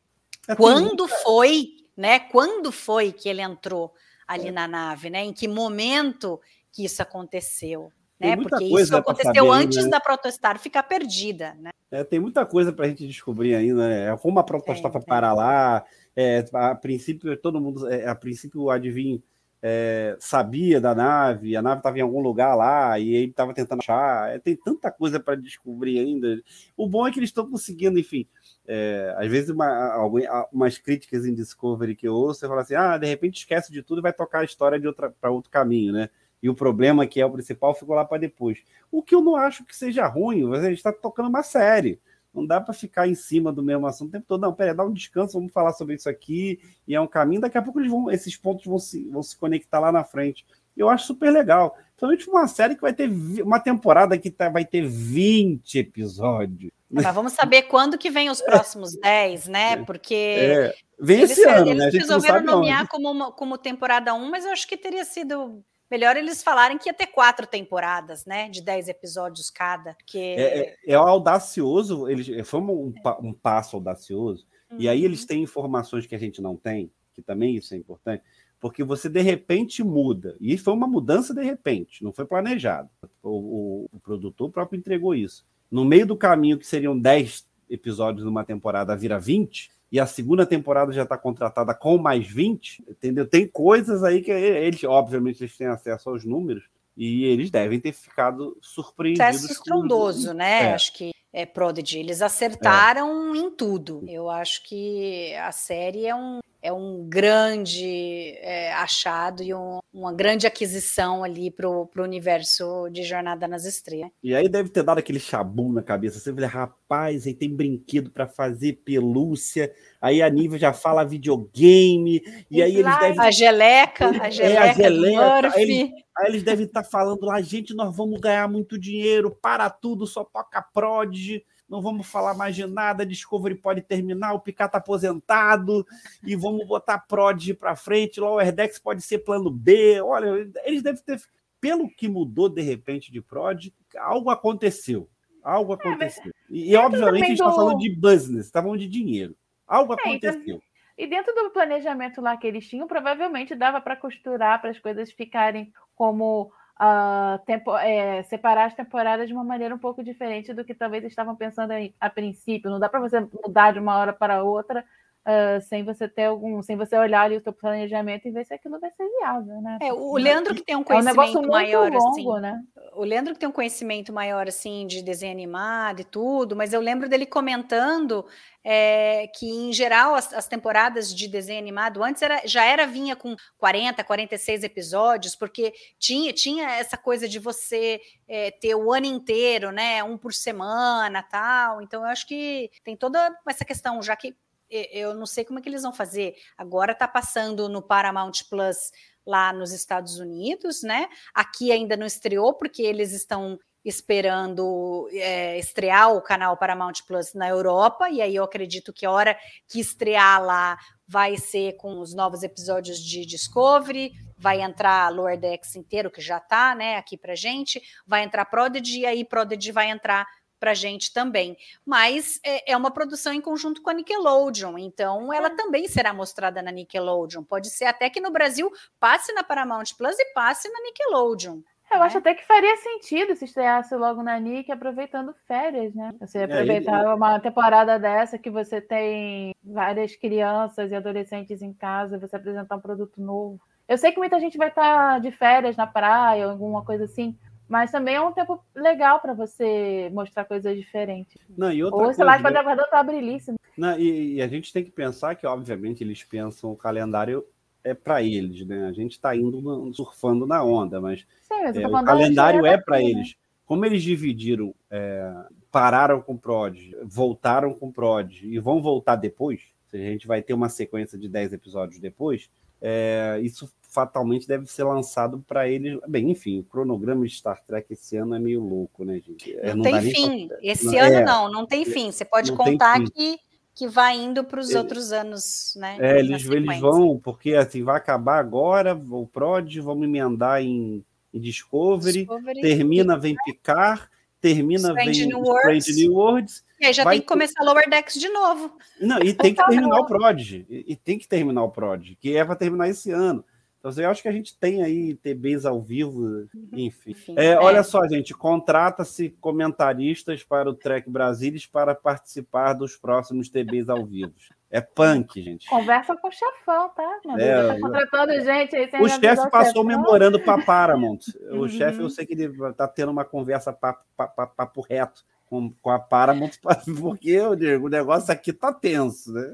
é 0.48 0.56
quando 0.56 1.08
foi, 1.08 1.70
né? 1.98 2.20
Quando 2.20 2.72
foi 2.72 3.12
que 3.12 3.28
ele 3.28 3.42
entrou 3.42 3.94
ali 4.28 4.50
é. 4.50 4.52
na 4.52 4.68
nave, 4.68 5.10
né? 5.10 5.24
Em 5.24 5.34
que 5.34 5.48
momento 5.48 6.40
que 6.72 6.86
isso 6.86 7.02
aconteceu. 7.02 7.92
Né? 8.22 8.38
Porque 8.38 8.64
isso 8.64 8.96
aconteceu 8.96 9.52
antes 9.52 9.84
né? 9.86 9.90
da 9.90 10.00
protestar 10.00 10.60
ficar 10.60 10.84
perdida. 10.84 11.56
Né? 11.60 11.72
É, 11.90 12.04
tem 12.04 12.20
muita 12.20 12.46
coisa 12.46 12.72
para 12.72 12.86
a 12.86 12.88
gente 12.88 13.08
descobrir 13.08 13.56
ainda. 13.56 13.88
Né? 13.88 14.18
Como 14.18 14.40
a 14.40 14.44
protestar 14.44 14.92
foi 14.92 15.02
parar 15.02 15.34
lá. 15.34 15.84
É, 16.16 16.46
a 16.54 16.76
princípio, 16.76 17.36
todo 17.38 17.60
mundo. 17.60 17.90
É, 17.90 18.08
a 18.08 18.16
princípio, 18.16 18.62
o 18.62 18.70
adivinho 18.70 19.22
é, 19.64 20.18
sabia 20.20 20.82
da 20.82 20.96
nave, 20.96 21.56
a 21.56 21.62
nave 21.62 21.80
estava 21.80 22.00
em 22.00 22.02
algum 22.02 22.20
lugar 22.20 22.56
lá 22.56 22.98
e 22.98 23.14
ele 23.14 23.32
estava 23.32 23.54
tentando 23.54 23.80
achar. 23.80 24.34
É, 24.34 24.40
tem 24.40 24.56
tanta 24.56 24.92
coisa 24.92 25.20
para 25.20 25.36
descobrir 25.36 26.00
ainda. 26.00 26.42
O 26.76 26.88
bom 26.90 27.08
é 27.08 27.12
que 27.12 27.20
eles 27.20 27.30
estão 27.30 27.50
conseguindo, 27.50 28.00
enfim. 28.00 28.28
É, 28.68 29.14
às 29.18 29.30
vezes, 29.30 29.50
uma, 29.50 30.48
umas 30.52 30.78
críticas 30.78 31.26
em 31.26 31.34
Discovery 31.34 31.96
que 31.96 32.08
eu 32.08 32.14
ouço, 32.14 32.40
você 32.40 32.48
fala 32.48 32.62
assim: 32.62 32.76
ah, 32.76 32.98
de 32.98 33.06
repente 33.06 33.38
esquece 33.38 33.72
de 33.72 33.84
tudo 33.84 34.00
e 34.00 34.02
vai 34.02 34.14
tocar 34.14 34.40
a 34.40 34.46
história 34.46 34.80
para 35.20 35.32
outro 35.32 35.52
caminho, 35.52 35.94
né? 35.94 36.10
E 36.42 36.50
o 36.50 36.56
problema 36.56 37.06
que 37.06 37.22
é 37.22 37.26
o 37.26 37.32
principal 37.32 37.74
ficou 37.74 37.96
lá 37.96 38.04
para 38.04 38.18
depois. 38.18 38.60
O 38.92 39.04
que 39.04 39.14
eu 39.14 39.22
não 39.22 39.36
acho 39.36 39.64
que 39.64 39.76
seja 39.76 40.08
ruim, 40.08 40.52
a 40.54 40.62
gente 40.62 40.78
está 40.78 40.92
tocando 40.92 41.30
uma 41.30 41.44
série. 41.44 42.00
Não 42.34 42.46
dá 42.46 42.62
para 42.62 42.74
ficar 42.74 43.08
em 43.08 43.16
cima 43.16 43.52
do 43.52 43.62
mesmo 43.62 43.86
assunto 43.86 44.10
o 44.10 44.12
tempo 44.14 44.26
todo. 44.28 44.42
Não, 44.42 44.54
peraí, 44.54 44.74
dá 44.74 44.86
um 44.86 44.94
descanso, 44.94 45.38
vamos 45.38 45.52
falar 45.52 45.74
sobre 45.74 45.96
isso 45.96 46.10
aqui, 46.10 46.60
e 46.88 46.96
é 46.96 47.02
um 47.02 47.08
caminho. 47.08 47.42
Daqui 47.42 47.58
a 47.58 47.62
pouco 47.62 47.80
eles 47.80 47.92
vão, 47.92 48.10
esses 48.10 48.38
pontos 48.38 48.66
vão 48.66 48.80
se, 48.80 49.04
vão 49.10 49.22
se 49.22 49.38
conectar 49.38 49.80
lá 49.80 49.92
na 49.92 50.04
frente. 50.04 50.46
Eu 50.76 50.90
acho 50.90 51.08
super 51.08 51.30
legal. 51.30 51.78
Principalmente 51.98 52.30
uma 52.30 52.48
série 52.48 52.76
que 52.76 52.82
vai 52.82 52.94
ter 52.94 53.10
uma 53.44 53.60
temporada 53.60 54.18
que 54.18 54.32
tá, 54.32 54.50
vai 54.50 54.66
ter 54.66 54.88
20 54.88 55.78
episódios. 55.78 56.72
Mas 56.90 57.06
vamos 57.14 57.34
saber 57.34 57.64
quando 57.64 57.98
que 57.98 58.10
vem 58.10 58.30
os 58.30 58.42
próximos 58.42 58.96
10, 58.96 59.48
né? 59.48 59.74
É. 59.74 59.78
Porque 59.84 60.16
é, 60.16 60.74
vem 61.00 61.20
eles, 61.20 61.32
esse 61.32 61.48
ano, 61.48 61.70
eles 61.70 61.94
né? 61.94 62.00
resolveram 62.00 62.44
nomear 62.44 62.88
como, 62.88 63.12
uma, 63.12 63.32
como 63.32 63.58
temporada 63.58 64.14
1, 64.14 64.30
mas 64.30 64.46
eu 64.46 64.52
acho 64.52 64.68
que 64.68 64.78
teria 64.78 65.04
sido 65.04 65.62
Melhor 65.92 66.16
eles 66.16 66.42
falarem 66.42 66.78
que 66.78 66.88
ia 66.88 66.94
ter 66.94 67.08
quatro 67.08 67.46
temporadas, 67.46 68.26
né? 68.26 68.48
De 68.48 68.62
dez 68.62 68.88
episódios 68.88 69.50
cada. 69.50 69.94
Porque... 69.96 70.18
É, 70.18 70.60
é, 70.60 70.78
é 70.88 70.96
audacioso, 70.96 72.08
eles, 72.08 72.48
foi 72.48 72.62
um, 72.62 72.94
um 73.22 73.34
passo 73.34 73.76
audacioso, 73.76 74.48
uhum. 74.72 74.78
e 74.80 74.88
aí 74.88 75.04
eles 75.04 75.22
uhum. 75.22 75.28
têm 75.28 75.44
informações 75.44 76.06
que 76.06 76.16
a 76.16 76.18
gente 76.18 76.42
não 76.42 76.56
tem, 76.56 76.90
que 77.14 77.22
também 77.22 77.58
isso 77.58 77.74
é 77.74 77.78
importante, 77.78 78.24
porque 78.58 78.86
você 78.86 79.10
de 79.10 79.20
repente 79.20 79.84
muda. 79.84 80.38
E 80.40 80.58
foi 80.58 80.74
uma 80.74 80.88
mudança 80.88 81.34
de 81.34 81.44
repente, 81.44 82.02
não 82.04 82.14
foi 82.14 82.26
planejado. 82.26 82.90
O, 83.22 83.30
o, 83.30 83.90
o 83.92 84.00
produtor 84.00 84.50
próprio 84.50 84.80
entregou 84.80 85.14
isso. 85.14 85.46
No 85.70 85.84
meio 85.84 86.06
do 86.06 86.16
caminho, 86.16 86.58
que 86.58 86.66
seriam 86.66 86.98
10 86.98 87.46
episódios 87.70 88.24
numa 88.24 88.46
temporada, 88.46 88.96
vira 88.96 89.20
20, 89.20 89.72
e 89.92 90.00
a 90.00 90.06
segunda 90.06 90.46
temporada 90.46 90.94
já 90.94 91.04
está 91.04 91.18
contratada 91.18 91.74
com 91.74 91.98
mais 91.98 92.26
20, 92.26 92.86
entendeu? 92.88 93.28
Tem 93.28 93.46
coisas 93.46 94.04
aí 94.04 94.22
que 94.22 94.32
eles, 94.32 94.84
obviamente, 94.86 95.42
eles 95.42 95.58
têm 95.58 95.68
acesso 95.68 96.10
aos 96.10 96.24
números 96.24 96.64
e 96.96 97.26
eles 97.26 97.52
devem 97.52 97.80
ter 97.80 97.92
ficado 97.92 98.58
surpreendidos. 98.62 99.42
Sucesso 99.42 99.54
estrondoso, 99.54 100.30
com... 100.30 100.34
né? 100.36 100.70
É. 100.70 100.74
Acho 100.74 100.94
que 100.94 101.12
é 101.34 101.46
Prodigy. 101.46 102.00
Eles 102.00 102.22
acertaram 102.22 103.36
é. 103.36 103.38
em 103.38 103.52
tudo. 103.52 104.04
Eu 104.08 104.30
acho 104.30 104.64
que 104.64 105.34
a 105.36 105.52
série 105.52 106.06
é 106.06 106.16
um, 106.16 106.40
é 106.62 106.72
um 106.72 107.08
grande 107.10 108.36
é, 108.40 108.72
achado 108.74 109.42
e 109.42 109.54
um, 109.54 109.80
uma 109.92 110.14
grande 110.14 110.46
aquisição 110.46 111.24
ali 111.24 111.50
para 111.50 111.68
o 111.68 111.90
universo 111.98 112.88
de 112.90 113.04
Jornada 113.04 113.48
nas 113.48 113.66
Estrelas. 113.66 114.12
E 114.24 114.36
aí 114.36 114.48
deve 114.48 114.70
ter 114.70 114.84
dado 114.84 115.00
aquele 115.00 115.20
chabu 115.20 115.74
na 115.74 115.82
cabeça. 115.82 116.20
Você 116.20 116.32
vê, 116.32 116.46
rapaz, 116.46 117.26
aí 117.26 117.34
tem 117.34 117.56
brinquedo 117.56 118.12
para 118.12 118.28
fazer 118.28 118.74
pelúcia. 118.86 119.74
Aí 120.00 120.22
a 120.22 120.30
nível 120.30 120.60
já 120.60 120.72
fala 120.72 121.04
videogame. 121.04 122.22
E 122.50 122.62
aí 122.62 122.78
eles 122.78 123.00
devem. 123.00 123.20
A 123.20 123.32
geleca, 123.32 124.10
a 124.22 124.30
geleca. 124.30 124.54
É, 124.54 124.70
a 124.70 124.74
geleca. 124.74 125.54
Aí 125.56 125.64
eles, 125.64 125.92
aí 126.18 126.28
eles 126.28 126.44
devem 126.44 126.66
estar 126.66 126.84
tá 126.84 126.90
falando 126.90 127.26
lá, 127.26 127.42
gente, 127.42 127.74
nós 127.74 127.96
vamos 127.96 128.20
ganhar 128.20 128.48
muito 128.48 128.78
dinheiro, 128.78 129.32
para 129.32 129.70
tudo, 129.70 130.06
só 130.06 130.24
toca 130.24 130.62
Prodigy 130.62 131.44
não 131.72 131.82
vamos 131.82 132.06
falar 132.06 132.34
mais 132.34 132.54
de 132.54 132.68
nada, 132.68 133.06
Discovery 133.06 133.56
pode 133.56 133.82
terminar, 133.82 134.34
o 134.34 134.42
Picard 134.42 134.68
está 134.68 134.78
aposentado, 134.78 135.88
e 136.22 136.36
vamos 136.36 136.68
botar 136.68 137.00
Prod 137.00 137.54
para 137.54 137.78
frente, 137.78 138.20
Lower 138.20 138.52
Decks 138.52 138.78
pode 138.78 139.02
ser 139.02 139.20
plano 139.20 139.50
B. 139.50 140.02
Olha, 140.02 140.52
eles 140.66 140.84
devem 140.84 141.02
ter. 141.02 141.22
Pelo 141.62 141.88
que 141.88 142.10
mudou 142.10 142.50
de 142.50 142.62
repente 142.62 143.12
de 143.12 143.22
Prod, 143.22 143.72
algo 143.98 144.30
aconteceu. 144.30 145.08
Algo 145.42 145.74
é, 145.74 145.76
aconteceu. 145.76 146.34
E, 146.50 146.72
e 146.72 146.76
obviamente 146.76 147.24
a 147.24 147.28
gente 147.28 147.34
está 147.34 147.50
do... 147.50 147.56
falando 147.56 147.80
de 147.80 147.96
business, 147.96 148.48
está 148.48 148.62
falando 148.62 148.80
de 148.80 148.88
dinheiro. 148.88 149.36
Algo 149.66 149.94
é, 149.94 149.96
então, 150.10 150.32
aconteceu. 150.32 150.62
E 150.98 151.08
dentro 151.08 151.34
do 151.34 151.52
planejamento 151.52 152.20
lá 152.20 152.36
que 152.36 152.48
eles 152.48 152.68
tinham, 152.68 152.88
provavelmente 152.88 153.56
dava 153.56 153.80
para 153.80 153.96
costurar 153.96 154.60
para 154.60 154.72
as 154.72 154.80
coisas 154.80 155.12
ficarem 155.12 155.72
como 155.96 156.52
uh, 156.82 157.38
tempo, 157.46 157.78
é, 157.78 158.24
separar 158.24 158.66
as 158.66 158.74
temporadas 158.74 159.28
de 159.28 159.34
uma 159.34 159.44
maneira 159.44 159.76
um 159.76 159.80
pouco 159.80 160.04
diferente 160.04 160.54
do 160.54 160.66
que 160.66 160.74
talvez 160.74 161.04
estavam 161.04 161.36
pensando 161.36 161.72
a 162.00 162.10
princípio. 162.10 162.72
Não 162.72 162.80
dá 162.80 162.90
para 162.90 163.00
você 163.00 163.20
mudar 163.20 163.72
de 163.72 163.80
uma 163.80 163.98
hora 163.98 164.12
para 164.12 164.44
outra 164.44 164.84
uh, 165.26 165.62
sem 165.62 165.84
você 165.84 166.08
ter 166.08 166.26
algum, 166.26 166.62
sem 166.62 166.76
você 166.76 166.98
olhar 166.98 167.24
ali 167.24 167.38
o 167.38 167.42
seu 167.42 167.54
planejamento 167.54 168.28
e 168.28 168.32
ver 168.32 168.46
se 168.46 168.54
aquilo 168.54 168.80
vai 168.80 168.92
ser 168.92 169.08
viável, 169.20 169.62
né? 169.62 169.78
É, 169.82 169.94
o 169.94 170.18
Leandro 170.18 170.56
que 170.56 170.64
tem 170.64 170.76
um 170.76 170.84
conhecimento 170.84 171.38
é 171.38 171.42
um 171.42 171.48
maior 171.48 171.96
assim. 171.96 172.24
longo, 172.24 172.40
né? 172.40 172.62
O 172.94 173.04
Leandro 173.04 173.34
que 173.34 173.40
tem 173.40 173.50
um 173.50 173.54
conhecimento 173.54 174.12
maior 174.12 174.48
assim 174.48 174.86
de 174.88 175.02
desenho 175.02 175.32
animado 175.32 176.02
e 176.02 176.06
tudo, 176.06 176.56
mas 176.56 176.74
eu 176.74 176.82
lembro 176.82 177.08
dele 177.08 177.26
comentando 177.26 178.26
é, 178.64 179.28
que 179.28 179.50
em 179.50 179.74
geral 179.74 180.14
as, 180.14 180.34
as, 180.34 180.48
temporadas 180.48 181.14
de 181.14 181.28
desenho 181.28 181.60
animado 181.60 182.04
antes 182.04 182.22
era, 182.22 182.42
já 182.46 182.64
era 182.64 182.86
vinha 182.86 183.16
com 183.16 183.36
40, 183.58 184.04
46 184.04 184.64
episódios, 184.64 185.36
porque 185.36 185.74
tinha, 185.98 186.32
tinha 186.32 186.70
essa 186.70 186.98
coisa 186.98 187.28
de 187.28 187.40
você 187.40 188.00
é, 188.28 188.52
ter 188.52 188.76
o 188.76 188.92
ano 188.92 189.08
inteiro, 189.08 189.72
né? 189.72 190.04
Um 190.04 190.18
por 190.18 190.34
semana 190.34 191.24
tal. 191.24 191.82
Então 191.82 192.02
eu 192.02 192.08
acho 192.08 192.28
que 192.28 192.70
tem 192.84 192.96
toda 192.96 193.36
essa 193.48 193.66
questão, 193.66 194.02
já 194.02 194.16
que 194.16 194.36
eu 194.72 195.14
não 195.14 195.26
sei 195.26 195.44
como 195.44 195.60
é 195.60 195.62
que 195.62 195.70
eles 195.70 195.84
vão 195.84 195.94
fazer. 195.94 196.36
Agora 196.58 196.94
está 196.94 197.08
passando 197.08 197.68
no 197.68 197.82
Paramount 197.82 198.44
Plus 198.50 198.92
lá 199.26 199.54
nos 199.54 199.72
Estados 199.72 200.20
Unidos, 200.20 200.82
né? 200.82 201.08
Aqui 201.34 201.72
ainda 201.72 201.96
não 201.96 202.06
estreou, 202.06 202.54
porque 202.54 202.82
eles 202.82 203.12
estão 203.12 203.60
esperando 203.84 205.10
é, 205.12 205.58
estrear 205.58 206.14
o 206.14 206.22
canal 206.22 206.56
Paramount 206.56 207.04
Plus 207.08 207.34
na 207.34 207.50
Europa, 207.50 208.10
e 208.10 208.22
aí 208.22 208.36
eu 208.36 208.44
acredito 208.44 208.94
que 208.94 209.06
a 209.06 209.12
hora 209.12 209.38
que 209.68 209.80
estrear 209.80 210.44
lá 210.44 210.78
vai 211.08 211.36
ser 211.38 211.76
com 211.78 212.00
os 212.00 212.14
novos 212.14 212.44
episódios 212.44 213.00
de 213.00 213.26
Discovery, 213.26 214.12
vai 214.38 214.62
entrar 214.62 215.12
Lower 215.12 215.40
Decks 215.40 215.76
inteiro, 215.76 216.12
que 216.12 216.22
já 216.22 216.38
está 216.38 216.76
né, 216.76 216.98
aqui 216.98 217.18
pra 217.18 217.36
gente, 217.36 217.82
vai 218.06 218.24
entrar 218.24 218.46
Prodigy, 218.46 219.00
e 219.00 219.06
aí 219.06 219.26
Prodigy 219.26 219.72
vai 219.72 219.90
entrar 219.90 220.28
para 220.62 220.72
a 220.72 220.76
gente 220.76 221.12
também. 221.12 221.58
Mas 221.84 222.40
é, 222.46 222.72
é, 222.72 222.78
uma 222.78 222.92
produção 222.92 223.34
em 223.34 223.42
conjunto 223.42 223.82
com 223.82 223.90
a 223.90 223.94
Nickelodeon, 223.94 224.78
então 224.78 225.34
ela 225.34 225.48
é. 225.48 225.56
também 225.56 225.88
será 225.88 226.14
mostrada 226.14 226.62
na 226.62 226.72
Nickelodeon. 226.72 227.44
Pode 227.44 227.72
ser 227.72 227.86
até 227.86 228.10
que 228.12 228.22
no 228.22 228.30
Brasil 228.30 228.72
passe 229.00 229.34
na 229.34 229.44
Paramount 229.44 229.96
Plus 229.98 230.18
e 230.20 230.26
passe 230.34 230.70
na 230.70 230.80
Nickelodeon. 230.82 231.62
Eu 231.92 232.00
né? 232.00 232.06
acho 232.06 232.20
até 232.20 232.36
que 232.36 232.46
faria 232.46 232.78
sentido 232.78 233.36
se 233.36 233.46
estreasse 233.46 233.94
logo 233.96 234.22
na 234.22 234.40
Nick, 234.40 234.72
aproveitando 234.72 235.34
férias, 235.48 235.94
né? 235.94 236.14
Você 236.22 236.38
é, 236.38 236.44
aproveitar 236.46 237.04
é, 237.04 237.14
uma 237.14 237.40
temporada 237.40 237.98
dessa 238.00 238.38
que 238.38 238.50
você 238.50 238.80
tem 238.80 239.54
várias 239.64 240.16
crianças 240.16 240.92
e 240.92 240.96
adolescentes 240.96 241.62
em 241.62 241.74
casa, 241.74 242.20
você 242.20 242.36
apresentar 242.36 242.78
um 242.78 242.82
produto 242.82 243.20
novo. 243.20 243.60
Eu 243.90 243.98
sei 243.98 244.12
que 244.12 244.20
muita 244.20 244.40
gente 244.40 244.58
vai 244.58 244.70
estar 244.70 245.20
de 245.20 245.32
férias 245.32 245.76
na 245.76 245.86
praia 245.86 246.46
ou 246.46 246.52
alguma 246.52 246.86
coisa 246.86 247.04
assim, 247.04 247.38
mas 247.72 247.90
também 247.90 248.16
é 248.16 248.22
um 248.22 248.34
tempo 248.34 248.62
legal 248.76 249.22
para 249.22 249.34
você 249.34 250.10
mostrar 250.12 250.44
coisas 250.44 250.76
diferentes. 250.78 251.42
Não, 251.58 251.72
e 251.72 251.82
outra 251.82 252.06
Ou, 252.06 252.14
sei 252.14 252.26
lá, 252.26 252.38
pode 252.38 252.54
né? 252.54 252.60
aguardar 252.60 252.90
tua 252.90 253.02
brilhice. 253.02 253.54
Não, 253.78 253.98
e, 253.98 254.36
e, 254.36 254.42
a 254.42 254.48
gente 254.50 254.74
tem 254.74 254.84
que 254.84 254.92
pensar 254.92 255.36
que, 255.36 255.48
obviamente, 255.48 256.04
eles 256.04 256.22
pensam 256.22 256.70
o 256.70 256.76
calendário 256.76 257.46
é 257.82 257.94
para 257.94 258.22
eles, 258.22 258.68
né? 258.68 258.88
A 258.88 258.92
gente 258.92 259.14
está 259.14 259.34
indo 259.34 259.90
surfando 259.94 260.46
na 260.46 260.62
onda, 260.62 261.00
mas, 261.00 261.22
Sim, 261.42 261.62
mas 261.64 261.78
é, 261.78 261.88
o 261.88 262.04
calendário 262.04 262.66
é 262.66 262.78
para 262.78 263.02
eles. 263.02 263.36
Como 263.66 263.86
eles 263.86 264.04
dividiram, 264.04 264.76
é, 264.90 265.34
pararam 265.72 266.22
com 266.22 266.34
o 266.34 266.38
Prod, 266.38 266.78
voltaram 267.06 267.74
com 267.74 267.88
o 267.88 267.94
Prod 267.94 268.44
e 268.44 268.60
vão 268.60 268.82
voltar 268.82 269.16
depois, 269.16 269.62
a 269.94 269.98
gente 269.98 270.28
vai 270.28 270.42
ter 270.42 270.54
uma 270.54 270.68
sequência 270.68 271.18
de 271.18 271.30
10 271.30 271.54
episódios 271.54 272.00
depois, 272.00 272.50
é, 272.82 273.40
isso 273.42 273.72
fatalmente 273.92 274.48
deve 274.48 274.66
ser 274.68 274.86
lançado 274.86 275.44
para 275.46 275.68
eles. 275.68 276.00
Bem, 276.08 276.32
enfim, 276.32 276.60
o 276.60 276.64
cronograma 276.64 277.28
de 277.28 277.36
Star 277.36 277.62
Trek 277.64 277.92
esse 277.92 278.16
ano 278.16 278.34
é 278.34 278.40
meio 278.40 278.62
louco, 278.62 279.04
né, 279.04 279.20
gente? 279.20 279.54
É, 279.58 279.76
não, 279.76 279.84
não, 279.84 279.84
tem 279.84 280.02
fim. 280.02 280.48
Pra... 280.48 280.58
Esse 280.62 280.86
não, 280.86 281.00
ano 281.00 281.16
é, 281.16 281.26
não, 281.26 281.52
não 281.52 281.66
tem 281.66 281.86
fim. 281.86 282.10
Você 282.10 282.24
pode 282.24 282.54
contar 282.54 283.04
que, 283.04 283.38
que 283.76 283.90
vai 283.90 284.18
indo 284.18 284.46
para 284.46 284.62
os 284.62 284.74
outros 284.74 285.12
anos, 285.12 285.74
né? 285.76 285.98
É, 286.00 286.20
eles, 286.20 286.46
eles 286.46 286.80
vão, 286.80 287.20
porque 287.20 287.54
assim, 287.54 287.84
vai 287.84 287.98
acabar 287.98 288.40
agora, 288.40 288.96
o 288.96 289.28
Prod, 289.28 289.78
vamos 289.80 290.06
emendar 290.06 290.62
em, 290.62 291.04
em 291.34 291.40
Discovery, 291.40 292.20
Discovery, 292.20 292.62
termina, 292.62 293.20
vem 293.20 293.36
Picar, 293.44 294.10
termina, 294.40 294.88
Strange 294.88 295.20
vem 295.20 295.28
New 295.28 295.56
Strange 295.58 295.94
New 295.96 296.14
Worlds. 296.14 296.64
E 296.80 296.86
aí 296.86 296.94
já 296.94 297.06
tem 297.06 297.20
que 297.20 297.28
começar 297.28 297.62
Lower 297.62 297.90
Decks 297.90 298.16
de 298.16 298.30
novo. 298.30 298.74
Não, 299.02 299.20
e 299.20 299.34
tem 299.36 299.54
que 299.54 299.68
terminar 299.68 300.00
o 300.00 300.06
Prod. 300.06 300.40
E, 300.40 300.86
e, 300.88 300.96
tem 300.96 301.20
que 301.20 301.28
terminar 301.28 301.64
o 301.64 301.70
Prod, 301.70 302.16
que 302.22 302.38
é 302.38 302.46
para 302.46 302.56
terminar 302.56 302.88
esse 302.88 303.12
ano. 303.12 303.44
Então, 303.82 303.92
eu 304.04 304.12
acho 304.12 304.22
que 304.22 304.28
a 304.28 304.32
gente 304.32 304.56
tem 304.56 304.84
aí 304.84 305.16
TBs 305.16 305.66
ao 305.66 305.82
vivo, 305.82 306.22
uhum. 306.22 306.48
enfim. 306.72 307.12
enfim 307.12 307.34
é, 307.36 307.48
é. 307.48 307.60
Olha 307.60 307.82
só, 307.82 308.08
gente, 308.08 308.32
contrata-se 308.32 309.30
comentaristas 309.42 310.44
para 310.44 310.70
o 310.70 310.74
Trek 310.76 311.10
Brasilis 311.10 311.66
para 311.66 311.96
participar 311.96 312.74
dos 312.74 312.96
próximos 312.96 313.50
TBs 313.50 313.90
ao 313.90 314.06
vivo. 314.06 314.32
É 314.70 314.80
punk, 314.80 315.42
gente. 315.42 315.68
Conversa 315.68 316.16
com 316.16 316.28
o 316.28 316.32
chefão, 316.32 316.90
tá? 316.90 317.20
É, 317.40 317.68
tá 317.68 317.80
contratando 317.80 318.34
gente 318.42 318.76
aí. 318.76 318.90
O 319.02 319.10
chefe 319.10 319.50
passou 319.50 319.84
memorando 319.84 320.40
para 320.40 320.64
Paramount. 320.64 321.20
O 321.50 321.62
uhum. 321.62 321.68
chefe, 321.68 322.02
eu 322.02 322.10
sei 322.10 322.26
que 322.26 322.34
ele 322.34 322.46
está 322.70 322.88
tendo 322.88 323.12
uma 323.12 323.26
conversa 323.26 323.74
papo, 323.74 324.06
papo, 324.16 324.56
papo 324.56 324.82
reto 324.82 325.26
com, 325.52 325.74
com 325.82 325.90
a 325.90 326.00
Paramount, 326.00 326.52
porque 327.02 327.32
eu 327.32 327.56
digo, 327.58 327.88
o 327.88 327.90
negócio 327.90 328.32
aqui 328.32 328.54
tá 328.54 328.72
tenso, 328.72 329.34
né? 329.34 329.54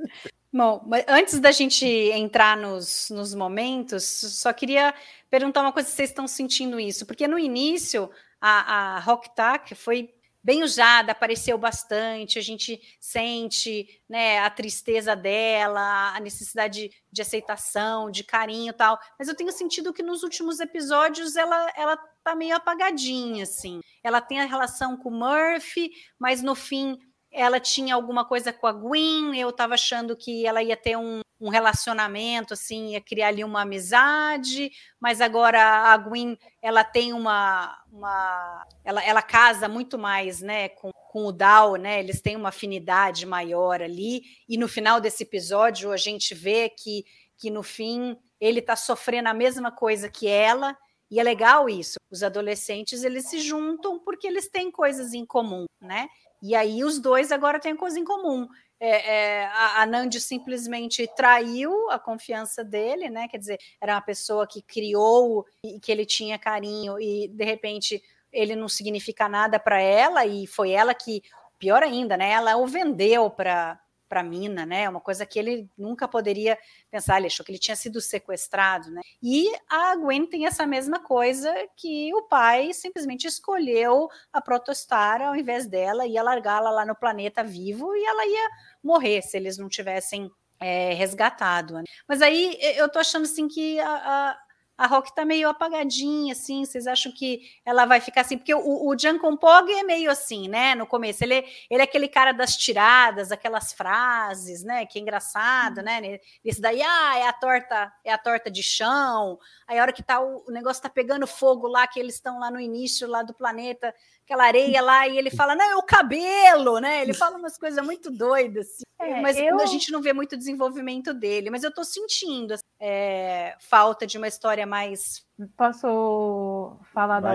Bom, 0.52 0.90
antes 1.08 1.40
da 1.40 1.52
gente 1.52 1.86
entrar 1.86 2.56
nos, 2.56 3.10
nos 3.10 3.36
momentos, 3.36 4.04
só 4.04 4.54
queria 4.54 4.94
perguntar 5.30 5.62
uma 5.62 5.74
coisa 5.74 5.90
se 5.90 5.96
vocês 5.96 6.10
estão 6.10 6.28
sentindo 6.28 6.80
isso, 6.80 7.06
porque 7.06 7.28
no 7.28 7.38
início 7.38 8.10
a, 8.40 8.96
a 8.96 9.00
Rock 9.00 9.36
Tack 9.36 9.76
foi 9.76 10.14
bem 10.48 10.64
usada, 10.64 11.12
apareceu 11.12 11.58
bastante, 11.58 12.40
a 12.40 12.42
gente 12.42 12.80
sente 13.02 14.02
né, 14.08 14.40
a 14.40 14.50
tristeza 14.50 15.14
dela, 15.14 16.16
a 16.16 16.20
necessidade 16.22 16.90
de 17.12 17.22
aceitação, 17.22 18.10
de 18.10 18.24
carinho 18.24 18.72
tal. 18.72 18.98
Mas 19.20 19.28
eu 19.28 19.36
tenho 19.36 19.52
sentido 19.52 19.92
que 19.92 20.02
nos 20.02 20.24
últimos 20.24 20.62
episódios 20.62 21.36
ela, 21.36 21.70
ela 21.76 21.98
tá 22.24 22.34
meio 22.34 22.56
apagadinha, 22.56 23.44
assim. 23.44 23.82
Ela 24.02 24.22
tem 24.22 24.40
a 24.40 24.46
relação 24.46 24.96
com 24.96 25.10
o 25.10 25.12
Murphy, 25.12 25.92
mas 26.18 26.42
no 26.42 26.56
fim 26.56 26.98
ela 27.38 27.60
tinha 27.60 27.94
alguma 27.94 28.26
coisa 28.26 28.52
com 28.52 28.68
a 28.68 28.72
Gwen, 28.72 29.40
eu 29.40 29.50
estava 29.50 29.76
achando 29.76 30.16
que 30.16 30.46
ela 30.46 30.64
ia 30.64 30.76
ter 30.76 30.98
um, 30.98 31.22
um, 31.40 31.50
relacionamento, 31.50 32.54
assim, 32.54 32.94
ia 32.94 33.02
criar 33.02 33.28
ali 33.28 33.44
uma 33.44 33.62
amizade, 33.62 34.72
mas 35.00 35.22
agora 35.22 35.62
a 35.62 35.98
Gwen, 35.98 36.38
ela 36.62 36.84
tem 36.84 37.14
uma... 37.14 37.78
uma 37.92 38.66
ela, 38.84 39.04
ela 39.04 39.22
casa 39.22 39.68
muito 39.68 39.98
mais, 39.98 40.42
né, 40.42 40.70
com, 40.70 40.92
com 41.12 41.26
o 41.26 41.32
Dal, 41.32 41.76
né, 41.76 42.00
eles 42.00 42.22
têm 42.22 42.36
uma 42.36 42.50
afinidade 42.50 43.26
maior 43.26 43.82
ali, 43.82 44.24
e 44.50 44.58
no 44.58 44.68
final 44.68 45.00
desse 45.00 45.24
episódio 45.24 45.92
a 45.92 45.98
gente 45.98 46.34
vê 46.34 46.70
que, 46.70 47.06
que 47.38 47.50
no 47.52 47.62
fim 47.62 48.18
ele 48.40 48.60
está 48.60 48.76
sofrendo 48.76 49.30
a 49.30 49.34
mesma 49.34 49.72
coisa 49.72 50.10
que 50.10 50.28
ela, 50.28 50.76
e 51.10 51.20
é 51.20 51.24
legal 51.24 51.70
isso. 51.70 51.96
Os 52.12 52.22
adolescentes 52.22 53.04
eles 53.04 53.30
se 53.30 53.40
juntam 53.40 54.00
porque 54.00 54.28
eles 54.28 54.50
têm 54.50 54.70
coisas 54.70 55.14
em 55.14 55.26
comum, 55.26 55.66
né? 55.82 56.08
E 56.42 56.56
aí 56.56 56.84
os 56.84 57.00
dois 57.00 57.32
agora 57.32 57.60
têm 57.60 57.76
coisa 57.76 58.00
em 58.00 58.04
comum. 58.04 58.48
É, 58.80 59.42
é, 59.42 59.46
a, 59.48 59.82
a 59.82 59.86
Nandi 59.86 60.22
simplesmente 60.22 61.08
traiu 61.16 61.90
a 61.90 61.98
confiança 61.98 62.64
dele, 62.64 63.10
né? 63.10 63.28
Quer 63.28 63.38
dizer, 63.38 63.60
era 63.82 63.96
uma 63.96 64.02
pessoa 64.02 64.46
que 64.48 64.62
criou 64.62 65.46
e 65.64 65.80
que 65.80 65.92
ele 65.92 66.06
tinha 66.06 66.38
carinho 66.38 67.00
e 67.00 67.28
de 67.28 67.44
repente 67.44 68.02
ele 68.32 68.56
não 68.56 68.70
significa 68.70 69.28
nada 69.28 69.60
para 69.60 69.82
ela 69.82 70.26
e 70.26 70.46
foi 70.46 70.72
ela 70.72 70.94
que, 70.94 71.24
pior 71.58 71.82
ainda, 71.82 72.16
né? 72.16 72.32
Ela 72.32 72.56
o 72.58 72.68
vendeu 72.68 73.30
para 73.32 73.80
para 74.08 74.24
mina, 74.24 74.66
né? 74.66 74.88
Uma 74.90 75.02
coisa 75.02 75.26
que 75.26 75.38
ele 75.38 75.70
nunca 75.78 76.08
poderia 76.08 76.58
pensar, 76.90 77.18
ele 77.18 77.28
achou 77.28 77.46
que 77.46 77.52
ele 77.52 77.60
tinha 77.60 77.76
sido 77.76 78.00
sequestrado, 78.02 78.90
né? 78.92 79.02
E 79.22 79.52
a 79.70 79.96
Gwen 79.96 80.26
tem 80.26 80.46
essa 80.46 80.66
mesma 80.66 81.00
coisa 81.00 81.54
que 81.76 82.14
o 82.14 82.24
pai 82.24 82.74
simplesmente 82.74 83.28
escolheu 83.28 84.10
a 84.32 84.42
Protostar 84.42 85.22
ao 85.22 85.36
invés 85.36 85.68
dela, 85.68 86.06
ia 86.06 86.24
largá-la 86.24 86.70
lá 86.70 86.86
no 86.86 86.96
planeta 86.96 87.44
vivo 87.44 87.96
e 87.96 88.06
ela 88.06 88.26
ia 88.26 88.50
morrer 88.84 89.22
se 89.22 89.38
eles 89.38 89.58
não 89.58 89.68
tivessem 89.70 90.32
é, 90.60 90.94
resgatado. 90.94 91.76
Né? 91.76 91.84
Mas 92.08 92.22
aí 92.22 92.58
eu 92.76 92.90
tô 92.90 93.00
achando 93.00 93.24
assim 93.24 93.48
que 93.48 93.80
a 93.80 94.38
a 94.78 94.86
Rock 94.86 95.14
tá 95.16 95.26
meio 95.26 95.50
apagadinha, 95.50 96.34
assim, 96.34 96.64
vocês 96.64 96.86
acham 96.86 97.12
que 97.12 97.42
ela 97.66 97.86
vai 97.86 98.00
ficar 98.00 98.22
assim? 98.22 98.38
Porque 98.38 98.54
o, 98.54 98.88
o 98.88 98.98
Jan 98.98 99.18
Compog 99.18 99.72
é 99.72 99.84
meio 99.84 100.12
assim, 100.12 100.48
né, 100.48 100.76
no 100.76 100.86
começo, 100.86 101.24
ele, 101.24 101.44
ele 101.70 101.82
é 101.82 101.84
aquele 101.84 102.08
cara 102.08 102.32
das 102.32 102.56
tiradas, 102.56 103.32
aquelas 103.32 103.74
frases, 103.74 104.64
né, 104.64 104.86
que 104.86 105.00
é 105.00 105.02
engraçado, 105.02 105.82
né, 105.82 106.20
isso 106.46 106.62
daí, 106.62 106.82
ah, 106.82 107.18
é 107.18 107.28
a 107.28 107.34
torta, 107.34 107.92
é 108.04 108.14
a 108.14 108.18
torta 108.18 108.52
de 108.52 108.62
chão, 108.62 109.40
aí 109.68 109.80
a 109.80 109.82
hora 109.82 109.94
que 109.94 110.04
tá 110.04 110.20
o, 110.22 110.44
o 110.48 110.52
negócio 110.52 110.84
tá 110.84 110.90
pegando 110.90 111.26
fogo 111.26 111.68
lá, 111.68 111.88
que 111.88 112.00
eles 112.00 112.16
estão 112.16 112.40
lá 112.40 112.52
no 112.52 112.60
início 112.60 113.08
lá 113.08 113.24
do 113.24 113.34
planeta, 113.34 113.94
aquela 114.28 114.44
areia 114.44 114.82
lá, 114.82 115.08
e 115.08 115.18
ele 115.18 115.32
fala, 115.32 115.56
não, 115.56 115.66
é 115.66 115.76
o 115.78 115.82
cabelo, 115.82 116.80
né? 116.80 117.02
Ele 117.02 117.14
fala 117.14 117.38
umas 117.38 117.58
coisas 117.58 117.84
muito 117.84 118.12
doidas, 118.12 118.68
assim, 118.68 118.84
é, 119.00 119.22
mas 119.22 119.38
eu... 119.38 119.58
a 119.62 119.66
gente 119.66 119.90
não 119.90 120.02
vê 120.02 120.12
muito 120.12 120.36
desenvolvimento 120.36 121.14
dele, 121.14 121.50
mas 121.50 121.64
eu 121.64 121.74
tô 121.74 121.82
sentindo 121.86 122.54
assim, 122.54 122.64
é, 122.78 123.56
falta 123.58 124.06
de 124.06 124.18
uma 124.18 124.28
história 124.28 124.68
mais. 124.68 125.26
Posso 125.56 126.78
falar 126.94 127.22
da 127.22 127.30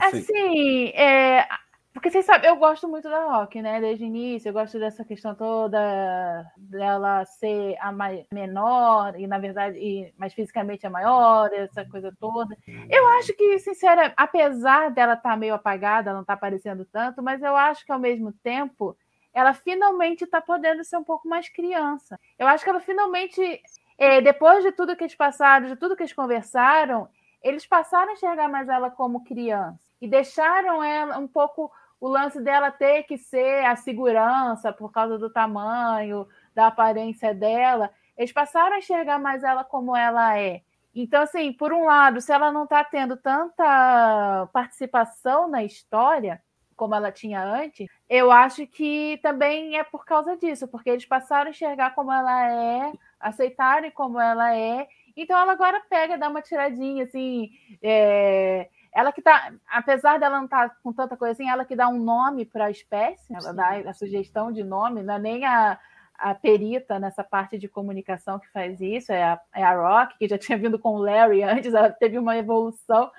Assim, 0.00 0.88
é, 0.88 1.46
Porque 1.94 2.10
vocês 2.10 2.26
sabem, 2.26 2.50
eu 2.50 2.56
gosto 2.56 2.88
muito 2.88 3.08
da 3.08 3.24
Rock, 3.24 3.62
né? 3.62 3.80
Desde 3.80 4.04
o 4.04 4.06
início, 4.08 4.48
eu 4.48 4.52
gosto 4.52 4.80
dessa 4.80 5.04
questão 5.04 5.32
toda 5.32 6.44
dela 6.56 7.24
ser 7.24 7.76
a 7.78 7.92
mais, 7.92 8.26
menor, 8.32 9.14
e 9.18 9.28
na 9.28 9.38
verdade, 9.38 9.78
e, 9.78 10.12
mas 10.18 10.34
fisicamente 10.34 10.84
é 10.84 10.88
maior, 10.88 11.52
essa 11.52 11.84
coisa 11.84 12.12
toda. 12.18 12.56
Eu 12.90 13.06
acho 13.10 13.32
que, 13.34 13.60
sincera, 13.60 14.12
apesar 14.16 14.90
dela 14.90 15.14
estar 15.14 15.30
tá 15.30 15.36
meio 15.36 15.54
apagada, 15.54 16.12
não 16.12 16.22
está 16.22 16.32
aparecendo 16.32 16.84
tanto, 16.84 17.22
mas 17.22 17.40
eu 17.40 17.54
acho 17.54 17.86
que 17.86 17.92
ao 17.92 17.98
mesmo 17.98 18.32
tempo 18.42 18.96
ela 19.32 19.54
finalmente 19.54 20.24
está 20.24 20.40
podendo 20.40 20.82
ser 20.82 20.96
um 20.96 21.04
pouco 21.04 21.28
mais 21.28 21.48
criança. 21.48 22.18
Eu 22.36 22.48
acho 22.48 22.64
que 22.64 22.70
ela 22.70 22.80
finalmente, 22.80 23.62
é, 23.96 24.20
depois 24.20 24.64
de 24.64 24.72
tudo 24.72 24.96
que 24.96 25.04
eles 25.04 25.14
passaram, 25.14 25.68
de 25.68 25.76
tudo 25.76 25.94
que 25.94 26.02
eles 26.02 26.12
conversaram, 26.12 27.08
eles 27.40 27.64
passaram 27.64 28.10
a 28.10 28.14
enxergar 28.14 28.48
mais 28.48 28.68
ela 28.68 28.90
como 28.90 29.22
criança 29.22 29.94
e 30.00 30.08
deixaram 30.08 30.82
ela 30.82 31.18
um 31.18 31.28
pouco 31.28 31.70
o 32.04 32.08
lance 32.08 32.38
dela 32.38 32.70
ter 32.70 33.04
que 33.04 33.16
ser 33.16 33.64
a 33.64 33.76
segurança 33.76 34.70
por 34.70 34.92
causa 34.92 35.16
do 35.16 35.30
tamanho, 35.30 36.28
da 36.54 36.66
aparência 36.66 37.34
dela, 37.34 37.90
eles 38.14 38.30
passaram 38.30 38.76
a 38.76 38.78
enxergar 38.78 39.18
mais 39.18 39.42
ela 39.42 39.64
como 39.64 39.96
ela 39.96 40.38
é. 40.38 40.60
Então, 40.94 41.22
assim, 41.22 41.50
por 41.50 41.72
um 41.72 41.86
lado, 41.86 42.20
se 42.20 42.30
ela 42.30 42.52
não 42.52 42.64
está 42.64 42.84
tendo 42.84 43.16
tanta 43.16 44.46
participação 44.52 45.48
na 45.48 45.64
história 45.64 46.42
como 46.76 46.94
ela 46.94 47.10
tinha 47.10 47.42
antes, 47.42 47.88
eu 48.06 48.30
acho 48.30 48.66
que 48.66 49.18
também 49.22 49.78
é 49.78 49.82
por 49.82 50.04
causa 50.04 50.36
disso, 50.36 50.68
porque 50.68 50.90
eles 50.90 51.06
passaram 51.06 51.46
a 51.46 51.50
enxergar 51.52 51.94
como 51.94 52.12
ela 52.12 52.50
é, 52.50 52.92
aceitarem 53.18 53.90
como 53.90 54.20
ela 54.20 54.54
é. 54.54 54.86
Então, 55.16 55.38
ela 55.38 55.52
agora 55.52 55.80
pega, 55.88 56.18
dá 56.18 56.28
uma 56.28 56.42
tiradinha, 56.42 57.04
assim, 57.04 57.48
é, 57.82 58.68
ela 58.94 59.12
que 59.12 59.20
tá, 59.20 59.52
apesar 59.66 60.20
dela 60.20 60.36
não 60.36 60.44
estar 60.44 60.68
tá 60.68 60.76
com 60.82 60.92
tanta 60.92 61.16
coisa 61.16 61.32
assim, 61.32 61.50
ela 61.50 61.64
que 61.64 61.74
dá 61.74 61.88
um 61.88 61.98
nome 61.98 62.44
para 62.44 62.66
a 62.66 62.70
espécie, 62.70 63.32
ela 63.32 63.50
Sim. 63.50 63.56
dá 63.56 63.90
a 63.90 63.92
sugestão 63.92 64.52
de 64.52 64.62
nome, 64.62 65.02
não 65.02 65.14
é 65.14 65.18
nem 65.18 65.44
a, 65.44 65.78
a 66.16 66.34
perita 66.34 66.98
nessa 66.98 67.24
parte 67.24 67.58
de 67.58 67.68
comunicação 67.68 68.38
que 68.38 68.50
faz 68.52 68.80
isso, 68.80 69.12
é 69.12 69.22
a, 69.22 69.40
é 69.52 69.64
a 69.64 69.74
Rock, 69.74 70.16
que 70.16 70.28
já 70.28 70.38
tinha 70.38 70.56
vindo 70.56 70.78
com 70.78 70.94
o 70.94 71.02
Larry 71.02 71.42
antes, 71.42 71.74
ela 71.74 71.90
teve 71.90 72.18
uma 72.18 72.36
evolução 72.36 73.10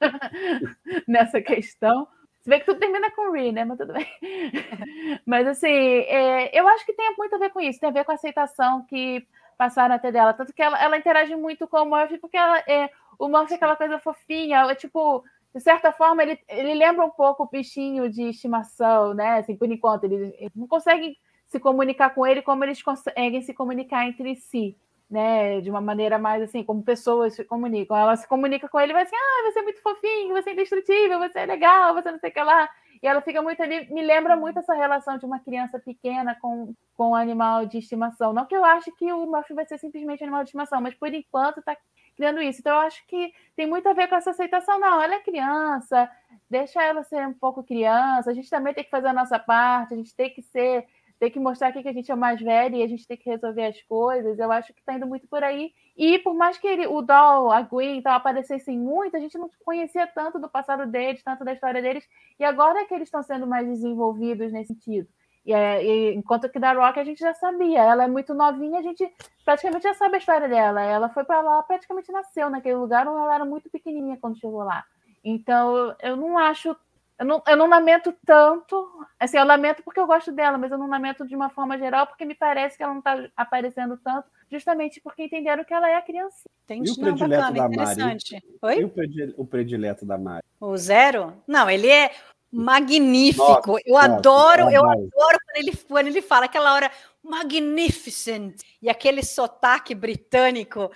nessa 1.06 1.40
questão. 1.40 2.08
Se 2.40 2.50
bem 2.50 2.60
que 2.60 2.66
tudo 2.66 2.78
termina 2.78 3.10
com 3.10 3.32
Ree, 3.32 3.50
né? 3.50 3.64
Mas 3.64 3.76
tudo 3.76 3.92
bem. 3.92 4.06
Mas 5.26 5.48
assim, 5.48 5.66
é, 5.66 6.56
eu 6.56 6.66
acho 6.68 6.86
que 6.86 6.92
tem 6.92 7.12
muito 7.18 7.34
a 7.34 7.38
ver 7.38 7.50
com 7.50 7.60
isso, 7.60 7.80
tem 7.80 7.88
a 7.88 7.92
ver 7.92 8.04
com 8.04 8.12
a 8.12 8.14
aceitação 8.14 8.84
que 8.86 9.26
passaram 9.58 9.94
até 9.94 10.12
dela. 10.12 10.32
Tanto 10.32 10.52
que 10.52 10.62
ela, 10.62 10.80
ela 10.80 10.96
interage 10.96 11.34
muito 11.34 11.66
com 11.66 11.82
o 11.82 11.86
Murphy, 11.86 12.18
porque 12.18 12.36
ela 12.36 12.58
é 12.60 12.88
o 13.18 13.28
Murphy 13.28 13.54
é 13.54 13.56
aquela 13.56 13.76
coisa 13.76 13.98
fofinha, 13.98 14.60
é 14.70 14.74
tipo, 14.74 15.24
de 15.54 15.60
certa 15.60 15.90
forma, 15.92 16.22
ele, 16.22 16.38
ele 16.48 16.74
lembra 16.74 17.04
um 17.04 17.10
pouco 17.10 17.44
o 17.44 17.48
bichinho 17.48 18.10
de 18.10 18.28
estimação, 18.28 19.14
né? 19.14 19.38
Assim, 19.38 19.56
por 19.56 19.70
enquanto, 19.70 20.04
eles, 20.04 20.34
eles 20.38 20.54
não 20.54 20.66
conseguem 20.66 21.16
se 21.46 21.58
comunicar 21.58 22.10
com 22.10 22.26
ele 22.26 22.42
como 22.42 22.64
eles 22.64 22.82
conseguem 22.82 23.40
se 23.40 23.54
comunicar 23.54 24.06
entre 24.06 24.36
si, 24.36 24.76
né? 25.08 25.60
De 25.62 25.70
uma 25.70 25.80
maneira 25.80 26.18
mais 26.18 26.42
assim, 26.42 26.62
como 26.62 26.82
pessoas 26.82 27.34
se 27.34 27.44
comunicam. 27.44 27.96
Ela 27.96 28.16
se 28.16 28.28
comunica 28.28 28.68
com 28.68 28.78
ele 28.78 28.92
e 28.92 28.94
vai 28.94 29.04
assim, 29.04 29.16
ah, 29.16 29.50
você 29.50 29.60
é 29.60 29.62
muito 29.62 29.80
fofinho, 29.80 30.34
você 30.34 30.50
é 30.50 30.52
indestrutível, 30.52 31.18
você 31.18 31.38
é 31.38 31.46
legal, 31.46 31.94
você 31.94 32.10
não 32.10 32.18
sei 32.18 32.30
o 32.30 32.32
que 32.32 32.42
lá. 32.42 32.68
E 33.02 33.06
ela 33.06 33.20
fica 33.22 33.40
muito 33.40 33.62
ali, 33.62 33.90
me 33.92 34.02
lembra 34.02 34.36
muito 34.36 34.58
essa 34.58 34.74
relação 34.74 35.16
de 35.16 35.24
uma 35.24 35.38
criança 35.38 35.78
pequena 35.78 36.36
com, 36.40 36.74
com 36.94 37.10
um 37.10 37.14
animal 37.14 37.64
de 37.64 37.78
estimação. 37.78 38.32
Não 38.32 38.46
que 38.46 38.56
eu 38.56 38.64
ache 38.64 38.90
que 38.92 39.10
o 39.12 39.26
Murphy 39.26 39.54
vai 39.54 39.66
ser 39.66 39.78
simplesmente 39.78 40.22
um 40.22 40.26
animal 40.26 40.42
de 40.42 40.48
estimação, 40.48 40.80
mas 40.80 40.94
por 40.94 41.12
enquanto 41.12 41.60
está 41.60 41.76
criando 42.16 42.40
isso. 42.40 42.60
Então, 42.60 42.72
eu 42.72 42.86
acho 42.86 43.06
que 43.06 43.32
tem 43.54 43.66
muito 43.66 43.88
a 43.88 43.92
ver 43.92 44.08
com 44.08 44.16
essa 44.16 44.30
aceitação. 44.30 44.80
Não, 44.80 45.00
ela 45.00 45.14
é 45.14 45.20
criança, 45.20 46.10
deixa 46.50 46.82
ela 46.82 47.02
ser 47.04 47.26
um 47.26 47.34
pouco 47.34 47.62
criança, 47.62 48.30
a 48.30 48.34
gente 48.34 48.50
também 48.50 48.74
tem 48.74 48.84
que 48.84 48.90
fazer 48.90 49.08
a 49.08 49.12
nossa 49.12 49.38
parte, 49.38 49.94
a 49.94 49.96
gente 49.96 50.14
tem 50.14 50.30
que 50.30 50.42
ser, 50.42 50.86
tem 51.18 51.30
que 51.30 51.38
mostrar 51.38 51.72
que 51.72 51.78
a 51.78 51.92
gente 51.92 52.10
é 52.10 52.16
mais 52.16 52.40
velho 52.40 52.76
e 52.76 52.82
a 52.82 52.88
gente 52.88 53.06
tem 53.06 53.16
que 53.16 53.28
resolver 53.28 53.66
as 53.66 53.80
coisas. 53.82 54.38
Eu 54.38 54.50
acho 54.50 54.72
que 54.72 54.80
está 54.80 54.94
indo 54.94 55.06
muito 55.06 55.28
por 55.28 55.44
aí. 55.44 55.72
E 55.96 56.18
por 56.18 56.34
mais 56.34 56.58
que 56.58 56.66
ele, 56.66 56.86
o 56.86 57.00
Doll, 57.02 57.50
a 57.52 57.62
Gwen, 57.62 57.98
então, 57.98 58.12
aparecessem 58.12 58.78
muito, 58.78 59.16
a 59.16 59.20
gente 59.20 59.38
não 59.38 59.50
conhecia 59.64 60.06
tanto 60.06 60.38
do 60.38 60.48
passado 60.48 60.86
deles, 60.86 61.22
tanto 61.22 61.44
da 61.44 61.52
história 61.52 61.80
deles, 61.80 62.06
e 62.38 62.44
agora 62.44 62.80
é 62.80 62.84
que 62.84 62.94
eles 62.94 63.08
estão 63.08 63.22
sendo 63.22 63.46
mais 63.46 63.66
desenvolvidos 63.66 64.52
nesse 64.52 64.74
sentido. 64.74 65.08
E, 65.46 65.52
é, 65.52 65.84
e, 65.84 66.14
enquanto 66.14 66.48
que 66.48 66.58
da 66.58 66.72
Rock 66.72 66.98
a 66.98 67.04
gente 67.04 67.20
já 67.20 67.32
sabia, 67.32 67.80
ela 67.80 68.02
é 68.04 68.08
muito 68.08 68.34
novinha, 68.34 68.80
a 68.80 68.82
gente 68.82 69.08
praticamente 69.44 69.84
já 69.84 69.94
sabe 69.94 70.16
a 70.16 70.18
história 70.18 70.48
dela. 70.48 70.82
Ela 70.82 71.08
foi 71.08 71.22
para 71.22 71.40
lá, 71.40 71.62
praticamente 71.62 72.10
nasceu 72.10 72.50
naquele 72.50 72.74
lugar, 72.74 73.06
onde 73.06 73.20
ela 73.20 73.34
era 73.36 73.44
muito 73.44 73.70
pequenininha 73.70 74.18
quando 74.20 74.40
chegou 74.40 74.64
lá. 74.64 74.84
Então 75.24 75.94
eu 76.02 76.16
não 76.16 76.36
acho, 76.36 76.76
eu 77.16 77.24
não, 77.24 77.42
eu 77.46 77.56
não 77.56 77.68
lamento 77.68 78.12
tanto. 78.26 79.06
Assim, 79.20 79.38
eu 79.38 79.44
lamento 79.44 79.84
porque 79.84 80.00
eu 80.00 80.06
gosto 80.06 80.32
dela, 80.32 80.58
mas 80.58 80.72
eu 80.72 80.78
não 80.78 80.88
lamento 80.88 81.24
de 81.24 81.36
uma 81.36 81.48
forma 81.48 81.78
geral 81.78 82.08
porque 82.08 82.24
me 82.24 82.34
parece 82.34 82.76
que 82.76 82.82
ela 82.82 82.92
não 82.92 82.98
está 82.98 83.28
aparecendo 83.36 83.96
tanto, 83.98 84.28
justamente 84.50 85.00
porque 85.00 85.22
entenderam 85.22 85.64
que 85.64 85.72
ela 85.72 85.88
é 85.88 85.94
a 85.94 86.02
criança. 86.02 86.42
Entendi. 86.64 86.90
E 86.90 86.92
o 86.92 86.96
predileto 86.96 87.28
bacana, 87.28 87.52
da 87.52 87.66
interessante. 87.66 88.32
Mari? 88.60 88.80
Oi? 88.80 88.80
E 88.80 89.34
o 89.36 89.46
predileto 89.46 90.04
da 90.04 90.18
Mari? 90.18 90.44
O 90.60 90.76
zero? 90.76 91.32
Não, 91.46 91.70
ele 91.70 91.88
é 91.88 92.10
magnífico. 92.56 93.72
Nossa, 93.72 93.82
eu 93.84 93.96
adoro, 93.98 94.64
nossa, 94.64 94.74
eu 94.74 94.84
adoro 94.84 95.38
quando 95.44 95.56
ele, 95.56 95.76
quando 95.86 96.06
ele 96.06 96.22
fala 96.22 96.46
aquela 96.46 96.74
hora 96.74 96.90
magnificent 97.22 98.62
e 98.80 98.88
aquele 98.88 99.22
sotaque 99.22 99.94
britânico. 99.94 100.90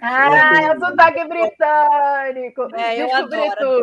Ah, 0.00 0.62
é 0.62 0.74
o 0.74 0.78
sotaque 0.78 1.24
britânico. 1.26 2.74
É, 2.76 3.02
eu 3.02 3.14
adoro, 3.14 3.52
adoro. 3.52 3.82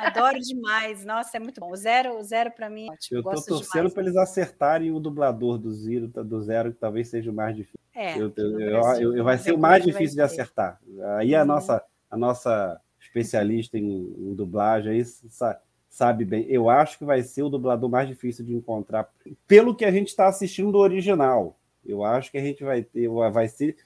adoro. 0.00 0.38
demais. 0.40 1.04
Nossa, 1.04 1.36
é 1.36 1.40
muito 1.40 1.60
bom. 1.60 1.70
O 1.70 1.76
zero, 1.76 2.16
o 2.16 2.22
zero 2.22 2.50
para 2.52 2.70
mim. 2.70 2.88
Ótimo. 2.90 3.18
Eu 3.18 3.22
tô 3.24 3.42
torcendo 3.42 3.90
para 3.90 4.02
eles 4.02 4.16
acertarem 4.16 4.92
o 4.92 5.00
dublador 5.00 5.58
do 5.58 5.72
Zero, 5.72 6.06
do 6.06 6.42
zero, 6.42 6.72
que 6.72 6.78
talvez 6.78 7.08
seja 7.08 7.30
o 7.30 7.34
mais 7.34 7.56
difícil. 7.56 7.80
É, 7.94 8.16
eu, 8.16 8.32
eu, 8.36 8.60
eu, 8.60 9.16
eu 9.16 9.24
vai 9.24 9.36
ser 9.36 9.52
o 9.52 9.58
mais 9.58 9.84
difícil 9.84 10.16
de 10.16 10.22
acertar. 10.22 10.80
Aí 11.18 11.34
a 11.34 11.40
uhum. 11.40 11.46
nossa, 11.46 11.84
a 12.10 12.16
nossa 12.16 12.80
especialista 13.00 13.76
em, 13.76 14.14
em 14.16 14.34
dublagem 14.34 14.92
aí 14.92 15.04
sabe, 15.04 15.58
sabe 15.92 16.24
bem. 16.24 16.46
Eu 16.48 16.70
acho 16.70 16.96
que 16.96 17.04
vai 17.04 17.22
ser 17.22 17.42
o 17.42 17.50
dublador 17.50 17.88
mais 17.88 18.08
difícil 18.08 18.46
de 18.46 18.54
encontrar, 18.54 19.12
pelo 19.46 19.74
que 19.74 19.84
a 19.84 19.92
gente 19.92 20.08
está 20.08 20.26
assistindo 20.26 20.72
do 20.72 20.78
original. 20.78 21.54
Eu 21.84 22.02
acho 22.02 22.30
que 22.30 22.38
a 22.38 22.40
gente 22.40 22.64
vai 22.64 22.82
ter, 22.82 23.08
vai 23.08 23.46
ser. 23.46 23.76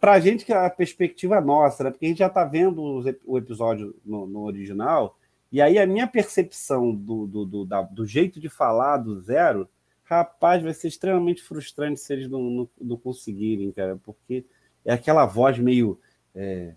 Para 0.00 0.12
a 0.12 0.20
gente, 0.20 0.44
que 0.44 0.54
é 0.54 0.56
a 0.56 0.70
perspectiva 0.70 1.42
nossa, 1.42 1.84
né? 1.84 1.90
porque 1.90 2.06
a 2.06 2.08
gente 2.08 2.18
já 2.18 2.28
está 2.28 2.44
vendo 2.44 3.04
o 3.26 3.36
episódio 3.36 3.94
no, 4.04 4.26
no, 4.26 4.44
original, 4.44 5.18
e 5.52 5.60
aí 5.60 5.78
a 5.78 5.86
minha 5.86 6.06
percepção 6.06 6.94
do, 6.94 7.26
do, 7.26 7.44
do, 7.44 7.64
da, 7.66 7.82
do, 7.82 8.06
jeito 8.06 8.40
de 8.40 8.48
falar 8.48 8.96
do 8.98 9.20
zero, 9.20 9.68
rapaz, 10.04 10.62
vai 10.62 10.72
ser 10.72 10.88
extremamente 10.88 11.42
frustrante 11.42 12.00
se 12.00 12.12
eles 12.12 12.28
não, 12.28 12.42
não, 12.42 12.68
não 12.80 12.96
conseguirem, 12.96 13.70
cara, 13.70 13.98
porque 14.02 14.44
é 14.84 14.94
aquela 14.94 15.26
voz 15.26 15.58
meio 15.58 15.98
é, 16.34 16.74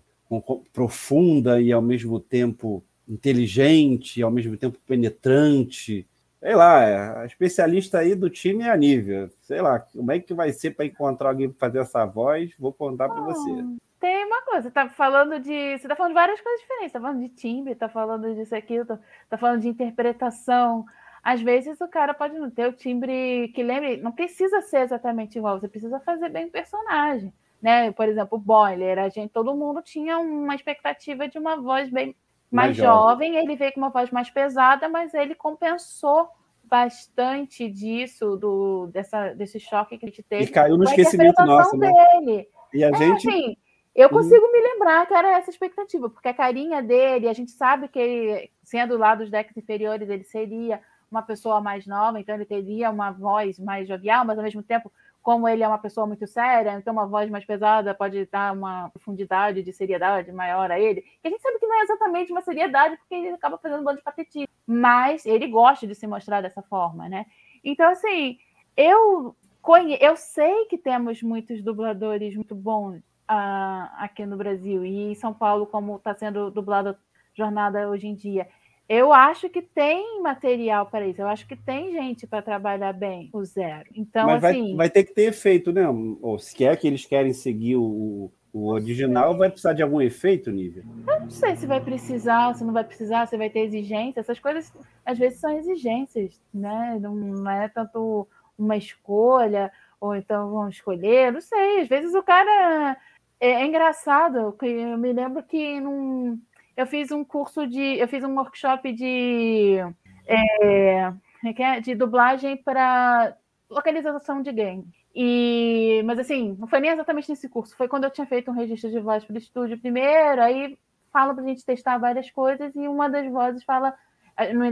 profunda 0.72 1.60
e 1.60 1.72
ao 1.72 1.82
mesmo 1.82 2.20
tempo 2.20 2.82
inteligente, 3.08 4.22
ao 4.22 4.30
mesmo 4.30 4.56
tempo 4.56 4.78
penetrante. 4.86 6.06
Sei 6.40 6.54
lá, 6.54 7.22
a 7.22 7.26
especialista 7.26 7.98
aí 7.98 8.14
do 8.14 8.30
time 8.30 8.64
é 8.64 8.70
a 8.70 8.76
Nívia. 8.76 9.30
Sei 9.42 9.60
lá, 9.60 9.80
como 9.80 10.12
é 10.12 10.20
que 10.20 10.34
vai 10.34 10.52
ser 10.52 10.70
para 10.70 10.84
encontrar 10.84 11.30
alguém 11.30 11.50
para 11.50 11.58
fazer 11.58 11.80
essa 11.80 12.04
voz? 12.04 12.52
Vou 12.58 12.72
contar 12.72 13.08
para 13.08 13.20
você. 13.22 13.64
Tem 13.98 14.24
uma 14.24 14.42
coisa, 14.42 14.70
tá 14.70 14.88
falando 14.88 15.40
de. 15.40 15.76
Você 15.76 15.88
tá 15.88 15.96
falando 15.96 16.12
de 16.12 16.20
várias 16.20 16.40
coisas 16.40 16.60
diferentes, 16.60 16.92
tá 16.92 17.00
falando 17.00 17.20
de 17.20 17.28
timbre, 17.30 17.74
tá 17.74 17.88
falando 17.88 18.34
disso 18.34 18.54
aqui, 18.54 18.84
tá, 18.84 18.98
tá 19.28 19.36
falando 19.36 19.62
de 19.62 19.68
interpretação. 19.68 20.84
Às 21.22 21.42
vezes 21.42 21.80
o 21.80 21.88
cara 21.88 22.14
pode 22.14 22.38
não 22.38 22.48
ter 22.48 22.68
o 22.68 22.72
timbre 22.72 23.48
que 23.54 23.62
lembre, 23.62 23.96
não 23.96 24.12
precisa 24.12 24.60
ser 24.62 24.82
exatamente 24.82 25.36
igual, 25.36 25.58
você 25.58 25.66
precisa 25.66 25.98
fazer 26.00 26.28
bem 26.28 26.46
o 26.46 26.50
personagem. 26.50 27.32
Né? 27.60 27.90
Por 27.90 28.08
exemplo, 28.08 28.38
o 28.38 28.40
Boiler, 28.40 29.00
a 29.00 29.08
gente, 29.08 29.32
todo 29.32 29.54
mundo 29.56 29.82
tinha 29.82 30.18
uma 30.18 30.54
expectativa 30.54 31.26
de 31.26 31.36
uma 31.36 31.56
voz 31.56 31.90
bem 31.90 32.14
mais, 32.50 32.68
mais 32.68 32.76
jovem. 32.76 33.32
jovem, 33.32 33.36
ele 33.36 33.56
veio 33.56 33.72
com 33.72 33.80
uma 33.80 33.90
voz 33.90 34.10
mais 34.10 34.30
pesada, 34.30 34.88
mas 34.88 35.14
ele 35.14 35.34
compensou 35.34 36.28
bastante 36.64 37.68
disso, 37.68 38.36
do, 38.36 38.88
dessa, 38.88 39.32
desse 39.34 39.58
choque 39.58 39.98
que 39.98 40.04
a 40.04 40.08
gente 40.08 40.22
teve. 40.22 40.44
E 40.44 40.48
caiu 40.48 40.76
no 40.76 40.84
esquecimento 40.84 41.44
nosso, 41.44 41.76
né? 41.76 41.92
dele. 41.92 42.48
E 42.72 42.84
a 42.84 42.88
é, 42.88 42.94
gente. 42.94 43.28
Assim, 43.28 43.56
eu 43.94 44.08
consigo 44.08 44.44
uhum. 44.44 44.52
me 44.52 44.60
lembrar 44.60 45.06
que 45.06 45.14
era 45.14 45.38
essa 45.38 45.50
expectativa, 45.50 46.08
porque 46.08 46.28
a 46.28 46.34
carinha 46.34 46.82
dele, 46.82 47.28
a 47.28 47.32
gente 47.32 47.50
sabe 47.50 47.88
que 47.88 47.98
ele, 47.98 48.50
sendo 48.62 48.96
lá 48.96 49.14
dos 49.14 49.30
decks 49.30 49.56
inferiores, 49.56 50.08
ele 50.08 50.24
seria 50.24 50.80
uma 51.10 51.22
pessoa 51.22 51.60
mais 51.60 51.86
nova, 51.86 52.20
então 52.20 52.34
ele 52.34 52.44
teria 52.44 52.90
uma 52.90 53.10
voz 53.10 53.58
mais 53.58 53.88
jovial, 53.88 54.24
mas 54.24 54.38
ao 54.38 54.44
mesmo 54.44 54.62
tempo 54.62 54.92
como 55.22 55.48
ele 55.48 55.62
é 55.62 55.68
uma 55.68 55.78
pessoa 55.78 56.06
muito 56.06 56.26
séria, 56.26 56.74
então 56.74 56.92
uma 56.92 57.06
voz 57.06 57.28
mais 57.30 57.44
pesada 57.44 57.94
pode 57.94 58.24
dar 58.26 58.52
uma 58.52 58.88
profundidade 58.90 59.62
de 59.62 59.72
seriedade 59.72 60.32
maior 60.32 60.70
a 60.70 60.78
ele. 60.80 61.04
E 61.22 61.28
a 61.28 61.30
gente 61.30 61.42
sabe 61.42 61.58
que 61.58 61.66
não 61.66 61.78
é 61.78 61.82
exatamente 61.82 62.32
uma 62.32 62.40
seriedade, 62.40 62.96
porque 62.96 63.14
ele 63.14 63.28
acaba 63.28 63.58
fazendo 63.58 63.80
um 63.80 63.84
bando 63.84 63.98
de 63.98 64.04
patetismo. 64.04 64.48
Mas 64.66 65.26
ele 65.26 65.48
gosta 65.48 65.86
de 65.86 65.94
se 65.94 66.06
mostrar 66.06 66.40
dessa 66.40 66.62
forma, 66.62 67.08
né? 67.08 67.26
Então, 67.62 67.90
assim, 67.90 68.38
eu, 68.76 69.36
conhe... 69.60 69.98
eu 70.00 70.16
sei 70.16 70.64
que 70.66 70.78
temos 70.78 71.22
muitos 71.22 71.62
dubladores 71.62 72.34
muito 72.34 72.54
bons 72.54 72.98
uh, 73.30 73.88
aqui 73.98 74.24
no 74.24 74.36
Brasil 74.36 74.84
e 74.84 75.12
em 75.12 75.14
São 75.14 75.34
Paulo, 75.34 75.66
como 75.66 75.96
está 75.96 76.14
sendo 76.14 76.50
dublado 76.50 76.96
jornada 77.34 77.88
hoje 77.88 78.06
em 78.06 78.14
dia. 78.14 78.48
Eu 78.88 79.12
acho 79.12 79.50
que 79.50 79.60
tem 79.60 80.22
material 80.22 80.86
para 80.86 81.06
isso. 81.06 81.20
Eu 81.20 81.28
acho 81.28 81.46
que 81.46 81.54
tem 81.54 81.92
gente 81.92 82.26
para 82.26 82.40
trabalhar 82.40 82.92
bem 82.94 83.28
o 83.34 83.44
zero. 83.44 83.84
Então, 83.94 84.26
Mas 84.26 84.42
assim. 84.42 84.68
vai, 84.68 84.76
vai 84.76 84.90
ter 84.90 85.04
que 85.04 85.14
ter 85.14 85.24
efeito, 85.24 85.70
né? 85.70 85.86
Ou 86.22 86.38
se 86.38 86.54
quer 86.54 86.74
que 86.78 86.86
eles 86.86 87.04
querem 87.04 87.34
seguir 87.34 87.76
o, 87.76 88.32
o 88.52 88.68
original, 88.68 89.36
vai 89.36 89.50
precisar 89.50 89.74
de 89.74 89.82
algum 89.82 90.00
efeito, 90.00 90.50
Nívia? 90.50 90.84
Eu 91.06 91.20
não 91.20 91.30
sei 91.30 91.54
se 91.56 91.66
vai 91.66 91.80
precisar, 91.80 92.54
se 92.54 92.64
não 92.64 92.72
vai 92.72 92.84
precisar, 92.84 93.26
se 93.26 93.36
vai 93.36 93.50
ter 93.50 93.60
exigência. 93.60 94.20
Essas 94.20 94.38
coisas, 94.38 94.72
às 95.04 95.18
vezes, 95.18 95.38
são 95.38 95.50
exigências, 95.50 96.40
né? 96.52 96.98
Não, 97.00 97.48
é 97.50 97.68
tanto 97.68 98.26
uma 98.56 98.76
escolha, 98.76 99.70
ou 100.00 100.16
então 100.16 100.50
vão 100.50 100.68
escolher, 100.68 101.32
não 101.32 101.40
sei. 101.40 101.82
Às 101.82 101.88
vezes 101.88 102.14
o 102.14 102.22
cara. 102.22 102.96
É, 103.40 103.50
é 103.50 103.66
engraçado, 103.66 104.52
que 104.58 104.66
eu 104.66 104.98
me 104.98 105.12
lembro 105.12 105.44
que 105.44 105.78
num, 105.78 106.40
eu 106.78 106.86
fiz 106.86 107.10
um 107.10 107.24
curso 107.24 107.66
de. 107.66 107.98
Eu 107.98 108.06
fiz 108.06 108.22
um 108.22 108.36
workshop 108.36 108.92
de. 108.92 109.78
É, 110.24 111.12
é 111.44 111.62
é? 111.62 111.80
de 111.80 111.92
dublagem 111.96 112.56
para 112.56 113.36
localização 113.68 114.40
de 114.40 114.52
game. 114.52 114.86
E, 115.12 116.00
mas 116.04 116.20
assim, 116.20 116.56
não 116.56 116.68
foi 116.68 116.78
nem 116.78 116.92
exatamente 116.92 117.28
nesse 117.28 117.48
curso, 117.48 117.76
foi 117.76 117.88
quando 117.88 118.04
eu 118.04 118.10
tinha 118.10 118.26
feito 118.26 118.48
um 118.50 118.54
registro 118.54 118.90
de 118.90 119.00
voz 119.00 119.24
para 119.24 119.34
o 119.34 119.38
estúdio 119.38 119.78
primeiro, 119.80 120.40
aí 120.40 120.78
fala 121.12 121.34
para 121.34 121.42
a 121.42 121.46
gente 121.48 121.64
testar 121.64 121.98
várias 121.98 122.30
coisas 122.30 122.72
e 122.76 122.86
uma 122.86 123.08
das 123.08 123.28
vozes 123.28 123.64
fala, 123.64 123.92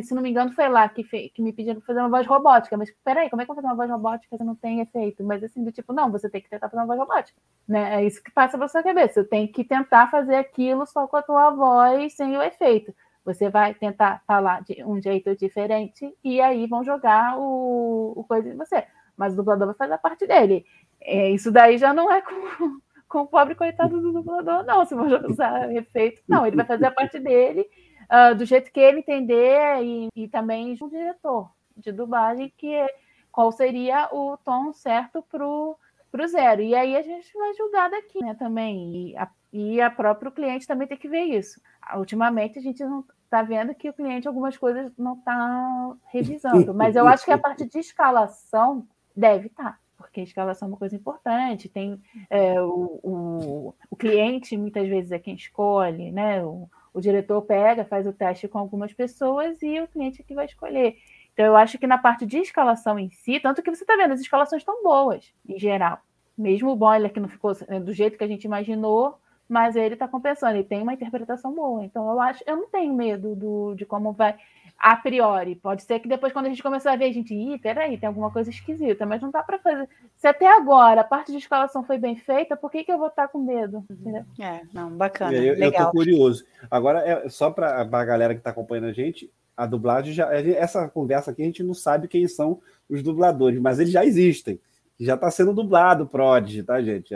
se 0.02 0.14
não 0.14 0.22
me 0.22 0.30
engano, 0.30 0.52
foi 0.52 0.68
lá 0.68 0.88
que, 0.88 1.02
fe, 1.02 1.30
que 1.30 1.42
me 1.42 1.52
pediram 1.52 1.80
fazer 1.80 2.00
uma 2.00 2.08
voz 2.08 2.26
robótica, 2.26 2.76
mas 2.76 2.90
peraí, 3.04 3.28
como 3.28 3.42
é 3.42 3.44
que 3.44 3.50
eu 3.50 3.54
vou 3.54 3.62
fazer 3.62 3.72
uma 3.72 3.76
voz 3.76 3.90
robótica 3.90 4.36
se 4.36 4.44
não 4.44 4.54
tem 4.54 4.80
efeito? 4.80 5.24
Mas 5.24 5.42
assim, 5.42 5.64
do 5.64 5.72
tipo, 5.72 5.92
não, 5.92 6.10
você 6.10 6.30
tem 6.30 6.40
que 6.40 6.48
tentar 6.48 6.68
fazer 6.68 6.80
uma 6.80 6.86
voz 6.86 6.98
robótica, 6.98 7.38
né? 7.66 7.96
É 7.96 8.04
isso 8.06 8.22
que 8.22 8.30
passa 8.30 8.56
pela 8.56 8.68
sua 8.68 8.82
cabeça, 8.82 9.22
você 9.22 9.28
tem 9.28 9.46
que 9.46 9.64
tentar 9.64 10.10
fazer 10.10 10.36
aquilo 10.36 10.86
só 10.86 11.06
com 11.06 11.16
a 11.16 11.22
tua 11.22 11.50
voz 11.50 12.14
sem 12.14 12.36
o 12.36 12.42
efeito. 12.42 12.94
Você 13.24 13.50
vai 13.50 13.74
tentar 13.74 14.22
falar 14.26 14.62
de 14.62 14.84
um 14.84 15.02
jeito 15.02 15.34
diferente 15.36 16.16
e 16.22 16.40
aí 16.40 16.66
vão 16.68 16.84
jogar 16.84 17.36
o, 17.38 18.12
o 18.16 18.24
coisa 18.24 18.48
em 18.48 18.56
você 18.56 18.84
mas 19.16 19.32
o 19.32 19.36
dublador 19.36 19.68
vai 19.68 19.76
fazer 19.76 19.94
a 19.94 19.98
parte 19.98 20.26
dele. 20.26 20.64
É, 21.00 21.30
isso 21.30 21.50
daí 21.50 21.78
já 21.78 21.94
não 21.94 22.12
é 22.12 22.20
com, 22.20 22.32
com 23.08 23.20
o 23.22 23.26
pobre 23.26 23.54
coitado 23.54 24.00
do 24.00 24.12
dublador, 24.12 24.64
não. 24.64 24.84
Se 24.84 24.94
for 24.94 25.24
usar 25.30 25.72
efeito, 25.74 26.22
não, 26.28 26.46
ele 26.46 26.56
vai 26.56 26.66
fazer 26.66 26.86
a 26.86 26.90
parte 26.90 27.18
dele 27.18 27.66
uh, 28.10 28.34
do 28.34 28.44
jeito 28.44 28.72
que 28.72 28.80
ele 28.80 29.00
entender 29.00 29.82
e, 29.82 30.08
e 30.14 30.28
também 30.28 30.76
o 30.80 30.88
diretor 30.88 31.50
de 31.76 31.92
dublagem, 31.92 32.52
que 32.56 32.72
é, 32.72 32.88
qual 33.30 33.52
seria 33.52 34.08
o 34.12 34.36
tom 34.38 34.72
certo 34.72 35.22
pro 35.22 35.76
pro 36.10 36.26
zero. 36.28 36.62
E 36.62 36.74
aí 36.74 36.96
a 36.96 37.02
gente 37.02 37.30
vai 37.36 37.52
julgar 37.54 37.90
daqui, 37.90 38.20
né, 38.20 38.34
também. 38.34 39.10
E 39.10 39.16
a, 39.16 39.28
e 39.52 39.80
a 39.80 39.90
próprio 39.90 40.30
cliente 40.30 40.66
também 40.66 40.88
tem 40.88 40.96
que 40.96 41.08
ver 41.08 41.24
isso. 41.24 41.60
Ultimamente 41.94 42.58
a 42.58 42.62
gente 42.62 42.82
não 42.82 43.04
está 43.24 43.42
vendo 43.42 43.74
que 43.74 43.90
o 43.90 43.92
cliente 43.92 44.26
algumas 44.26 44.56
coisas 44.56 44.90
não 44.96 45.14
está 45.14 45.94
revisando, 46.06 46.72
mas 46.72 46.96
eu 46.96 47.06
acho 47.06 47.24
que 47.24 47.32
a 47.32 47.38
parte 47.38 47.66
de 47.66 47.78
escalação 47.78 48.86
Deve 49.16 49.46
estar, 49.46 49.72
tá, 49.72 49.78
porque 49.96 50.20
a 50.20 50.24
escalação 50.24 50.68
é 50.68 50.70
uma 50.70 50.76
coisa 50.76 50.94
importante. 50.94 51.70
Tem 51.70 51.98
é, 52.28 52.60
o, 52.60 53.00
o, 53.02 53.74
o, 53.90 53.96
cliente, 53.96 54.54
muitas 54.54 54.86
vezes, 54.86 55.10
é 55.10 55.18
quem 55.18 55.34
escolhe, 55.34 56.12
né? 56.12 56.44
O, 56.44 56.68
o 56.96 57.00
diretor 57.00 57.42
pega, 57.42 57.84
faz 57.84 58.06
o 58.06 58.12
teste 58.12 58.48
com 58.48 58.58
algumas 58.58 58.90
pessoas 58.90 59.60
e 59.60 59.78
o 59.78 59.86
cliente 59.86 60.22
é 60.22 60.24
que 60.24 60.34
vai 60.34 60.46
escolher. 60.46 60.96
Então, 61.34 61.44
eu 61.44 61.54
acho 61.54 61.76
que 61.76 61.86
na 61.86 61.98
parte 61.98 62.24
de 62.24 62.38
escalação 62.38 62.98
em 62.98 63.10
si, 63.10 63.38
tanto 63.38 63.62
que 63.62 63.70
você 63.70 63.84
está 63.84 63.94
vendo, 63.96 64.14
as 64.14 64.20
escalações 64.20 64.62
estão 64.62 64.82
boas, 64.82 65.30
em 65.46 65.58
geral. 65.58 65.98
Mesmo 66.38 66.70
o 66.70 66.76
boiler 66.76 67.12
que 67.12 67.20
não 67.20 67.28
ficou 67.28 67.52
né, 67.68 67.78
do 67.78 67.92
jeito 67.92 68.16
que 68.16 68.24
a 68.24 68.26
gente 68.26 68.44
imaginou, 68.44 69.18
mas 69.46 69.76
ele 69.76 69.92
está 69.92 70.08
compensando, 70.08 70.56
ele 70.56 70.64
tem 70.64 70.80
uma 70.80 70.94
interpretação 70.94 71.54
boa. 71.54 71.84
Então, 71.84 72.10
eu 72.10 72.18
acho, 72.18 72.42
eu 72.46 72.56
não 72.56 72.70
tenho 72.70 72.94
medo 72.94 73.36
do, 73.36 73.74
de 73.74 73.84
como 73.84 74.12
vai 74.12 74.34
a 74.78 74.96
priori. 74.96 75.56
Pode 75.56 75.82
ser 75.82 76.00
que 76.00 76.08
depois, 76.08 76.32
quando 76.32 76.46
a 76.46 76.48
gente 76.48 76.62
começar 76.62 76.92
a 76.92 76.96
ver, 76.96 77.06
a 77.06 77.12
gente, 77.12 77.34
ih, 77.34 77.58
peraí, 77.58 77.98
tem 77.98 78.06
alguma 78.06 78.30
coisa 78.30 78.50
esquisita, 78.50 79.06
mas 79.06 79.20
não 79.22 79.30
dá 79.30 79.42
para 79.42 79.58
fazer. 79.58 79.88
Se 80.16 80.26
até 80.26 80.46
agora 80.46 81.00
a 81.00 81.04
parte 81.04 81.32
de 81.32 81.38
escalação 81.38 81.82
foi 81.82 81.98
bem 81.98 82.16
feita, 82.16 82.56
por 82.56 82.70
que, 82.70 82.84
que 82.84 82.92
eu 82.92 82.98
vou 82.98 83.08
estar 83.08 83.28
com 83.28 83.38
medo? 83.38 83.84
Entendeu? 83.90 84.24
É, 84.38 84.62
não, 84.72 84.90
bacana. 84.90 85.34
Eu, 85.34 85.54
legal. 85.54 85.66
eu 85.66 85.86
tô 85.86 85.90
curioso. 85.92 86.44
Agora, 86.70 87.00
é, 87.00 87.28
só 87.28 87.50
para 87.50 87.80
a 87.80 88.04
galera 88.04 88.34
que 88.34 88.40
está 88.40 88.50
acompanhando 88.50 88.88
a 88.88 88.92
gente, 88.92 89.30
a 89.56 89.66
dublagem 89.66 90.12
já. 90.12 90.32
Essa 90.32 90.88
conversa 90.88 91.30
aqui 91.30 91.42
a 91.42 91.46
gente 91.46 91.62
não 91.62 91.74
sabe 91.74 92.08
quem 92.08 92.28
são 92.28 92.60
os 92.88 93.02
dubladores, 93.02 93.58
mas 93.60 93.78
eles 93.78 93.92
já 93.92 94.04
existem. 94.04 94.60
Já 94.98 95.14
está 95.14 95.30
sendo 95.30 95.52
dublado 95.52 96.06
Prodigy, 96.06 96.62
tá, 96.62 96.80
gente? 96.80 97.14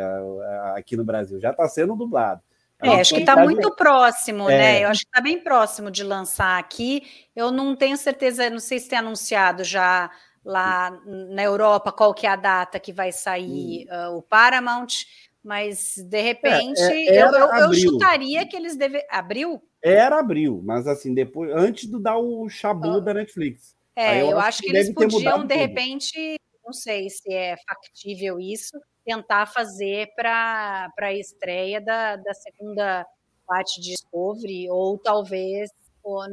Aqui 0.75 0.97
no 0.97 1.05
Brasil. 1.05 1.41
Já 1.41 1.51
está 1.51 1.67
sendo 1.69 1.95
dublado. 1.95 2.43
É, 2.83 3.01
acho 3.01 3.14
que 3.14 3.20
está 3.20 3.37
muito 3.37 3.74
próximo, 3.74 4.49
é. 4.49 4.59
né? 4.59 4.85
Eu 4.85 4.89
acho 4.89 5.01
que 5.01 5.09
está 5.09 5.20
bem 5.20 5.39
próximo 5.39 5.91
de 5.91 6.03
lançar 6.03 6.59
aqui. 6.59 7.03
Eu 7.35 7.51
não 7.51 7.76
tenho 7.76 7.97
certeza, 7.97 8.49
não 8.49 8.59
sei 8.59 8.78
se 8.78 8.89
tem 8.89 8.99
anunciado 8.99 9.62
já 9.64 10.11
lá 10.45 10.91
na 11.07 11.43
Europa 11.43 11.93
qual 11.93 12.14
que 12.14 12.26
é 12.26 12.31
a 12.31 12.37
data 12.37 12.81
que 12.81 12.93
vai 12.93 13.12
sair 13.12 13.87
hum. 13.91 14.12
uh, 14.12 14.16
o 14.16 14.22
Paramount, 14.22 15.05
mas 15.43 15.97
de 15.97 16.20
repente 16.20 16.81
é, 16.81 17.16
é, 17.16 17.22
eu, 17.22 17.28
eu, 17.28 17.49
eu, 17.49 17.74
chutaria 17.74 18.47
que 18.47 18.57
eles 18.57 18.76
devem. 18.76 19.03
Abril? 19.11 19.62
Era 19.83 20.18
abril, 20.18 20.61
mas 20.64 20.87
assim, 20.87 21.14
depois, 21.14 21.51
antes 21.55 21.91
de 21.91 22.01
dar 22.01 22.18
o 22.18 22.49
chabu 22.49 22.89
oh. 22.89 23.01
da 23.01 23.14
Netflix. 23.14 23.74
É, 23.97 24.22
eu, 24.22 24.31
eu, 24.31 24.39
acho 24.39 24.62
que, 24.62 24.70
que 24.70 24.76
eles 24.76 24.93
podiam, 24.93 25.45
de 25.45 25.55
repente, 25.55 26.37
não 26.64 26.72
sei 26.72 27.09
se 27.11 27.33
é 27.33 27.57
factível 27.68 28.39
isso, 28.39 28.78
tentar 29.11 29.47
fazer 29.47 30.09
para 30.15 30.89
a 31.01 31.13
estreia 31.13 31.81
da, 31.81 32.15
da 32.15 32.33
segunda 32.33 33.05
parte 33.45 33.81
de 33.81 33.91
Discovery, 33.91 34.71
ou 34.71 34.97
talvez 34.99 35.71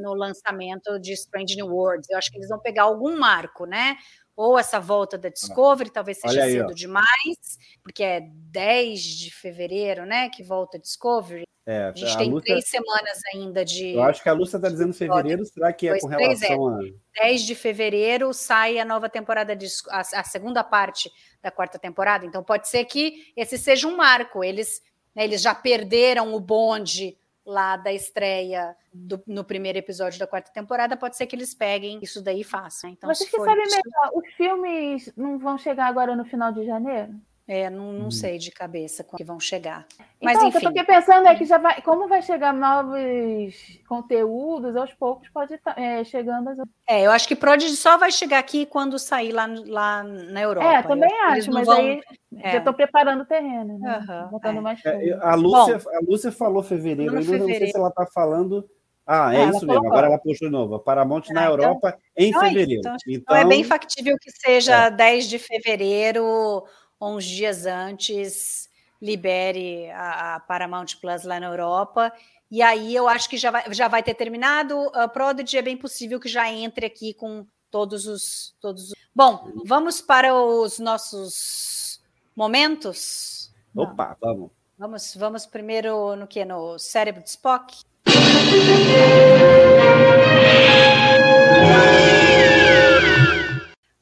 no 0.00 0.14
lançamento 0.14 0.98
de 1.00 1.12
Strange 1.12 1.56
New 1.56 1.66
Worlds. 1.66 2.08
Eu 2.08 2.18
acho 2.18 2.30
que 2.30 2.38
eles 2.38 2.48
vão 2.48 2.60
pegar 2.60 2.84
algum 2.84 3.18
marco, 3.18 3.66
né? 3.66 3.96
Ou 4.36 4.56
essa 4.56 4.78
volta 4.78 5.18
da 5.18 5.28
Discovery, 5.28 5.90
talvez 5.90 6.20
seja 6.20 6.44
aí, 6.44 6.52
cedo 6.52 6.70
ó. 6.70 6.72
demais, 6.72 7.58
porque 7.82 8.04
é 8.04 8.20
10 8.20 9.00
de 9.02 9.34
fevereiro, 9.34 10.06
né? 10.06 10.28
Que 10.28 10.44
volta 10.44 10.76
a 10.76 10.80
Discovery. 10.80 11.44
É, 11.66 11.84
a 11.84 11.92
gente 11.92 12.14
a 12.14 12.16
tem 12.16 12.30
Lúcia, 12.30 12.46
três 12.46 12.68
semanas 12.68 13.20
ainda 13.34 13.62
de. 13.62 13.90
Eu 13.90 14.02
acho 14.02 14.22
que 14.22 14.28
a 14.28 14.32
Lúcia 14.32 14.56
está 14.56 14.70
dizendo 14.70 14.94
fevereiro, 14.94 15.44
será 15.44 15.70
que 15.70 15.86
é 15.86 15.98
com 15.98 16.06
relação 16.06 16.80
é. 16.80 16.88
a. 16.88 17.24
10 17.24 17.42
de 17.42 17.54
fevereiro 17.54 18.32
sai 18.32 18.78
a 18.78 18.86
nova 18.86 19.08
temporada, 19.08 19.54
de, 19.54 19.66
a, 19.90 20.00
a, 20.00 20.24
segunda 20.24 20.64
parte 20.64 21.10
da 21.42 21.50
quarta 21.50 21.78
temporada. 21.78 22.26
Então 22.26 22.42
pode 22.42 22.68
ser 22.68 22.84
que 22.84 23.32
esse 23.36 23.58
seja 23.58 23.86
um 23.86 23.96
marco. 23.96 24.42
Eles, 24.42 24.82
né, 25.14 25.24
eles 25.24 25.40
já 25.42 25.54
perderam 25.54 26.34
o 26.34 26.40
bonde 26.40 27.16
lá 27.44 27.76
da 27.76 27.92
estreia 27.92 28.76
do, 28.92 29.22
no 29.26 29.42
primeiro 29.42 29.78
episódio 29.78 30.18
da 30.18 30.26
quarta 30.26 30.52
temporada. 30.52 30.96
Pode 30.96 31.16
ser 31.16 31.26
que 31.26 31.34
eles 31.34 31.54
peguem 31.54 31.98
isso 32.02 32.22
daí 32.22 32.40
e 32.40 32.44
façam. 32.44 32.90
Então, 32.90 33.08
Vocês 33.12 33.30
que 33.30 33.36
sabem 33.36 33.56
melhor, 33.56 34.10
os 34.14 34.34
filmes 34.34 35.12
não 35.16 35.38
vão 35.38 35.56
chegar 35.56 35.86
agora 35.86 36.14
no 36.14 36.24
final 36.26 36.52
de 36.52 36.66
janeiro? 36.66 37.14
É, 37.50 37.70
não, 37.70 37.94
não 37.94 38.06
hum. 38.08 38.10
sei 38.10 38.36
de 38.36 38.50
cabeça 38.50 39.02
quando 39.02 39.24
vão 39.24 39.40
chegar. 39.40 39.86
Mas 40.22 40.36
então, 40.36 40.48
enfim. 40.48 40.58
O 40.58 40.60
que 40.60 40.80
eu 40.80 40.84
tô 40.84 40.92
pensando 40.92 41.26
é 41.26 41.34
que 41.34 41.46
já 41.46 41.56
vai, 41.56 41.80
como 41.80 42.06
vai 42.06 42.20
chegar 42.20 42.52
novos 42.52 43.80
conteúdos, 43.88 44.76
aos 44.76 44.92
poucos 44.92 45.30
pode 45.30 45.54
estar 45.54 45.74
tá, 45.74 45.80
é, 45.80 46.04
chegando. 46.04 46.50
As... 46.50 46.58
É, 46.86 47.06
eu 47.06 47.10
acho 47.10 47.26
que 47.26 47.34
Prodigy 47.34 47.74
só 47.74 47.96
vai 47.96 48.12
chegar 48.12 48.38
aqui 48.38 48.66
quando 48.66 48.98
sair 48.98 49.32
lá, 49.32 49.48
lá 49.66 50.02
na 50.02 50.42
Europa. 50.42 50.66
É, 50.66 50.82
também 50.82 51.10
acho, 51.22 51.50
mas 51.50 51.66
vão... 51.66 51.78
aí 51.78 52.02
é. 52.36 52.52
já 52.52 52.58
estou 52.58 52.74
preparando 52.74 53.22
o 53.22 53.26
terreno, 53.26 53.78
né? 53.78 53.98
Uhum, 54.06 54.28
Botando 54.28 54.58
é. 54.58 54.60
mais 54.60 54.84
é, 54.84 55.18
a, 55.22 55.34
Lúcia, 55.34 55.78
Bom, 55.78 55.90
a 55.90 56.00
Lúcia 56.06 56.30
falou 56.30 56.62
fevereiro, 56.62 57.14
eu 57.14 57.38
não 57.38 57.46
sei 57.46 57.70
se 57.70 57.76
ela 57.78 57.88
está 57.88 58.06
falando. 58.12 58.68
Ah, 59.06 59.34
é, 59.34 59.48
isso 59.48 59.66
mesmo. 59.66 59.86
Agora 59.86 60.08
ela 60.08 60.18
postou 60.18 60.48
de 60.48 60.52
novo. 60.52 60.78
Paramount 60.80 61.22
ah, 61.30 61.32
na 61.32 61.42
então, 61.44 61.52
Europa 61.52 61.98
em 62.14 62.28
então 62.28 62.42
fevereiro. 62.42 62.80
Então, 62.80 62.96
então, 63.08 63.36
é 63.36 63.44
bem 63.46 63.64
factível 63.64 64.14
que 64.20 64.30
seja 64.30 64.90
10 64.90 65.30
de 65.30 65.38
fevereiro 65.38 66.62
uns 67.00 67.24
dias 67.24 67.66
antes 67.66 68.68
libere 69.00 69.90
a, 69.90 70.34
a, 70.34 70.40
Paramount 70.40 70.96
Plus 71.00 71.24
lá 71.24 71.38
na 71.38 71.46
Europa. 71.46 72.12
E 72.50 72.62
aí 72.62 72.94
eu 72.94 73.08
acho 73.08 73.28
que 73.28 73.36
já 73.36 73.50
vai, 73.50 73.72
já 73.72 73.88
vai 73.88 74.02
ter 74.02 74.14
terminado. 74.14 74.90
A 74.94 75.06
Prodigy 75.06 75.58
é 75.58 75.62
bem 75.62 75.76
possível 75.76 76.18
que 76.18 76.28
já 76.28 76.50
entre 76.50 76.86
aqui 76.86 77.14
com 77.14 77.46
todos 77.70 78.06
os. 78.06 78.54
Todos 78.60 78.90
os... 78.90 78.94
Bom, 79.14 79.52
vamos 79.64 80.00
para 80.00 80.34
os 80.34 80.78
nossos 80.78 82.00
momentos. 82.34 83.52
Opa, 83.74 84.16
vamos. 84.20 84.50
Vamos, 84.78 85.14
vamos 85.16 85.46
primeiro 85.46 86.16
no 86.16 86.26
que? 86.26 86.44
No 86.44 86.78
cérebro 86.78 87.22
de 87.22 87.30
Spock? 87.30 87.82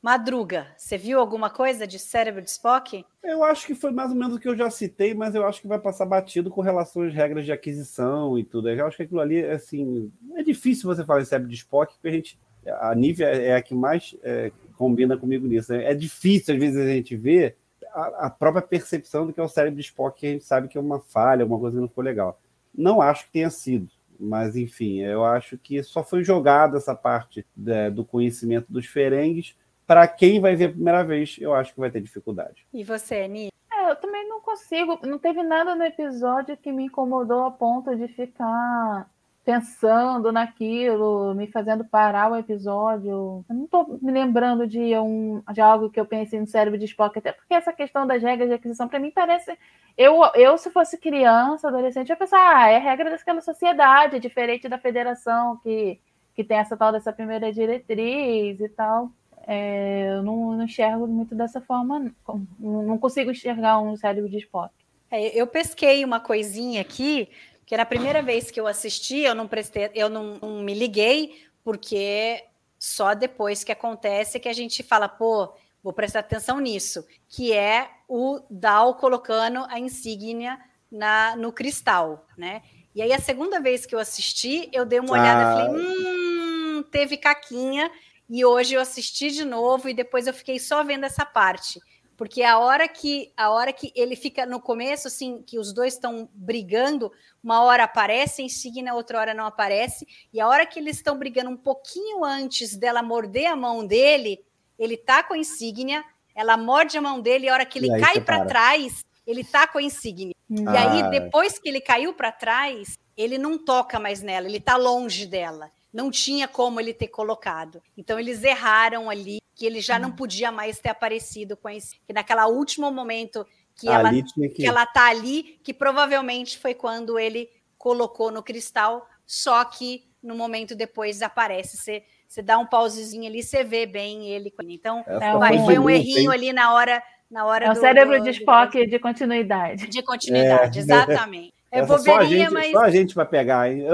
Madruga, 0.06 0.68
você 0.76 0.96
viu 0.96 1.18
alguma 1.18 1.50
coisa 1.50 1.84
de 1.84 1.98
cérebro 1.98 2.40
de 2.40 2.48
Spock? 2.48 3.04
Eu 3.24 3.42
acho 3.42 3.66
que 3.66 3.74
foi 3.74 3.90
mais 3.90 4.10
ou 4.10 4.16
menos 4.16 4.36
o 4.36 4.38
que 4.38 4.46
eu 4.46 4.56
já 4.56 4.70
citei, 4.70 5.14
mas 5.14 5.34
eu 5.34 5.44
acho 5.44 5.60
que 5.60 5.66
vai 5.66 5.80
passar 5.80 6.06
batido 6.06 6.48
com 6.48 6.60
relação 6.60 7.02
às 7.02 7.12
regras 7.12 7.44
de 7.44 7.50
aquisição 7.50 8.38
e 8.38 8.44
tudo. 8.44 8.70
Eu 8.70 8.86
acho 8.86 8.96
que 8.96 9.02
aquilo 9.02 9.18
ali, 9.18 9.44
assim, 9.44 10.12
é 10.36 10.44
difícil 10.44 10.88
você 10.88 11.04
falar 11.04 11.22
em 11.22 11.24
cérebro 11.24 11.50
de 11.50 11.56
Spock, 11.56 11.92
porque 11.94 12.06
a 12.06 12.12
gente, 12.12 12.38
a 12.82 12.94
Nívia 12.94 13.26
é 13.26 13.56
a 13.56 13.60
que 13.60 13.74
mais 13.74 14.16
é, 14.22 14.52
combina 14.76 15.16
comigo 15.16 15.44
nisso. 15.44 15.72
Né? 15.72 15.90
É 15.90 15.92
difícil, 15.92 16.54
às 16.54 16.60
vezes, 16.60 16.80
a 16.80 16.86
gente 16.86 17.16
ver 17.16 17.56
a, 17.92 18.26
a, 18.26 18.30
própria 18.30 18.62
percepção 18.62 19.26
do 19.26 19.32
que 19.32 19.40
é 19.40 19.42
o 19.42 19.48
cérebro 19.48 19.74
de 19.74 19.86
Spock, 19.86 20.20
que 20.20 20.26
a 20.28 20.30
gente 20.30 20.44
sabe 20.44 20.68
que 20.68 20.78
é 20.78 20.80
uma 20.80 21.00
falha, 21.00 21.42
alguma 21.42 21.58
coisa 21.58 21.78
que 21.78 21.80
não 21.80 21.88
ficou 21.88 22.04
legal. 22.04 22.40
Não 22.72 23.02
acho 23.02 23.24
que 23.24 23.32
tenha 23.32 23.50
sido. 23.50 23.88
Mas, 24.20 24.54
enfim, 24.54 25.00
eu 25.00 25.24
acho 25.24 25.58
que 25.58 25.82
só 25.82 26.04
foi 26.04 26.22
jogada 26.22 26.76
essa 26.76 26.94
parte 26.94 27.44
é, 27.66 27.90
do 27.90 28.04
conhecimento 28.04 28.72
dos 28.72 28.86
ferengues. 28.86 29.56
Para 29.86 30.06
quem 30.08 30.40
vai 30.40 30.56
ver 30.56 30.66
a 30.66 30.70
primeira 30.70 31.04
vez, 31.04 31.36
eu 31.40 31.54
acho 31.54 31.72
que 31.72 31.80
vai 31.80 31.90
ter 31.90 32.00
dificuldade. 32.00 32.66
E 32.72 32.82
você, 32.82 33.20
Ani? 33.20 33.48
É, 33.72 33.90
eu 33.90 33.96
também 33.96 34.28
não 34.28 34.40
consigo. 34.40 34.98
Não 35.04 35.18
teve 35.18 35.42
nada 35.42 35.74
no 35.74 35.84
episódio 35.84 36.56
que 36.56 36.72
me 36.72 36.84
incomodou 36.84 37.44
a 37.44 37.50
ponto 37.50 37.94
de 37.94 38.08
ficar 38.08 39.08
pensando 39.46 40.32
naquilo, 40.32 41.32
me 41.36 41.46
fazendo 41.46 41.84
parar 41.84 42.32
o 42.32 42.36
episódio. 42.36 43.44
Eu 43.48 43.54
não 43.54 43.64
estou 43.66 43.96
me 44.02 44.10
lembrando 44.10 44.66
de, 44.66 44.98
um, 44.98 45.40
de 45.52 45.60
algo 45.60 45.88
que 45.88 46.00
eu 46.00 46.04
pensei 46.04 46.40
no 46.40 46.48
cérebro 46.48 46.76
de 46.76 46.86
Spock, 46.86 47.16
até 47.16 47.30
porque 47.30 47.54
essa 47.54 47.72
questão 47.72 48.04
das 48.08 48.20
regras 48.20 48.48
de 48.48 48.56
aquisição, 48.56 48.88
para 48.88 48.98
mim, 48.98 49.12
parece. 49.12 49.56
Eu, 49.96 50.20
eu, 50.34 50.58
se 50.58 50.68
fosse 50.68 50.98
criança, 50.98 51.68
adolescente, 51.68 52.10
eu 52.10 52.14
ia 52.14 52.18
pensar, 52.18 52.56
ah, 52.56 52.68
é 52.68 52.78
regra 52.78 53.08
daquela 53.08 53.40
sociedade, 53.40 54.16
é 54.16 54.18
diferente 54.18 54.68
da 54.68 54.78
federação 54.78 55.58
que, 55.58 56.00
que 56.34 56.42
tem 56.42 56.58
essa 56.58 56.76
tal 56.76 56.90
dessa 56.90 57.12
primeira 57.12 57.52
diretriz 57.52 58.60
e 58.60 58.68
tal. 58.70 59.12
É, 59.46 60.08
eu 60.08 60.22
não, 60.22 60.56
não, 60.56 60.64
enxergo 60.64 61.06
muito 61.06 61.34
dessa 61.34 61.60
forma, 61.60 62.12
não, 62.58 62.98
consigo 62.98 63.30
enxergar 63.30 63.78
um 63.78 63.96
cérebro 63.96 64.28
de 64.28 64.38
Spock. 64.38 64.74
É, 65.10 65.40
eu 65.40 65.46
pesquei 65.46 66.04
uma 66.04 66.18
coisinha 66.18 66.80
aqui 66.80 67.28
que 67.64 67.76
na 67.76 67.84
primeira 67.84 68.22
vez 68.22 68.50
que 68.50 68.58
eu 68.58 68.66
assisti, 68.66 69.20
eu 69.20 69.34
não 69.34 69.46
prestei, 69.46 69.90
eu 69.94 70.08
não, 70.08 70.38
não 70.40 70.62
me 70.62 70.74
liguei, 70.74 71.46
porque 71.64 72.44
só 72.78 73.14
depois 73.14 73.64
que 73.64 73.72
acontece 73.72 74.38
que 74.38 74.48
a 74.48 74.52
gente 74.52 74.82
fala, 74.82 75.08
pô, 75.08 75.52
vou 75.82 75.92
prestar 75.92 76.20
atenção 76.20 76.58
nisso, 76.60 77.04
que 77.28 77.52
é 77.52 77.88
o 78.08 78.40
Dal 78.50 78.94
colocando 78.94 79.64
a 79.68 79.78
insígnia 79.78 80.58
na, 80.90 81.36
no 81.36 81.52
cristal, 81.52 82.26
né? 82.36 82.62
E 82.94 83.02
aí 83.02 83.12
a 83.12 83.20
segunda 83.20 83.60
vez 83.60 83.84
que 83.84 83.94
eu 83.94 83.98
assisti, 83.98 84.68
eu 84.72 84.86
dei 84.86 85.00
uma 85.00 85.12
olhada 85.12 85.42
e 85.42 85.44
falei, 85.44 85.66
ah. 85.66 86.78
hum, 86.78 86.84
teve 86.90 87.16
caquinha, 87.16 87.90
e 88.28 88.44
hoje 88.44 88.74
eu 88.74 88.80
assisti 88.80 89.30
de 89.30 89.44
novo 89.44 89.88
e 89.88 89.94
depois 89.94 90.26
eu 90.26 90.34
fiquei 90.34 90.58
só 90.58 90.82
vendo 90.82 91.04
essa 91.04 91.24
parte 91.24 91.80
porque 92.16 92.42
a 92.42 92.58
hora 92.58 92.88
que 92.88 93.30
a 93.36 93.50
hora 93.50 93.72
que 93.72 93.92
ele 93.94 94.16
fica 94.16 94.46
no 94.46 94.60
começo, 94.60 95.06
assim, 95.06 95.42
que 95.42 95.58
os 95.58 95.72
dois 95.72 95.94
estão 95.94 96.28
brigando, 96.32 97.12
uma 97.42 97.62
hora 97.62 97.84
aparece 97.84 98.40
a 98.40 98.44
insígnia, 98.44 98.94
outra 98.94 99.20
hora 99.20 99.34
não 99.34 99.44
aparece, 99.44 100.06
e 100.32 100.40
a 100.40 100.48
hora 100.48 100.64
que 100.64 100.80
eles 100.80 100.96
estão 100.96 101.18
brigando 101.18 101.50
um 101.50 101.56
pouquinho 101.56 102.24
antes 102.24 102.74
dela 102.74 103.02
morder 103.02 103.50
a 103.50 103.56
mão 103.56 103.86
dele, 103.86 104.42
ele 104.78 104.96
tá 104.96 105.22
com 105.22 105.34
a 105.34 105.38
insígnia, 105.38 106.02
ela 106.34 106.56
morde 106.56 106.96
a 106.96 107.02
mão 107.02 107.20
dele, 107.20 107.46
e 107.46 107.48
a 107.48 107.52
hora 107.52 107.66
que 107.66 107.78
ele 107.78 108.00
cai 108.00 108.20
para 108.20 108.44
trás, 108.46 109.04
ele 109.26 109.44
tá 109.44 109.66
com 109.66 109.78
a 109.78 109.82
insígnia. 109.82 110.34
Ah. 110.50 110.72
E 110.72 110.76
aí, 110.76 111.10
depois 111.10 111.58
que 111.58 111.68
ele 111.68 111.80
caiu 111.80 112.14
para 112.14 112.32
trás, 112.32 112.98
ele 113.16 113.36
não 113.36 113.58
toca 113.58 113.98
mais 114.00 114.22
nela, 114.22 114.46
ele 114.46 114.60
tá 114.60 114.76
longe 114.76 115.26
dela. 115.26 115.70
Não 115.96 116.10
tinha 116.10 116.46
como 116.46 116.78
ele 116.78 116.92
ter 116.92 117.08
colocado. 117.08 117.82
Então, 117.96 118.20
eles 118.20 118.44
erraram 118.44 119.08
ali 119.08 119.38
que 119.54 119.64
ele 119.64 119.80
já 119.80 119.98
não 119.98 120.10
hum. 120.10 120.16
podia 120.16 120.52
mais 120.52 120.78
ter 120.78 120.90
aparecido 120.90 121.56
com 121.56 121.70
esse, 121.70 121.98
que 122.06 122.12
naquela 122.12 122.46
último 122.46 122.90
momento 122.90 123.46
que 123.74 123.88
ela, 123.88 124.10
que... 124.12 124.48
que 124.50 124.66
ela 124.66 124.84
tá 124.84 125.08
ali, 125.08 125.58
que 125.64 125.72
provavelmente 125.72 126.58
foi 126.58 126.74
quando 126.74 127.18
ele 127.18 127.48
colocou 127.78 128.30
no 128.30 128.42
cristal, 128.42 129.08
só 129.24 129.64
que 129.64 130.04
no 130.22 130.34
momento 130.34 130.76
depois 130.76 131.22
aparece. 131.22 131.78
Você, 131.78 132.02
você 132.28 132.42
dá 132.42 132.58
um 132.58 132.66
pausezinho 132.66 133.26
ali, 133.26 133.42
você 133.42 133.64
vê 133.64 133.86
bem 133.86 134.28
ele. 134.28 134.52
Então, 134.64 135.02
vai, 135.38 135.58
foi 135.64 135.78
um 135.78 135.88
errinho 135.88 136.30
ali 136.30 136.52
na 136.52 136.74
hora. 136.74 137.02
Na 137.30 137.46
hora 137.46 137.64
é 137.64 137.70
o 137.70 137.74
do, 137.74 137.80
cérebro 137.80 138.18
do, 138.18 138.24
de 138.24 138.30
Spock 138.32 138.84
do... 138.84 138.90
de 138.90 138.98
continuidade. 138.98 139.88
De 139.88 140.02
continuidade, 140.02 140.78
é. 140.78 140.82
exatamente. 140.82 141.56
É 141.68 141.84
só 141.84 142.18
a 142.18 142.24
gente, 142.24 142.50
mas... 142.52 142.70
só 142.70 142.78
a 142.78 142.90
gente 142.90 143.14
vai 143.14 143.26
pegar, 143.26 143.70
hein? 143.70 143.84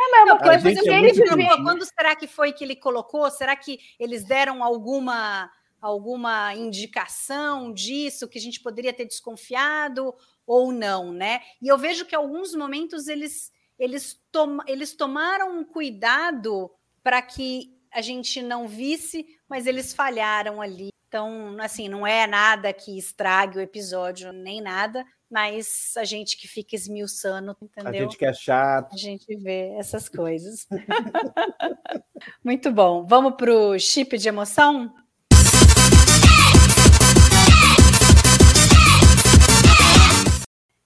É, 0.00 0.10
mas 0.10 0.30
uma 0.30 0.38
coisa 0.38 0.72
que 0.80 0.88
ele 0.88 1.14
colocou, 1.14 1.62
quando 1.64 1.84
será 1.84 2.14
que 2.14 2.26
foi 2.26 2.52
que 2.52 2.64
ele 2.64 2.76
colocou? 2.76 3.30
Será 3.30 3.56
que 3.56 3.78
eles 3.98 4.24
deram 4.24 4.62
alguma 4.62 5.50
alguma 5.80 6.52
indicação 6.56 7.72
disso 7.72 8.26
que 8.28 8.36
a 8.36 8.40
gente 8.40 8.60
poderia 8.60 8.92
ter 8.92 9.04
desconfiado 9.04 10.12
ou 10.44 10.72
não, 10.72 11.12
né? 11.12 11.40
E 11.62 11.68
eu 11.68 11.78
vejo 11.78 12.04
que 12.04 12.16
em 12.16 12.18
alguns 12.18 12.52
momentos 12.52 13.06
eles 13.06 13.52
eles, 13.78 14.20
tom, 14.32 14.58
eles 14.66 14.94
tomaram 14.94 15.58
um 15.58 15.64
cuidado 15.64 16.70
para 17.02 17.22
que 17.22 17.78
a 17.92 18.00
gente 18.00 18.42
não 18.42 18.66
visse, 18.66 19.24
mas 19.48 19.66
eles 19.66 19.94
falharam 19.94 20.60
ali. 20.60 20.88
Então, 21.06 21.56
assim, 21.60 21.88
não 21.88 22.06
é 22.06 22.26
nada 22.26 22.72
que 22.72 22.98
estrague 22.98 23.56
o 23.56 23.62
episódio 23.62 24.32
nem 24.32 24.60
nada, 24.60 25.04
mas 25.30 25.94
a 25.96 26.04
gente 26.04 26.36
que 26.36 26.48
fica 26.48 26.74
esmiuçando, 26.74 27.56
entendeu? 27.60 27.90
A 27.90 28.02
gente 28.04 28.16
que 28.16 28.24
é 28.24 28.32
chato. 28.32 28.92
A 28.94 28.96
gente 28.96 29.36
vê 29.36 29.74
essas 29.76 30.08
coisas. 30.08 30.66
Muito 32.42 32.72
bom. 32.72 33.04
Vamos 33.06 33.34
para 33.34 33.52
o 33.52 33.78
chip 33.78 34.16
de 34.16 34.28
emoção? 34.28 34.92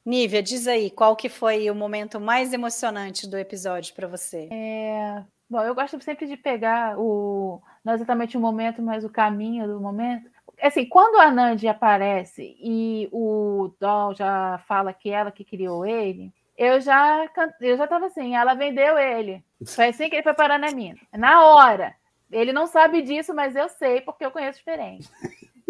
Nívia, 0.05 0.43
diz 0.43 0.67
aí, 0.67 0.91
qual 0.91 1.15
que 1.15 1.29
foi 1.29 1.71
o 1.71 1.75
momento 1.75 2.21
mais 2.21 2.53
emocionante 2.53 3.29
do 3.29 3.39
episódio 3.39 3.95
para 3.95 4.09
você? 4.09 4.49
É... 4.51 5.23
Bom, 5.49 5.61
eu 5.63 5.75
gosto 5.75 6.03
sempre 6.03 6.27
de 6.27 6.37
pegar 6.37 6.99
o 6.99 7.63
não 7.85 7.95
exatamente 7.95 8.37
o 8.37 8.41
momento, 8.41 8.83
mas 8.83 9.05
o 9.05 9.11
caminho 9.11 9.67
do 9.67 9.81
momento 9.81 10.31
assim, 10.67 10.87
quando 10.87 11.21
a 11.21 11.31
Nandi 11.31 11.67
aparece 11.67 12.57
e 12.59 13.09
o 13.11 13.75
Doll 13.81 14.15
já 14.15 14.59
fala 14.67 14.93
que 14.93 15.11
ela 15.11 15.33
que 15.33 15.45
criou 15.45 15.85
ele, 15.85 16.33
eu 16.57 16.81
já 16.81 17.29
eu 17.61 17.77
já 17.77 17.87
tava 17.87 18.07
assim, 18.07 18.37
ela 18.37 18.55
vendeu 18.55 18.99
ele. 18.99 19.45
Foi 19.67 19.87
assim 19.87 20.09
que 20.09 20.17
ele 20.17 20.23
foi 20.23 20.35
parar 20.35 20.59
na 20.59 20.71
mina. 20.71 20.99
Na 21.13 21.45
hora. 21.45 21.95
Ele 22.31 22.53
não 22.53 22.67
sabe 22.67 23.03
disso, 23.03 23.35
mas 23.35 23.55
eu 23.55 23.69
sei 23.69 24.01
porque 24.01 24.25
eu 24.25 24.31
conheço 24.31 24.59
diferente. 24.59 25.09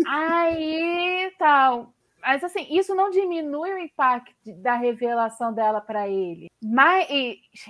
Aí, 0.07 1.33
tal. 1.39 1.93
Mas 2.21 2.45
assim, 2.45 2.67
isso 2.71 2.95
não 2.95 3.11
diminui 3.11 3.73
o 3.73 3.79
impacto 3.79 4.33
da 4.45 4.75
revelação 4.75 5.53
dela 5.53 5.81
para 5.81 6.09
ele. 6.09 6.49
Mas, 6.63 7.09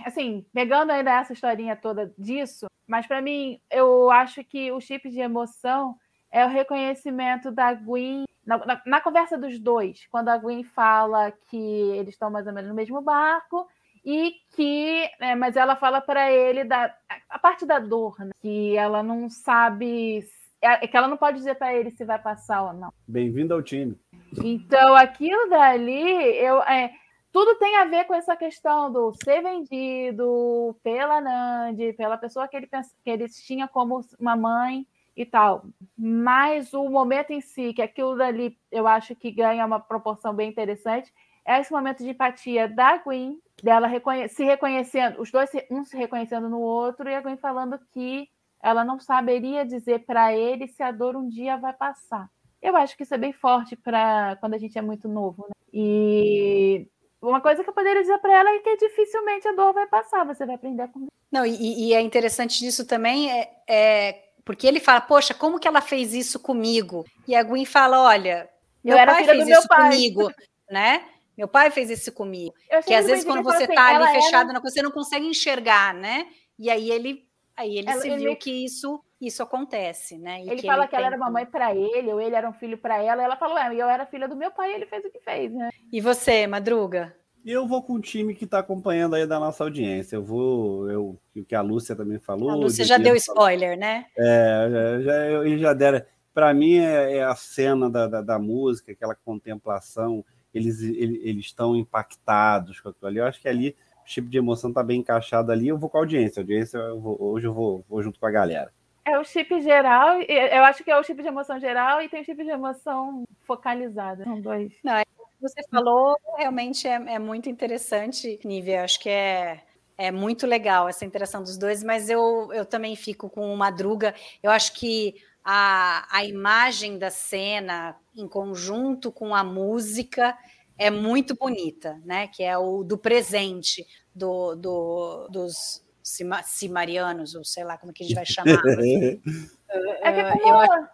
assim, 0.05 0.45
pegando 0.53 0.91
ainda 0.91 1.11
essa 1.11 1.33
historinha 1.33 1.75
toda 1.75 2.13
disso, 2.19 2.67
mas 2.87 3.07
para 3.07 3.23
mim, 3.23 3.59
eu 3.71 4.11
acho 4.11 4.45
que 4.45 4.71
o 4.71 4.81
chip 4.81 5.09
de 5.09 5.21
emoção 5.21 5.97
é 6.33 6.45
o 6.47 6.49
reconhecimento 6.49 7.53
da 7.53 7.75
Gwen. 7.75 8.25
Na, 8.45 8.59
na, 8.59 8.83
na, 8.85 9.01
conversa 9.01 9.39
dos 9.39 9.57
dois, 9.61 10.09
quando 10.11 10.29
a 10.29 10.37
Gwen 10.37 10.65
fala 10.65 11.31
que 11.31 11.57
eles 11.57 12.15
estão 12.15 12.29
mais 12.29 12.47
ou 12.47 12.53
menos 12.53 12.69
no 12.69 12.75
mesmo 12.75 13.01
barco 13.01 13.69
e 14.05 14.35
que. 14.57 15.09
É, 15.21 15.37
mas 15.37 15.55
ela 15.55 15.77
fala 15.77 16.01
para 16.01 16.33
ele 16.33 16.65
da, 16.65 16.93
a 17.29 17.39
parte 17.39 17.65
da 17.65 17.79
dor, 17.79 18.19
né? 18.19 18.31
que 18.41 18.77
ela 18.77 19.03
não 19.03 19.29
sabe. 19.29 20.25
É, 20.61 20.87
que 20.87 20.97
ela 20.97 21.07
não 21.07 21.17
pode 21.17 21.37
dizer 21.39 21.55
para 21.57 21.75
ele 21.75 21.91
se 21.91 22.05
vai 22.05 22.19
passar 22.19 22.63
ou 22.63 22.73
não. 22.73 22.93
Bem-vindo 23.07 23.55
ao 23.55 23.63
time. 23.63 23.97
Então, 24.43 24.95
aquilo 24.95 25.49
dali, 25.51 26.37
eu, 26.39 26.63
é, 26.63 26.93
tudo 27.33 27.59
tem 27.59 27.77
a 27.77 27.85
ver 27.85 28.05
com 28.05 28.15
essa 28.15 28.37
questão 28.37 28.91
do 28.91 29.13
ser 29.25 29.43
vendido 29.43 30.77
pela 30.83 31.21
Nandi, 31.21 31.93
pela 31.93 32.17
pessoa 32.17 32.49
que 32.49 32.57
ele, 32.57 32.69
que 32.69 33.11
eles 33.11 33.37
tinha 33.45 33.69
como 33.69 34.01
uma 34.19 34.37
mãe 34.37 34.87
e 35.17 35.25
tal. 35.27 35.65
Mas 35.97 36.73
o 36.73 36.89
momento 36.89 37.31
em 37.31 37.41
si, 37.41 37.73
que 37.73 37.83
aquilo 37.83 38.17
dali 38.17 38.59
eu 38.71 38.87
acho 38.87 39.15
que 39.15 39.31
ganha 39.31 39.65
uma 39.67 39.81
proporção 39.81 40.35
bem 40.35 40.49
interessante, 40.49 41.13
é 41.45 41.61
esse 41.61 41.73
momento 41.73 42.03
de 42.03 42.11
empatia 42.11 42.69
da 42.69 42.99
Gwen, 42.99 43.39
dela 43.63 43.87
reconhe 43.87 44.29
se 44.29 44.45
reconhecendo, 44.45 45.21
os 45.21 45.31
dois 45.31 45.51
um 45.71 45.85
se 45.85 45.97
reconhecendo 45.97 46.49
no 46.49 46.61
outro, 46.61 47.09
e 47.09 47.15
a 47.15 47.21
Gwen 47.21 47.37
falando 47.37 47.79
que 47.93 48.29
ela 48.63 48.85
não 48.85 49.01
saberia 49.01 49.65
dizer 49.65 50.05
para 50.07 50.33
ele 50.35 50.69
se 50.69 50.83
a 50.83 50.93
dor 50.93 51.17
um 51.17 51.29
dia 51.29 51.57
vai 51.57 51.73
passar. 51.73 52.31
Eu 52.61 52.77
acho 52.77 52.97
que 52.97 53.03
isso 53.03 53.15
é 53.15 53.19
bem 53.19 53.33
forte 53.33 53.75
para 53.75 54.37
quando 54.37 54.55
a 54.55 54.59
gente 54.59 54.79
é 54.79 54.83
muito 54.83 55.09
novo. 55.09 55.47
Né? 55.49 55.55
E 55.73 56.87
uma 57.21 57.41
coisa 57.41 57.65
que 57.65 57.69
eu 57.69 57.75
poderia 57.75 58.01
dizer 58.01 58.19
para 58.19 58.39
ela 58.39 58.51
é 58.51 58.59
que 58.61 58.77
dificilmente 58.77 59.49
a 59.49 59.53
dor 59.53 59.73
vai 59.73 59.87
passar, 59.89 60.25
você 60.25 60.47
vai 60.47 60.55
aprender 60.55 60.87
com 60.89 61.09
Não, 61.31 61.45
e, 61.45 61.89
e 61.89 61.93
é 61.95 62.01
interessante 62.01 62.61
disso 62.61 62.87
também 62.87 63.33
é, 63.33 63.51
é 63.69 64.32
porque 64.45 64.67
ele 64.67 64.81
fala, 64.81 65.01
poxa, 65.01 65.35
como 65.35 65.59
que 65.59 65.69
ela 65.69 65.81
fez 65.81 66.13
isso 66.13 66.41
comigo? 66.41 67.05
E 67.27 67.35
a 67.35 67.43
Gwen 67.43 67.65
fala, 67.65 68.01
olha, 68.03 68.49
meu 68.83 68.97
pai 68.97 69.25
fez 69.25 69.49
isso 69.49 69.69
pai. 69.69 69.91
comigo, 69.91 70.33
né? 70.71 71.05
Meu 71.37 71.49
pai 71.49 71.71
fez 71.71 71.91
isso 71.91 72.13
comigo. 72.13 72.55
Que 72.87 72.95
às 72.95 73.07
vezes 73.07 73.25
quando 73.25 73.43
você 73.43 73.65
está 73.65 73.97
assim, 73.97 74.03
ali 74.05 74.23
fechado, 74.23 74.51
era... 74.51 74.61
você 74.61 74.83
não 74.83 74.91
consegue 74.91 75.27
enxergar, 75.27 75.95
né? 75.95 76.27
E 76.59 76.71
aí 76.71 76.91
ele, 76.91 77.27
aí 77.57 77.79
ele 77.79 77.89
ela, 77.89 78.01
se 78.01 78.09
viu 78.11 78.31
ele... 78.31 78.37
que 78.37 78.65
isso 78.65 79.03
isso 79.21 79.41
acontece, 79.41 80.19
né? 80.19 80.41
E 80.41 80.51
ele 80.51 80.61
que 80.61 80.67
fala 80.67 80.83
ele 80.83 80.89
que 80.89 80.97
ela 80.97 81.07
era 81.07 81.17
mamãe 81.17 81.47
para 81.47 81.73
ele, 81.73 82.13
ou 82.13 82.21
ele 82.21 82.35
era 82.35 82.49
um 82.49 82.53
filho 82.53 82.77
para 82.77 83.01
ela. 83.01 83.23
E 83.23 83.25
ela 83.25 83.37
falou, 83.37 83.57
é, 83.57 83.73
eu 83.73 83.89
era 83.89 84.05
filha 84.05 84.27
do 84.27 84.35
meu 84.35 84.51
pai, 84.51 84.73
e 84.73 84.75
ele 84.75 84.87
fez 84.87 85.05
o 85.05 85.11
que 85.11 85.21
fez, 85.21 85.53
né? 85.53 85.71
E 85.93 86.01
você, 86.01 86.45
Madruga? 86.49 87.17
Eu 87.45 87.67
vou 87.67 87.83
com 87.83 87.95
o 87.95 88.01
time 88.01 88.35
que 88.35 88.45
está 88.45 88.61
acompanhando 88.61 89.15
aí 89.15 89.27
da 89.27 89.39
nossa 89.39 89.65
audiência. 89.65 90.17
Eu 90.17 90.23
vou, 90.23 90.91
eu, 90.91 91.19
o 91.37 91.45
que 91.45 91.55
a 91.55 91.61
Lúcia 91.61 91.97
também 91.97 92.19
falou. 92.19 92.51
A 92.51 92.55
Lúcia 92.55 92.85
já 92.85 92.99
deu 92.99 93.17
spoiler, 93.17 93.77
né? 93.77 94.07
É, 94.17 95.01
já, 95.03 95.43
já, 95.43 95.57
já 95.57 95.73
deram. 95.75 96.03
Para 96.33 96.55
mim 96.55 96.79
é, 96.79 97.17
é, 97.17 97.25
a 97.25 97.35
cena 97.35 97.91
da, 97.91 98.07
da, 98.07 98.21
da, 98.23 98.39
música, 98.39 98.93
aquela 98.93 99.15
contemplação. 99.15 100.25
Eles, 100.55 100.83
eles, 100.83 101.47
estão 101.47 101.75
impactados 101.75 102.79
com 102.81 102.91
aquilo 102.91 103.09
ali. 103.09 103.19
Eu 103.19 103.25
acho 103.25 103.41
que 103.41 103.49
ali 103.49 103.75
chip 104.05 104.29
de 104.29 104.39
emoção 104.39 104.73
tá 104.73 104.83
bem 104.83 105.01
encaixado 105.01 105.51
ali, 105.53 105.69
eu 105.69 105.79
vou 105.79 105.89
com 105.89 105.99
a 105.99 106.01
audiência. 106.01 106.41
A 106.41 106.43
audiência 106.43 106.79
eu 106.79 107.01
vou, 107.01 107.17
hoje 107.21 107.47
eu 107.47 107.55
vou, 107.55 107.85
vou 107.89 108.03
junto 108.03 108.21
com 108.21 108.27
a 108.27 108.31
galera. 108.31 108.73
É 109.05 109.19
o 109.19 109.25
chip 109.25 109.61
geral, 109.61 110.21
eu 110.21 110.63
acho 110.65 110.85
que 110.85 110.91
é 110.91 110.99
o 110.99 111.03
chip 111.03 111.21
de 111.21 111.29
emoção 111.29 111.59
geral 111.59 112.01
e 112.01 112.09
tem 112.09 112.23
o 112.23 112.25
chip 112.25 112.43
de 112.45 112.51
emoção 112.51 113.25
focalizada. 113.41 114.23
São 114.23 114.41
dois. 114.41 114.73
Não, 114.85 114.95
é, 114.95 115.03
você 115.43 115.63
falou 115.69 116.17
realmente 116.39 116.87
é, 116.87 116.95
é 116.95 117.19
muito 117.19 117.49
interessante, 117.49 118.39
Nívia. 118.45 118.85
Acho 118.85 119.01
que 119.01 119.09
é, 119.09 119.61
é 119.99 120.11
muito 120.11 120.47
legal 120.47 120.89
essa 120.89 121.05
interação 121.05 121.43
dos 121.43 121.59
dois, 121.59 121.83
mas 121.83 122.09
eu, 122.09 122.51
eu 122.53 122.65
também 122.65 122.95
fico 122.95 123.29
com 123.29 123.53
o 123.53 123.57
Madruga. 123.57 124.15
Eu 124.43 124.51
acho 124.51 124.73
que 124.75 125.17
a, 125.45 126.07
a 126.11 126.25
imagem 126.25 126.99
da 126.99 127.11
cena 127.11 127.97
em 128.17 128.29
conjunto 128.29 129.11
com 129.11 129.35
a 129.35 129.43
música 129.43 130.39
é 130.79 130.91
muito 130.91 131.35
bonita, 131.35 132.01
né? 132.05 132.29
Que 132.29 132.45
é 132.45 132.57
o 132.57 132.83
do 132.85 132.97
presente 132.97 133.87
do, 134.15 134.55
do 134.55 135.29
dos 135.29 135.85
cimarianos, 136.03 137.35
ou 137.35 137.45
sei 137.45 137.65
lá 137.65 137.79
como 137.79 137.93
que 137.93 138.03
a 138.03 138.07
gente 138.07 138.17
vai 138.17 138.27
chamar. 138.27 138.61
Assim. 138.67 139.21
é 140.03 140.13
que 140.13 140.21
é 140.21 140.39
como, 140.39 140.65
eu, 140.65 140.89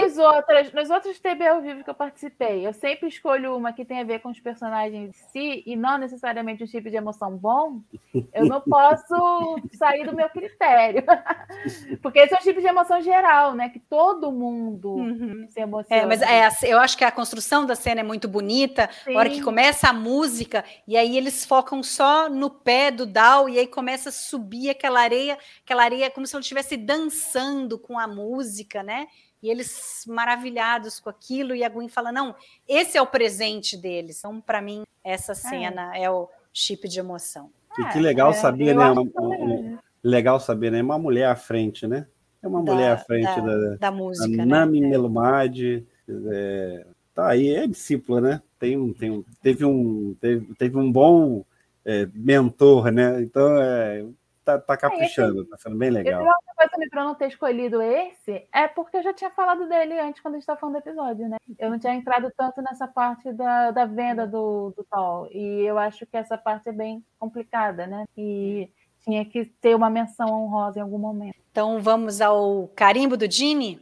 nos, 0.00 0.18
outros, 0.18 0.72
nos 0.72 0.90
outros 0.90 1.20
TB 1.20 1.46
ao 1.46 1.60
vivo 1.60 1.84
que 1.84 1.90
eu 1.90 1.94
participei, 1.94 2.66
eu 2.66 2.72
sempre 2.72 3.08
escolho 3.08 3.56
uma 3.56 3.72
que 3.72 3.84
tem 3.84 4.00
a 4.00 4.04
ver 4.04 4.20
com 4.20 4.30
os 4.30 4.40
personagens 4.40 5.10
em 5.10 5.12
si 5.12 5.62
e 5.66 5.76
não 5.76 5.98
necessariamente 5.98 6.64
um 6.64 6.66
tipo 6.66 6.90
de 6.90 6.96
emoção 6.96 7.36
bom. 7.36 7.80
Eu 8.32 8.46
não 8.46 8.60
posso 8.60 9.58
sair 9.74 10.04
do 10.04 10.14
meu 10.14 10.28
critério. 10.28 11.04
Porque 12.02 12.20
esse 12.20 12.34
é 12.34 12.38
um 12.38 12.42
tipo 12.42 12.60
de 12.60 12.66
emoção 12.66 13.00
geral, 13.00 13.54
né? 13.54 13.68
Que 13.68 13.78
todo 13.78 14.32
mundo 14.32 14.90
uhum. 14.94 15.46
se 15.48 15.60
emociona. 15.60 16.02
É, 16.02 16.06
mas 16.06 16.22
é, 16.22 16.72
eu 16.72 16.78
acho 16.78 16.96
que 16.96 17.04
a 17.04 17.12
construção 17.12 17.66
da 17.66 17.74
cena 17.74 18.00
é 18.00 18.04
muito 18.04 18.28
bonita. 18.28 18.88
Sim. 19.04 19.14
A 19.14 19.18
hora 19.18 19.30
que 19.30 19.42
começa 19.42 19.88
a 19.88 19.92
música, 19.92 20.64
e 20.86 20.96
aí 20.96 21.16
eles 21.16 21.44
focam 21.44 21.82
só 21.82 22.28
no 22.28 22.50
pé 22.50 22.90
do 22.90 23.06
Dal, 23.06 23.48
e 23.48 23.58
aí 23.58 23.66
começa 23.66 24.08
a 24.08 24.12
subir 24.12 24.70
aquela 24.70 25.00
areia, 25.00 25.38
aquela 25.64 25.84
areia 25.84 26.10
como 26.10 26.26
se 26.26 26.34
ele 26.34 26.42
estivesse 26.42 26.76
dançando 26.76 27.78
com 27.78 27.98
a 27.98 28.06
música, 28.06 28.82
né? 28.82 29.06
E 29.42 29.50
eles 29.50 30.04
maravilhados 30.06 31.00
com 31.00 31.10
aquilo, 31.10 31.54
e 31.54 31.64
a 31.64 31.68
Gwen 31.68 31.88
fala: 31.88 32.12
não, 32.12 32.34
esse 32.68 32.96
é 32.96 33.02
o 33.02 33.06
presente 33.06 33.76
deles. 33.76 34.18
Então, 34.18 34.40
para 34.40 34.62
mim, 34.62 34.84
essa 35.02 35.32
é. 35.32 35.34
cena 35.34 35.96
é. 35.96 36.04
é. 36.04 36.10
o 36.10 36.28
chip 36.52 36.88
de 36.88 37.00
emoção. 37.00 37.50
E 37.78 37.84
que 37.86 37.98
legal 37.98 38.30
é, 38.30 38.34
saber, 38.34 38.74
né? 38.74 38.90
Uma, 38.90 39.02
uma, 39.02 39.78
legal 40.02 40.38
saber, 40.38 40.70
né? 40.70 40.82
Uma 40.82 40.98
mulher 40.98 41.26
à 41.26 41.34
frente, 41.34 41.86
né? 41.86 42.06
É 42.42 42.46
uma 42.46 42.62
da, 42.62 42.72
mulher 42.72 42.92
à 42.92 42.98
frente 42.98 43.24
da, 43.24 43.56
da, 43.56 43.76
da 43.76 43.90
música. 43.90 44.28
Da 44.28 44.36
né? 44.36 44.44
Nami 44.44 44.84
é. 44.84 44.88
Melumade. 44.88 45.86
É, 46.08 46.86
tá 47.14 47.28
aí, 47.28 47.54
é 47.54 47.66
discípula, 47.66 48.20
né? 48.20 48.42
Tem, 48.58 48.92
tem, 48.92 49.24
teve, 49.42 49.64
um, 49.64 50.14
teve, 50.20 50.54
teve 50.54 50.76
um 50.76 50.92
bom 50.92 51.44
é, 51.84 52.06
mentor, 52.14 52.90
né? 52.90 53.22
Então, 53.22 53.56
é, 53.60 54.04
tá, 54.44 54.58
tá 54.58 54.76
caprichando, 54.76 55.44
tá 55.44 55.56
sendo 55.56 55.76
bem 55.76 55.90
legal. 55.90 56.20
Outra 56.20 56.54
coisa 56.56 56.70
também 56.70 56.88
para 56.88 57.04
não 57.04 57.14
ter 57.14 57.28
escolhido 57.28 57.80
esse 57.80 58.46
é 58.52 58.68
porque 58.68 58.96
eu 58.96 59.02
já 59.02 59.12
tinha 59.12 59.30
falado 59.30 59.68
dele 59.68 59.98
antes, 59.98 60.20
quando 60.20 60.34
a 60.34 60.36
gente 60.36 60.42
estava 60.42 60.60
falando 60.60 60.74
do 60.76 60.88
episódio, 60.88 61.28
né? 61.28 61.36
Eu 61.58 61.70
não 61.70 61.78
tinha 61.78 61.94
entrado 61.94 62.32
tanto 62.36 62.60
nessa 62.62 62.86
parte 62.86 63.32
da, 63.32 63.70
da 63.70 63.84
venda 63.84 64.26
do, 64.26 64.72
do 64.76 64.84
tal. 64.84 65.28
E 65.30 65.62
eu 65.62 65.78
acho 65.78 66.06
que 66.06 66.16
essa 66.16 66.36
parte 66.36 66.68
é 66.68 66.72
bem 66.72 67.04
complicada, 67.18 67.86
né? 67.86 68.04
E 68.16 68.70
tinha 69.00 69.24
que 69.24 69.44
ter 69.44 69.74
uma 69.74 69.90
menção 69.90 70.28
honrosa 70.28 70.78
em 70.78 70.82
algum 70.82 70.98
momento. 70.98 71.36
Então 71.50 71.80
vamos 71.80 72.20
ao 72.20 72.68
carimbo 72.74 73.16
do 73.16 73.30
Jimmy? 73.30 73.80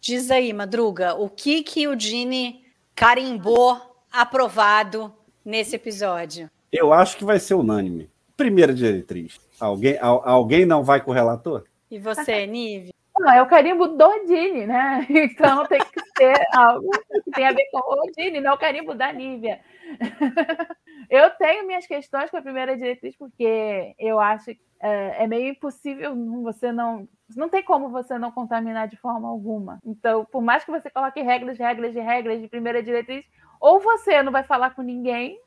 Diz 0.00 0.30
aí, 0.30 0.52
Madruga, 0.52 1.14
o 1.14 1.28
que 1.28 1.62
que 1.62 1.86
o 1.86 1.98
Gini 1.98 2.64
carimbou 2.94 3.89
aprovado 4.12 5.12
nesse 5.44 5.76
episódio? 5.76 6.50
Eu 6.72 6.92
acho 6.92 7.16
que 7.16 7.24
vai 7.24 7.38
ser 7.38 7.54
unânime. 7.54 8.10
Primeira 8.36 8.72
diretriz. 8.72 9.38
Alguém, 9.58 9.98
alguém 10.00 10.64
não 10.64 10.82
vai 10.82 11.00
com 11.00 11.10
o 11.10 11.14
relator? 11.14 11.64
E 11.90 11.98
você, 11.98 12.46
Nive? 12.48 12.94
Não, 13.18 13.30
é 13.30 13.42
o 13.42 13.46
carimbo 13.46 13.86
do 13.86 14.26
Dini, 14.26 14.66
né? 14.66 15.06
Então 15.10 15.66
tem 15.66 15.80
que 15.80 16.00
ser 16.16 16.34
algo 16.54 16.90
que 17.24 17.30
tem 17.32 17.46
a 17.46 17.52
ver 17.52 17.68
com 17.70 17.78
o 17.78 18.10
Dini, 18.16 18.40
não 18.40 18.54
o 18.54 18.58
carimbo 18.58 18.94
da 18.94 19.12
Nívia. 19.12 19.60
Eu 21.10 21.28
tenho 21.30 21.66
minhas 21.66 21.86
questões 21.86 22.30
com 22.30 22.36
a 22.36 22.42
primeira 22.42 22.76
diretriz, 22.76 23.16
porque 23.16 23.96
eu 23.98 24.20
acho 24.20 24.44
que 24.44 24.60
é, 24.80 25.24
é 25.24 25.26
meio 25.26 25.48
impossível 25.48 26.14
você 26.42 26.70
não. 26.70 27.08
Não 27.36 27.48
tem 27.48 27.64
como 27.64 27.90
você 27.90 28.16
não 28.16 28.30
contaminar 28.30 28.86
de 28.86 28.96
forma 28.96 29.28
alguma. 29.28 29.80
Então, 29.84 30.24
por 30.24 30.40
mais 30.40 30.64
que 30.64 30.70
você 30.70 30.88
coloque 30.88 31.20
regras, 31.20 31.58
regras 31.58 31.94
regras 31.94 32.40
de 32.40 32.46
primeira 32.46 32.80
diretriz, 32.80 33.24
ou 33.60 33.78
você 33.80 34.22
não 34.22 34.32
vai 34.32 34.42
falar 34.42 34.70
com 34.70 34.82
ninguém, 34.82 35.38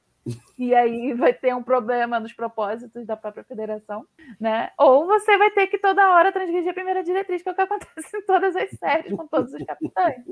e 0.58 0.74
aí 0.74 1.14
vai 1.14 1.34
ter 1.34 1.54
um 1.54 1.64
problema 1.64 2.20
nos 2.20 2.32
propósitos 2.32 3.06
da 3.06 3.18
própria 3.18 3.44
federação, 3.44 4.06
né? 4.40 4.72
Ou 4.78 5.06
você 5.06 5.38
vai 5.38 5.52
ter 5.52 5.68
que 5.68 5.78
toda 5.78 6.14
hora 6.14 6.32
transgredir 6.32 6.72
a 6.72 6.74
primeira 6.74 7.04
diretriz, 7.04 7.42
que 7.42 7.50
é 7.50 7.52
o 7.52 7.56
que 7.56 7.62
acontece 7.62 7.92
em 8.16 8.22
todas 8.26 8.56
as 8.56 8.70
séries 8.72 9.16
com 9.16 9.28
todos 9.28 9.54
os 9.54 9.64
capitães. 9.66 10.24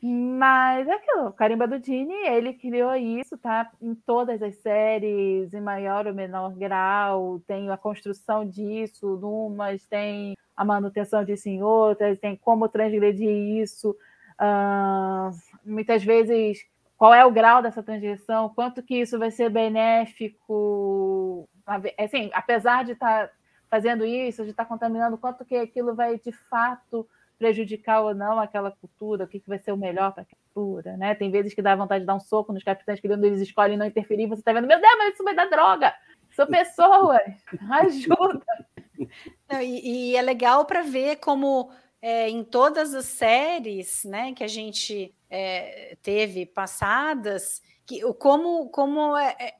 Mas 0.00 0.86
é 0.86 0.92
aquilo, 0.92 1.26
o 1.26 1.32
Carimba 1.32 1.66
do 1.66 1.78
Dini, 1.78 2.14
ele 2.26 2.52
criou 2.52 2.94
isso, 2.94 3.36
tá? 3.36 3.68
Em 3.80 3.94
todas 3.94 4.40
as 4.42 4.54
séries, 4.56 5.52
em 5.52 5.60
maior 5.60 6.06
ou 6.06 6.14
menor 6.14 6.54
grau, 6.54 7.40
tem 7.46 7.68
a 7.70 7.76
construção 7.76 8.46
disso, 8.46 9.16
numas 9.16 9.84
tem 9.86 10.36
a 10.56 10.64
manutenção 10.64 11.24
disso 11.24 11.48
em 11.48 11.62
outras, 11.62 12.18
tem 12.18 12.36
como 12.36 12.68
transgredir 12.68 13.30
isso. 13.60 13.96
Uh, 14.40 15.36
muitas 15.64 16.04
vezes 16.04 16.64
qual 16.98 17.14
é 17.14 17.24
o 17.24 17.30
grau 17.30 17.62
dessa 17.62 17.80
transgressão, 17.80 18.48
quanto 18.48 18.82
que 18.82 18.96
isso 18.96 19.20
vai 19.20 19.30
ser 19.30 19.48
benéfico, 19.48 21.48
assim, 21.96 22.28
apesar 22.34 22.84
de 22.84 22.92
estar 22.92 23.28
tá 23.28 23.32
fazendo 23.70 24.04
isso, 24.04 24.42
de 24.42 24.50
estar 24.50 24.64
tá 24.64 24.68
contaminando, 24.68 25.16
quanto 25.16 25.44
que 25.44 25.54
aquilo 25.54 25.94
vai 25.94 26.18
de 26.18 26.32
fato 26.32 27.08
prejudicar 27.38 28.00
ou 28.00 28.12
não 28.12 28.40
aquela 28.40 28.72
cultura, 28.72 29.24
o 29.24 29.28
que, 29.28 29.38
que 29.38 29.48
vai 29.48 29.60
ser 29.60 29.70
o 29.70 29.76
melhor 29.76 30.12
para 30.12 30.24
a 30.24 30.26
cultura, 30.26 30.96
né? 30.96 31.14
Tem 31.14 31.30
vezes 31.30 31.54
que 31.54 31.62
dá 31.62 31.76
vontade 31.76 32.00
de 32.00 32.06
dar 32.06 32.16
um 32.16 32.20
soco 32.20 32.52
nos 32.52 32.64
capitães 32.64 33.00
quando 33.00 33.24
eles 33.24 33.40
escolhem 33.40 33.76
não 33.76 33.86
interferir, 33.86 34.26
você 34.26 34.40
está 34.40 34.52
vendo, 34.52 34.66
meu 34.66 34.80
Deus, 34.80 34.94
mas 34.98 35.14
isso 35.14 35.22
vai 35.22 35.36
dar 35.36 35.48
droga! 35.48 35.94
São 36.32 36.48
pessoas, 36.48 37.20
ajuda! 37.70 38.44
Não, 39.48 39.62
e, 39.62 40.10
e 40.10 40.16
é 40.16 40.22
legal 40.22 40.64
para 40.64 40.82
ver 40.82 41.16
como 41.16 41.70
é, 42.02 42.28
em 42.28 42.42
todas 42.42 42.92
as 42.92 43.04
séries 43.04 44.02
né, 44.04 44.32
que 44.32 44.42
a 44.42 44.48
gente 44.48 45.14
é, 45.30 45.96
teve 46.02 46.46
passadas, 46.46 47.62
que, 47.86 48.00
como, 48.14 48.68
como 48.70 49.16
é, 49.16 49.36
é 49.38 49.54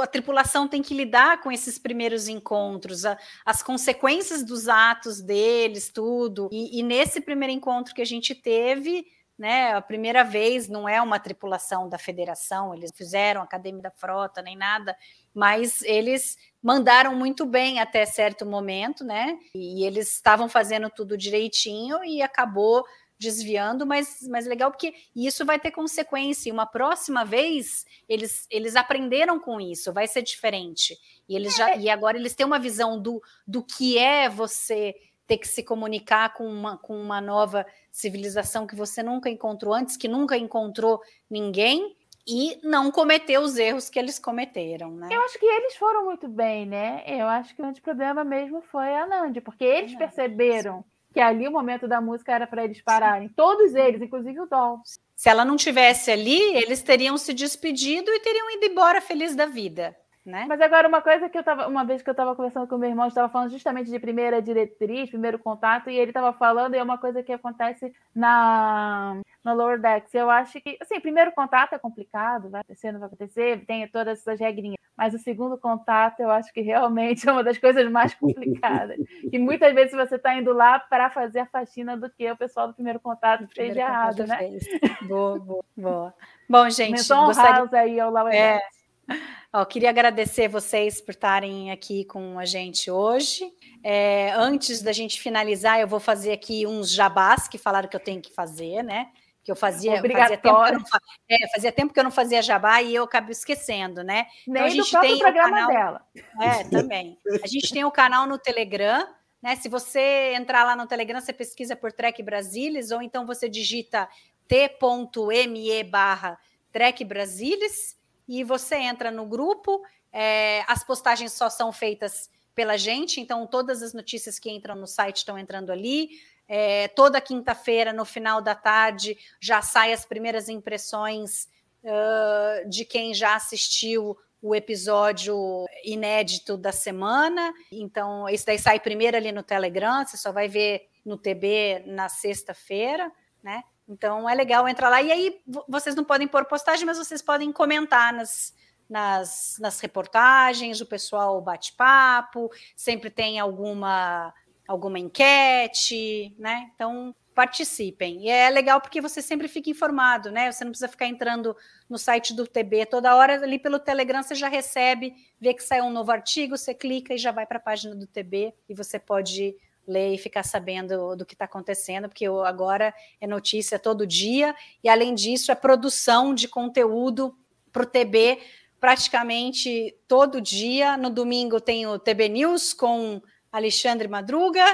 a 0.00 0.06
tripulação 0.06 0.66
tem 0.66 0.82
que 0.82 0.94
lidar 0.94 1.42
com 1.42 1.52
esses 1.52 1.78
primeiros 1.78 2.28
encontros, 2.28 3.04
a, 3.04 3.18
as 3.44 3.62
consequências 3.62 4.42
dos 4.42 4.68
atos 4.68 5.20
deles, 5.20 5.90
tudo. 5.90 6.48
E, 6.50 6.80
e, 6.80 6.82
nesse 6.82 7.20
primeiro 7.20 7.52
encontro 7.52 7.94
que 7.94 8.00
a 8.00 8.06
gente 8.06 8.34
teve, 8.34 9.04
né, 9.38 9.72
a 9.72 9.80
primeira 9.82 10.22
vez 10.24 10.68
não 10.68 10.88
é 10.88 11.00
uma 11.00 11.18
tripulação 11.18 11.88
da 11.88 11.98
federação, 11.98 12.74
eles 12.74 12.90
fizeram 12.94 13.42
academia 13.42 13.82
da 13.82 13.90
frota 13.90 14.42
nem 14.42 14.56
nada, 14.56 14.96
mas 15.34 15.82
eles 15.82 16.36
mandaram 16.62 17.14
muito 17.14 17.44
bem 17.46 17.80
até 17.80 18.04
certo 18.04 18.44
momento, 18.44 19.04
né? 19.04 19.38
E 19.54 19.84
eles 19.84 20.14
estavam 20.14 20.48
fazendo 20.48 20.90
tudo 20.90 21.16
direitinho 21.16 22.04
e 22.04 22.20
acabou 22.20 22.84
desviando, 23.20 23.86
mas, 23.86 24.26
mas 24.30 24.46
legal 24.46 24.70
porque 24.70 24.94
isso 25.14 25.44
vai 25.44 25.60
ter 25.60 25.70
consequência. 25.70 26.48
E 26.48 26.52
uma 26.52 26.64
próxima 26.64 27.22
vez 27.22 27.84
eles, 28.08 28.46
eles 28.50 28.74
aprenderam 28.74 29.38
com 29.38 29.60
isso, 29.60 29.92
vai 29.92 30.08
ser 30.08 30.22
diferente. 30.22 30.96
E 31.28 31.36
eles 31.36 31.54
já 31.54 31.72
é. 31.72 31.78
e 31.78 31.90
agora 31.90 32.16
eles 32.16 32.34
têm 32.34 32.46
uma 32.46 32.58
visão 32.58 33.00
do, 33.00 33.22
do 33.46 33.62
que 33.62 33.98
é 33.98 34.28
você 34.28 34.94
ter 35.26 35.36
que 35.36 35.46
se 35.46 35.62
comunicar 35.62 36.32
com 36.32 36.46
uma, 36.48 36.78
com 36.78 37.00
uma 37.00 37.20
nova 37.20 37.64
civilização 37.92 38.66
que 38.66 38.74
você 38.74 39.02
nunca 39.02 39.28
encontrou 39.28 39.74
antes, 39.74 39.96
que 39.96 40.08
nunca 40.08 40.36
encontrou 40.36 41.00
ninguém 41.30 41.94
e 42.26 42.58
não 42.64 42.90
cometer 42.90 43.38
os 43.38 43.56
erros 43.56 43.90
que 43.90 43.98
eles 43.98 44.18
cometeram, 44.18 44.90
né? 44.92 45.08
Eu 45.10 45.20
acho 45.22 45.38
que 45.38 45.46
eles 45.46 45.76
foram 45.76 46.04
muito 46.06 46.26
bem, 46.26 46.66
né? 46.66 47.04
Eu 47.06 47.26
acho 47.26 47.54
que 47.54 47.60
o 47.60 47.64
grande 47.64 47.80
problema 47.80 48.24
mesmo 48.24 48.62
foi 48.62 48.94
a 48.94 49.06
Nandi, 49.06 49.40
porque 49.40 49.64
eles 49.64 49.94
perceberam 49.94 50.84
que 51.12 51.20
ali 51.20 51.46
o 51.46 51.50
momento 51.50 51.88
da 51.88 52.00
música 52.00 52.32
era 52.32 52.46
para 52.46 52.64
eles 52.64 52.80
pararem. 52.80 53.28
Todos 53.28 53.74
eles, 53.74 54.00
inclusive 54.00 54.40
o 54.40 54.46
Dol. 54.46 54.80
Se 55.16 55.28
ela 55.28 55.44
não 55.44 55.56
tivesse 55.56 56.10
ali, 56.10 56.40
eles 56.56 56.82
teriam 56.82 57.18
se 57.18 57.34
despedido 57.34 58.10
e 58.10 58.20
teriam 58.20 58.50
ido 58.52 58.66
embora 58.66 59.00
feliz 59.00 59.34
da 59.34 59.46
vida. 59.46 59.96
Né? 60.24 60.44
Mas 60.48 60.60
agora 60.60 60.86
uma 60.86 61.00
coisa 61.00 61.28
que 61.28 61.38
eu 61.38 61.42
tava, 61.42 61.66
uma 61.66 61.84
vez 61.84 62.02
que 62.02 62.10
eu 62.10 62.12
estava 62.12 62.36
conversando 62.36 62.66
com 62.66 62.76
meu 62.76 62.90
irmão, 62.90 63.08
estava 63.08 63.28
falando 63.28 63.50
justamente 63.50 63.90
de 63.90 63.98
primeira 63.98 64.42
diretriz, 64.42 65.08
primeiro 65.08 65.38
contato, 65.38 65.88
e 65.88 65.96
ele 65.96 66.10
estava 66.10 66.32
falando, 66.32 66.74
e 66.74 66.78
é 66.78 66.82
uma 66.82 66.98
coisa 66.98 67.22
que 67.22 67.32
acontece 67.32 67.92
na 68.14 69.20
no 69.42 69.54
Lower 69.54 69.80
Decks. 69.80 70.14
Eu 70.14 70.28
acho 70.28 70.60
que, 70.60 70.76
assim, 70.80 71.00
primeiro 71.00 71.32
contato 71.32 71.72
é 71.72 71.78
complicado, 71.78 72.50
vai 72.50 72.60
acontecer, 72.60 72.92
não 72.92 73.00
vai 73.00 73.06
acontecer, 73.06 73.64
tem 73.64 73.88
todas 73.88 74.20
essas 74.20 74.38
regrinhas. 74.38 74.78
Mas 74.96 75.14
o 75.14 75.18
segundo 75.18 75.56
contato, 75.56 76.20
eu 76.20 76.30
acho 76.30 76.52
que 76.52 76.60
realmente 76.60 77.26
é 77.28 77.32
uma 77.32 77.42
das 77.42 77.56
coisas 77.56 77.90
mais 77.90 78.14
complicadas. 78.14 78.98
e 79.32 79.38
muitas 79.38 79.74
vezes 79.74 79.92
você 79.92 80.16
está 80.16 80.34
indo 80.34 80.52
lá 80.52 80.78
para 80.78 81.08
fazer 81.08 81.40
a 81.40 81.46
faxina 81.46 81.96
do 81.96 82.10
que 82.10 82.30
o 82.30 82.36
pessoal 82.36 82.68
do 82.68 82.74
primeiro 82.74 83.00
contato 83.00 83.48
fez 83.54 83.72
de 83.72 83.78
errado, 83.78 84.26
né? 84.26 84.36
Fez. 84.36 84.64
Boa, 85.08 85.38
boa, 85.38 85.64
boa. 85.74 86.14
Bom, 86.46 86.68
gente, 86.68 86.92
Menção 86.92 87.26
gostaria... 87.26 87.80
aí 87.80 87.98
ao 87.98 88.10
Lower 88.10 88.34
É. 88.34 88.58
Decks. 88.58 89.39
Ó, 89.52 89.64
queria 89.64 89.90
agradecer 89.90 90.46
vocês 90.46 91.00
por 91.00 91.10
estarem 91.10 91.72
aqui 91.72 92.04
com 92.04 92.38
a 92.38 92.44
gente 92.44 92.88
hoje. 92.90 93.52
É, 93.82 94.30
antes 94.36 94.80
da 94.80 94.92
gente 94.92 95.20
finalizar, 95.20 95.80
eu 95.80 95.88
vou 95.88 95.98
fazer 95.98 96.32
aqui 96.32 96.66
uns 96.66 96.90
jabás 96.92 97.48
que 97.48 97.58
falaram 97.58 97.88
que 97.88 97.96
eu 97.96 98.00
tenho 98.00 98.20
que 98.22 98.32
fazer, 98.32 98.82
né? 98.84 99.08
Que 99.42 99.50
eu 99.50 99.56
fazia, 99.56 99.96
fazia 99.96 100.02
tempo, 100.02 100.14
que 100.42 100.48
eu 100.48 100.52
Obrigatório. 100.52 100.78
não, 100.78 101.36
é, 101.36 101.48
fazia 101.52 101.72
tempo 101.72 101.92
que 101.92 101.98
eu 101.98 102.04
não 102.04 102.10
fazia 102.12 102.40
jabá 102.42 102.80
e 102.80 102.94
eu 102.94 103.02
acabo 103.02 103.32
esquecendo, 103.32 104.04
né? 104.04 104.26
Nem 104.46 104.62
a 104.62 104.66
do 104.68 104.72
gente 104.72 105.00
tem 105.00 105.14
o 105.14 105.18
programa 105.18 105.50
canal- 105.50 105.68
dela. 105.68 106.06
É, 106.40 106.64
também. 106.64 107.18
A 107.42 107.46
gente 107.48 107.72
tem 107.72 107.84
o 107.84 107.90
canal 107.90 108.26
no 108.28 108.38
Telegram, 108.38 109.08
né? 109.42 109.56
Se 109.56 109.68
você 109.68 110.32
entrar 110.36 110.62
lá 110.62 110.76
no 110.76 110.86
Telegram, 110.86 111.20
você 111.20 111.32
pesquisa 111.32 111.74
por 111.74 111.90
Trek 111.90 112.22
Brasilis, 112.22 112.92
ou 112.92 113.02
então 113.02 113.26
você 113.26 113.48
digita 113.48 114.08
t.me 114.46 115.82
barra 115.84 116.38
Trek 116.70 117.04
Brasilis 117.04 117.98
e 118.30 118.44
você 118.44 118.76
entra 118.76 119.10
no 119.10 119.26
grupo. 119.26 119.82
É, 120.12 120.62
as 120.68 120.84
postagens 120.84 121.32
só 121.32 121.50
são 121.50 121.72
feitas 121.72 122.30
pela 122.54 122.76
gente, 122.78 123.20
então 123.20 123.44
todas 123.44 123.82
as 123.82 123.92
notícias 123.92 124.38
que 124.38 124.48
entram 124.48 124.76
no 124.76 124.86
site 124.86 125.16
estão 125.16 125.36
entrando 125.36 125.70
ali. 125.70 126.10
É, 126.46 126.86
toda 126.88 127.20
quinta-feira, 127.20 127.92
no 127.92 128.04
final 128.04 128.40
da 128.40 128.54
tarde, 128.54 129.18
já 129.40 129.60
sai 129.60 129.92
as 129.92 130.04
primeiras 130.04 130.48
impressões 130.48 131.48
ah, 131.84 132.62
de 132.68 132.84
quem 132.84 133.12
já 133.12 133.34
assistiu 133.34 134.16
o 134.40 134.54
episódio 134.54 135.66
inédito 135.84 136.56
da 136.56 136.70
semana. 136.70 137.52
Então, 137.72 138.28
esse 138.28 138.46
daí 138.46 138.58
sai 138.58 138.78
primeiro 138.78 139.16
ali 139.16 139.32
no 139.32 139.42
Telegram, 139.42 140.06
você 140.06 140.16
só 140.16 140.30
vai 140.30 140.48
ver 140.48 140.88
no 141.04 141.18
TB 141.18 141.82
na 141.86 142.08
sexta-feira, 142.08 143.10
né? 143.42 143.64
Então 143.90 144.28
é 144.30 144.34
legal 144.34 144.68
entrar 144.68 144.88
lá. 144.88 145.02
E 145.02 145.10
aí 145.10 145.40
vo- 145.46 145.64
vocês 145.68 145.94
não 145.96 146.04
podem 146.04 146.28
pôr 146.28 146.44
postagem, 146.44 146.86
mas 146.86 146.96
vocês 146.96 147.20
podem 147.20 147.52
comentar 147.52 148.12
nas, 148.12 148.54
nas, 148.88 149.56
nas 149.60 149.80
reportagens, 149.80 150.80
o 150.80 150.86
pessoal 150.86 151.40
bate 151.40 151.72
papo, 151.74 152.50
sempre 152.76 153.10
tem 153.10 153.40
alguma 153.40 154.32
alguma 154.68 155.00
enquete, 155.00 156.32
né? 156.38 156.70
Então 156.76 157.12
participem. 157.34 158.26
E 158.26 158.28
é 158.28 158.48
legal 158.48 158.80
porque 158.80 159.00
você 159.00 159.20
sempre 159.20 159.48
fica 159.48 159.68
informado, 159.68 160.30
né? 160.30 160.52
Você 160.52 160.62
não 160.62 160.70
precisa 160.70 160.88
ficar 160.88 161.06
entrando 161.06 161.56
no 161.88 161.98
site 161.98 162.32
do 162.34 162.46
TB 162.46 162.86
toda 162.86 163.16
hora, 163.16 163.42
ali 163.42 163.58
pelo 163.58 163.80
Telegram 163.80 164.22
você 164.22 164.36
já 164.36 164.48
recebe, 164.48 165.12
vê 165.40 165.54
que 165.54 165.62
saiu 165.62 165.84
um 165.84 165.90
novo 165.90 166.12
artigo, 166.12 166.56
você 166.56 166.72
clica 166.72 167.14
e 167.14 167.18
já 167.18 167.32
vai 167.32 167.46
para 167.46 167.58
a 167.58 167.62
página 167.62 167.96
do 167.96 168.06
TB 168.06 168.54
e 168.68 168.74
você 168.74 168.98
pode 168.98 169.56
ler 169.86 170.14
e 170.14 170.18
ficar 170.18 170.42
sabendo 170.42 171.16
do 171.16 171.26
que 171.26 171.34
está 171.34 171.44
acontecendo, 171.44 172.08
porque 172.08 172.26
agora 172.26 172.94
é 173.20 173.26
notícia 173.26 173.78
todo 173.78 174.06
dia, 174.06 174.54
e 174.82 174.88
além 174.88 175.14
disso, 175.14 175.50
é 175.50 175.54
produção 175.54 176.34
de 176.34 176.48
conteúdo 176.48 177.36
para 177.72 177.82
o 177.82 177.86
TB 177.86 178.38
praticamente 178.80 179.94
todo 180.08 180.40
dia. 180.40 180.96
No 180.96 181.10
domingo 181.10 181.60
tem 181.60 181.86
o 181.86 181.98
TB 181.98 182.28
News 182.28 182.72
com 182.72 183.20
Alexandre 183.52 184.08
Madruga, 184.08 184.64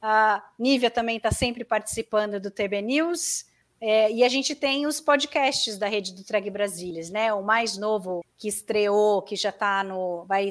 a 0.00 0.44
Nívia 0.58 0.90
também 0.90 1.16
está 1.16 1.30
sempre 1.30 1.64
participando 1.64 2.40
do 2.40 2.50
TB 2.50 2.82
News. 2.82 3.46
É, 3.80 4.12
e 4.12 4.22
a 4.22 4.28
gente 4.28 4.54
tem 4.54 4.86
os 4.86 5.00
podcasts 5.00 5.76
da 5.76 5.88
rede 5.88 6.12
do 6.12 6.24
Treg 6.24 6.48
Brasilis, 6.50 7.10
né? 7.10 7.32
O 7.32 7.42
mais 7.42 7.76
novo 7.76 8.24
que 8.38 8.46
estreou, 8.46 9.22
que 9.22 9.34
já 9.34 9.48
está 9.48 9.82
no. 9.82 10.24
Vai 10.24 10.48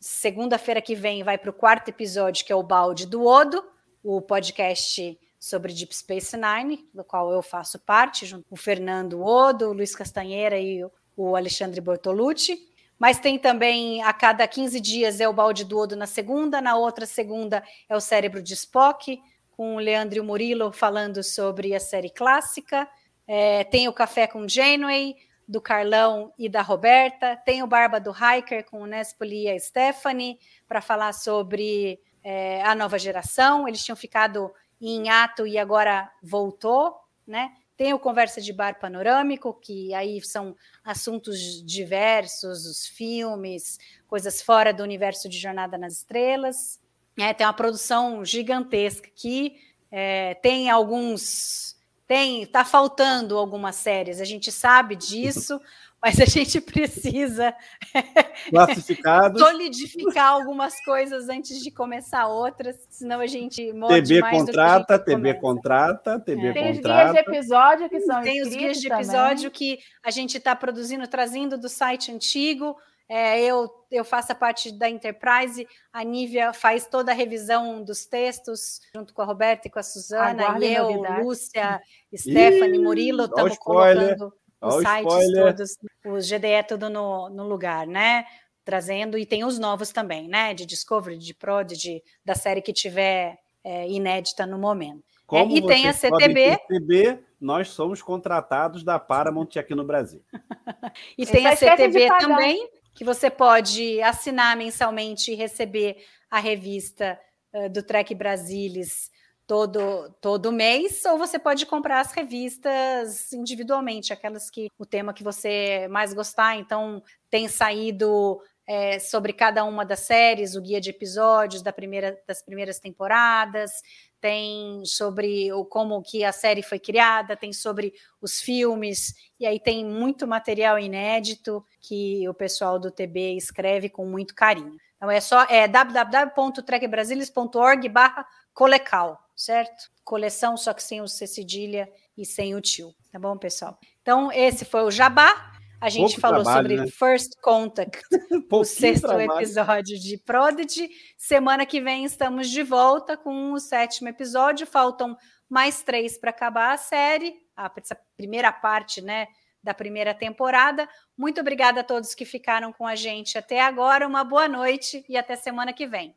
segunda-feira 0.00 0.80
que 0.80 0.94
vem 0.94 1.22
vai 1.22 1.36
para 1.38 1.50
o 1.50 1.52
quarto 1.52 1.88
episódio, 1.88 2.44
que 2.44 2.52
é 2.52 2.56
o 2.56 2.62
Balde 2.62 3.06
do 3.06 3.24
Odo, 3.26 3.64
o 4.02 4.20
podcast 4.20 5.18
sobre 5.38 5.72
Deep 5.72 5.94
Space 5.94 6.36
Nine, 6.36 6.88
do 6.92 7.04
qual 7.04 7.30
eu 7.32 7.42
faço 7.42 7.78
parte, 7.78 8.26
junto 8.26 8.44
com 8.48 8.54
o 8.54 8.58
Fernando 8.58 9.22
Odo, 9.22 9.68
o 9.68 9.72
Luiz 9.72 9.94
Castanheira 9.94 10.58
e 10.58 10.82
o- 11.16 11.36
Alexandre 11.36 11.80
Bortolucci. 11.80 12.58
Mas 12.98 13.18
tem 13.20 13.38
também, 13.38 14.02
a 14.02 14.12
cada 14.12 14.46
15 14.48 14.80
dias, 14.80 15.20
é 15.20 15.28
o 15.28 15.32
Balde 15.32 15.64
do 15.64 15.78
Odo 15.78 15.94
na 15.94 16.06
segunda, 16.06 16.60
na 16.60 16.76
outra 16.76 17.06
segunda 17.06 17.62
é 17.88 17.96
o 17.96 18.00
Cérebro 18.00 18.42
de 18.42 18.54
Spock, 18.54 19.20
com 19.56 19.76
o 19.76 19.78
Leandro 19.78 20.22
Murilo 20.24 20.72
falando 20.72 21.22
sobre 21.22 21.74
a 21.74 21.80
série 21.80 22.10
clássica. 22.10 22.88
É, 23.26 23.62
tem 23.64 23.86
o 23.88 23.92
Café 23.92 24.26
com 24.26 24.48
Janeway, 24.48 25.14
do 25.48 25.60
Carlão 25.60 26.32
e 26.38 26.48
da 26.48 26.60
Roberta. 26.60 27.36
Tem 27.36 27.62
o 27.62 27.66
Barba 27.66 27.98
do 27.98 28.12
Hiker 28.12 28.64
com 28.66 28.82
o 28.82 28.86
Nespoli 28.86 29.44
e 29.44 29.50
a 29.50 29.58
Stephanie, 29.58 30.38
para 30.68 30.82
falar 30.82 31.14
sobre 31.14 31.98
é, 32.22 32.62
a 32.62 32.74
nova 32.74 32.98
geração. 32.98 33.66
Eles 33.66 33.82
tinham 33.82 33.96
ficado 33.96 34.52
em 34.80 35.08
ato 35.08 35.46
e 35.46 35.56
agora 35.56 36.10
voltou, 36.22 36.94
né? 37.26 37.52
Tem 37.78 37.94
o 37.94 37.98
Conversa 37.98 38.40
de 38.40 38.52
Bar 38.52 38.78
Panorâmico, 38.80 39.54
que 39.54 39.94
aí 39.94 40.20
são 40.20 40.56
assuntos 40.84 41.64
diversos, 41.64 42.66
os 42.66 42.86
filmes, 42.86 43.78
coisas 44.08 44.42
fora 44.42 44.74
do 44.74 44.82
universo 44.82 45.28
de 45.28 45.38
Jornada 45.38 45.78
nas 45.78 45.94
Estrelas. 45.94 46.80
É, 47.16 47.32
tem 47.32 47.46
uma 47.46 47.52
produção 47.52 48.24
gigantesca 48.24 49.06
aqui. 49.06 49.56
É, 49.90 50.34
tem 50.34 50.68
alguns. 50.68 51.77
Tem, 52.08 52.46
tá 52.46 52.64
faltando 52.64 53.36
algumas 53.36 53.76
séries, 53.76 54.18
a 54.18 54.24
gente 54.24 54.50
sabe 54.50 54.96
disso, 54.96 55.60
mas 56.02 56.18
a 56.18 56.24
gente 56.24 56.58
precisa 56.58 57.54
solidificar 59.38 60.28
algumas 60.32 60.82
coisas 60.84 61.28
antes 61.28 61.62
de 61.62 61.70
começar 61.70 62.26
outras, 62.26 62.76
senão 62.88 63.20
a 63.20 63.26
gente 63.26 63.74
morre 63.74 64.00
TB 64.00 64.20
mais 64.22 64.38
contrata, 64.38 64.98
do 64.98 65.04
que 65.04 65.10
a 65.10 65.14
gente 65.16 65.22
TB 65.22 65.40
contrata, 65.40 66.20
TB 66.20 66.46
É. 66.46 66.52
Tem 66.54 66.70
os 66.72 66.78
guias 66.78 66.80
de 66.80 67.18
contrata. 67.18 67.30
episódio 67.30 67.88
que 67.90 68.00
são 68.00 68.22
Tem 68.22 68.42
os 68.42 68.48
guias 68.54 68.80
de 68.80 68.88
também. 68.88 69.04
episódio 69.04 69.50
que 69.50 69.78
a 70.02 70.10
gente 70.10 70.38
está 70.38 70.56
produzindo, 70.56 71.06
trazendo 71.06 71.58
do 71.58 71.68
site 71.68 72.10
antigo. 72.10 72.74
É, 73.08 73.42
eu, 73.42 73.70
eu 73.90 74.04
faço 74.04 74.32
a 74.32 74.34
parte 74.34 74.70
da 74.70 74.88
Enterprise, 74.88 75.66
a 75.90 76.04
Nívia 76.04 76.52
faz 76.52 76.86
toda 76.86 77.10
a 77.10 77.14
revisão 77.14 77.82
dos 77.82 78.04
textos, 78.04 78.80
junto 78.94 79.14
com 79.14 79.22
a 79.22 79.24
Roberta 79.24 79.66
e 79.66 79.70
com 79.70 79.78
a 79.78 79.82
Suzana, 79.82 80.44
Aguardem 80.44 80.72
e 80.72 80.74
eu, 80.74 80.90
novidades. 80.90 81.24
Lúcia, 81.24 81.80
Stephanie, 82.14 82.78
Ih, 82.78 82.82
Murilo, 82.82 83.24
estamos 83.24 83.56
colocando 83.56 84.32
os 84.60 84.74
sites 84.74 84.98
spoiler. 84.98 85.44
todos, 85.44 85.78
os 86.04 86.28
GDE 86.28 86.62
tudo 86.68 86.90
no, 86.90 87.30
no 87.30 87.48
lugar, 87.48 87.86
né? 87.86 88.26
Trazendo, 88.62 89.16
e 89.16 89.24
tem 89.24 89.42
os 89.42 89.58
novos 89.58 89.90
também, 89.90 90.28
né? 90.28 90.52
De 90.52 90.66
Discovery, 90.66 91.16
de 91.16 91.32
Prodigy, 91.32 92.02
da 92.22 92.34
série 92.34 92.60
que 92.60 92.74
tiver 92.74 93.38
é, 93.64 93.88
inédita 93.88 94.46
no 94.46 94.58
momento. 94.58 95.02
Como 95.26 95.54
É, 95.54 95.58
e 95.58 95.66
tem 95.66 95.86
a 95.88 95.92
CTB. 95.92 96.58
perceber, 96.58 97.22
nós 97.40 97.68
somos 97.68 98.02
contratados 98.02 98.82
da 98.82 98.98
Paramount 98.98 99.56
aqui 99.56 99.74
no 99.74 99.84
Brasil. 99.84 100.22
E 101.18 101.26
tem 101.26 101.46
a 101.46 101.54
CTB 101.56 102.08
também, 102.18 102.68
que 102.98 103.04
você 103.04 103.30
pode 103.30 104.02
assinar 104.02 104.56
mensalmente 104.56 105.30
e 105.30 105.36
receber 105.36 106.04
a 106.28 106.40
revista 106.40 107.16
eh, 107.52 107.68
do 107.68 107.80
Trek 107.80 108.12
Brasilis 108.12 109.08
todo, 109.46 110.10
todo 110.20 110.50
mês, 110.50 111.04
ou 111.04 111.16
você 111.16 111.38
pode 111.38 111.64
comprar 111.64 112.00
as 112.00 112.10
revistas 112.10 113.32
individualmente, 113.32 114.12
aquelas 114.12 114.50
que 114.50 114.68
o 114.76 114.84
tema 114.84 115.14
que 115.14 115.22
você 115.22 115.86
mais 115.88 116.12
gostar. 116.12 116.56
Então, 116.56 117.00
tem 117.30 117.46
saído 117.46 118.42
eh, 118.70 118.98
sobre 118.98 119.32
cada 119.32 119.64
uma 119.64 119.82
das 119.82 120.00
séries, 120.00 120.54
o 120.54 120.60
guia 120.60 120.78
de 120.78 120.90
episódios 120.90 121.62
da 121.62 121.72
primeira, 121.72 122.20
das 122.26 122.42
primeiras 122.42 122.78
temporadas, 122.78 123.80
tem 124.20 124.84
sobre 124.84 125.50
o, 125.54 125.64
como 125.64 126.02
que 126.02 126.22
a 126.22 126.32
série 126.32 126.62
foi 126.62 126.78
criada, 126.78 127.34
tem 127.34 127.50
sobre 127.50 127.94
os 128.20 128.42
filmes, 128.42 129.14
e 129.40 129.46
aí 129.46 129.58
tem 129.58 129.86
muito 129.86 130.26
material 130.26 130.78
inédito 130.78 131.64
que 131.80 132.28
o 132.28 132.34
pessoal 132.34 132.78
do 132.78 132.90
TB 132.90 133.38
escreve 133.38 133.88
com 133.88 134.04
muito 134.04 134.34
carinho. 134.34 134.76
Então 134.98 135.10
é 135.10 135.20
só 135.20 135.44
é 135.44 135.66
www.trekbrasilis.org 135.66 137.88
barra 137.88 138.26
colecal, 138.52 139.18
certo? 139.34 139.90
Coleção, 140.04 140.58
só 140.58 140.74
que 140.74 140.82
sem 140.82 141.00
o 141.00 141.08
C 141.08 141.26
cedilha 141.26 141.90
e 142.18 142.26
sem 142.26 142.54
o 142.54 142.60
tio, 142.60 142.94
tá 143.10 143.18
bom, 143.18 143.38
pessoal? 143.38 143.78
Então 144.02 144.30
esse 144.30 144.66
foi 144.66 144.82
o 144.82 144.90
Jabá. 144.90 145.57
A 145.80 145.88
gente 145.88 146.16
Pouco 146.16 146.20
falou 146.20 146.42
trabalho, 146.42 146.68
sobre 146.68 146.84
né? 146.84 146.90
First 146.90 147.32
Contact, 147.40 148.02
o 148.50 148.64
sexto 148.64 149.06
trabalho. 149.06 149.32
episódio 149.32 149.98
de 149.98 150.18
Prodigy. 150.18 150.88
Semana 151.16 151.64
que 151.64 151.80
vem 151.80 152.04
estamos 152.04 152.50
de 152.50 152.62
volta 152.62 153.16
com 153.16 153.52
o 153.52 153.60
sétimo 153.60 154.08
episódio. 154.08 154.66
Faltam 154.66 155.16
mais 155.48 155.82
três 155.82 156.18
para 156.18 156.30
acabar 156.30 156.74
a 156.74 156.76
série, 156.76 157.34
a, 157.56 157.70
essa 157.76 157.96
primeira 158.16 158.52
parte, 158.52 159.00
né, 159.00 159.28
da 159.62 159.72
primeira 159.72 160.12
temporada. 160.12 160.88
Muito 161.16 161.40
obrigada 161.40 161.80
a 161.80 161.84
todos 161.84 162.14
que 162.14 162.24
ficaram 162.24 162.72
com 162.72 162.86
a 162.86 162.96
gente 162.96 163.38
até 163.38 163.60
agora. 163.60 164.06
Uma 164.06 164.24
boa 164.24 164.48
noite 164.48 165.04
e 165.08 165.16
até 165.16 165.36
semana 165.36 165.72
que 165.72 165.86
vem. 165.86 166.14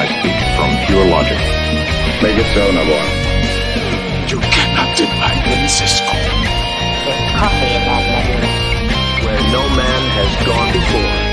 I 0.00 0.06
speak 0.06 0.38
from 0.54 0.70
pure 0.86 1.10
logic. 1.10 1.38
Make 2.22 2.38
it 2.38 2.46
so, 2.54 2.72
Nabor. 2.72 3.02
You 4.30 4.38
cannot 4.38 4.96
deny 4.96 5.37
me, 5.68 5.74
Cisco. 5.74 6.12
There's 6.12 7.30
coffee 7.36 7.74
in 7.76 7.82
that 7.84 8.04
letter. 8.08 9.26
Where 9.26 9.40
no 9.52 9.68
man 9.76 10.02
has 10.16 10.46
gone 10.46 10.72
before. 10.72 11.27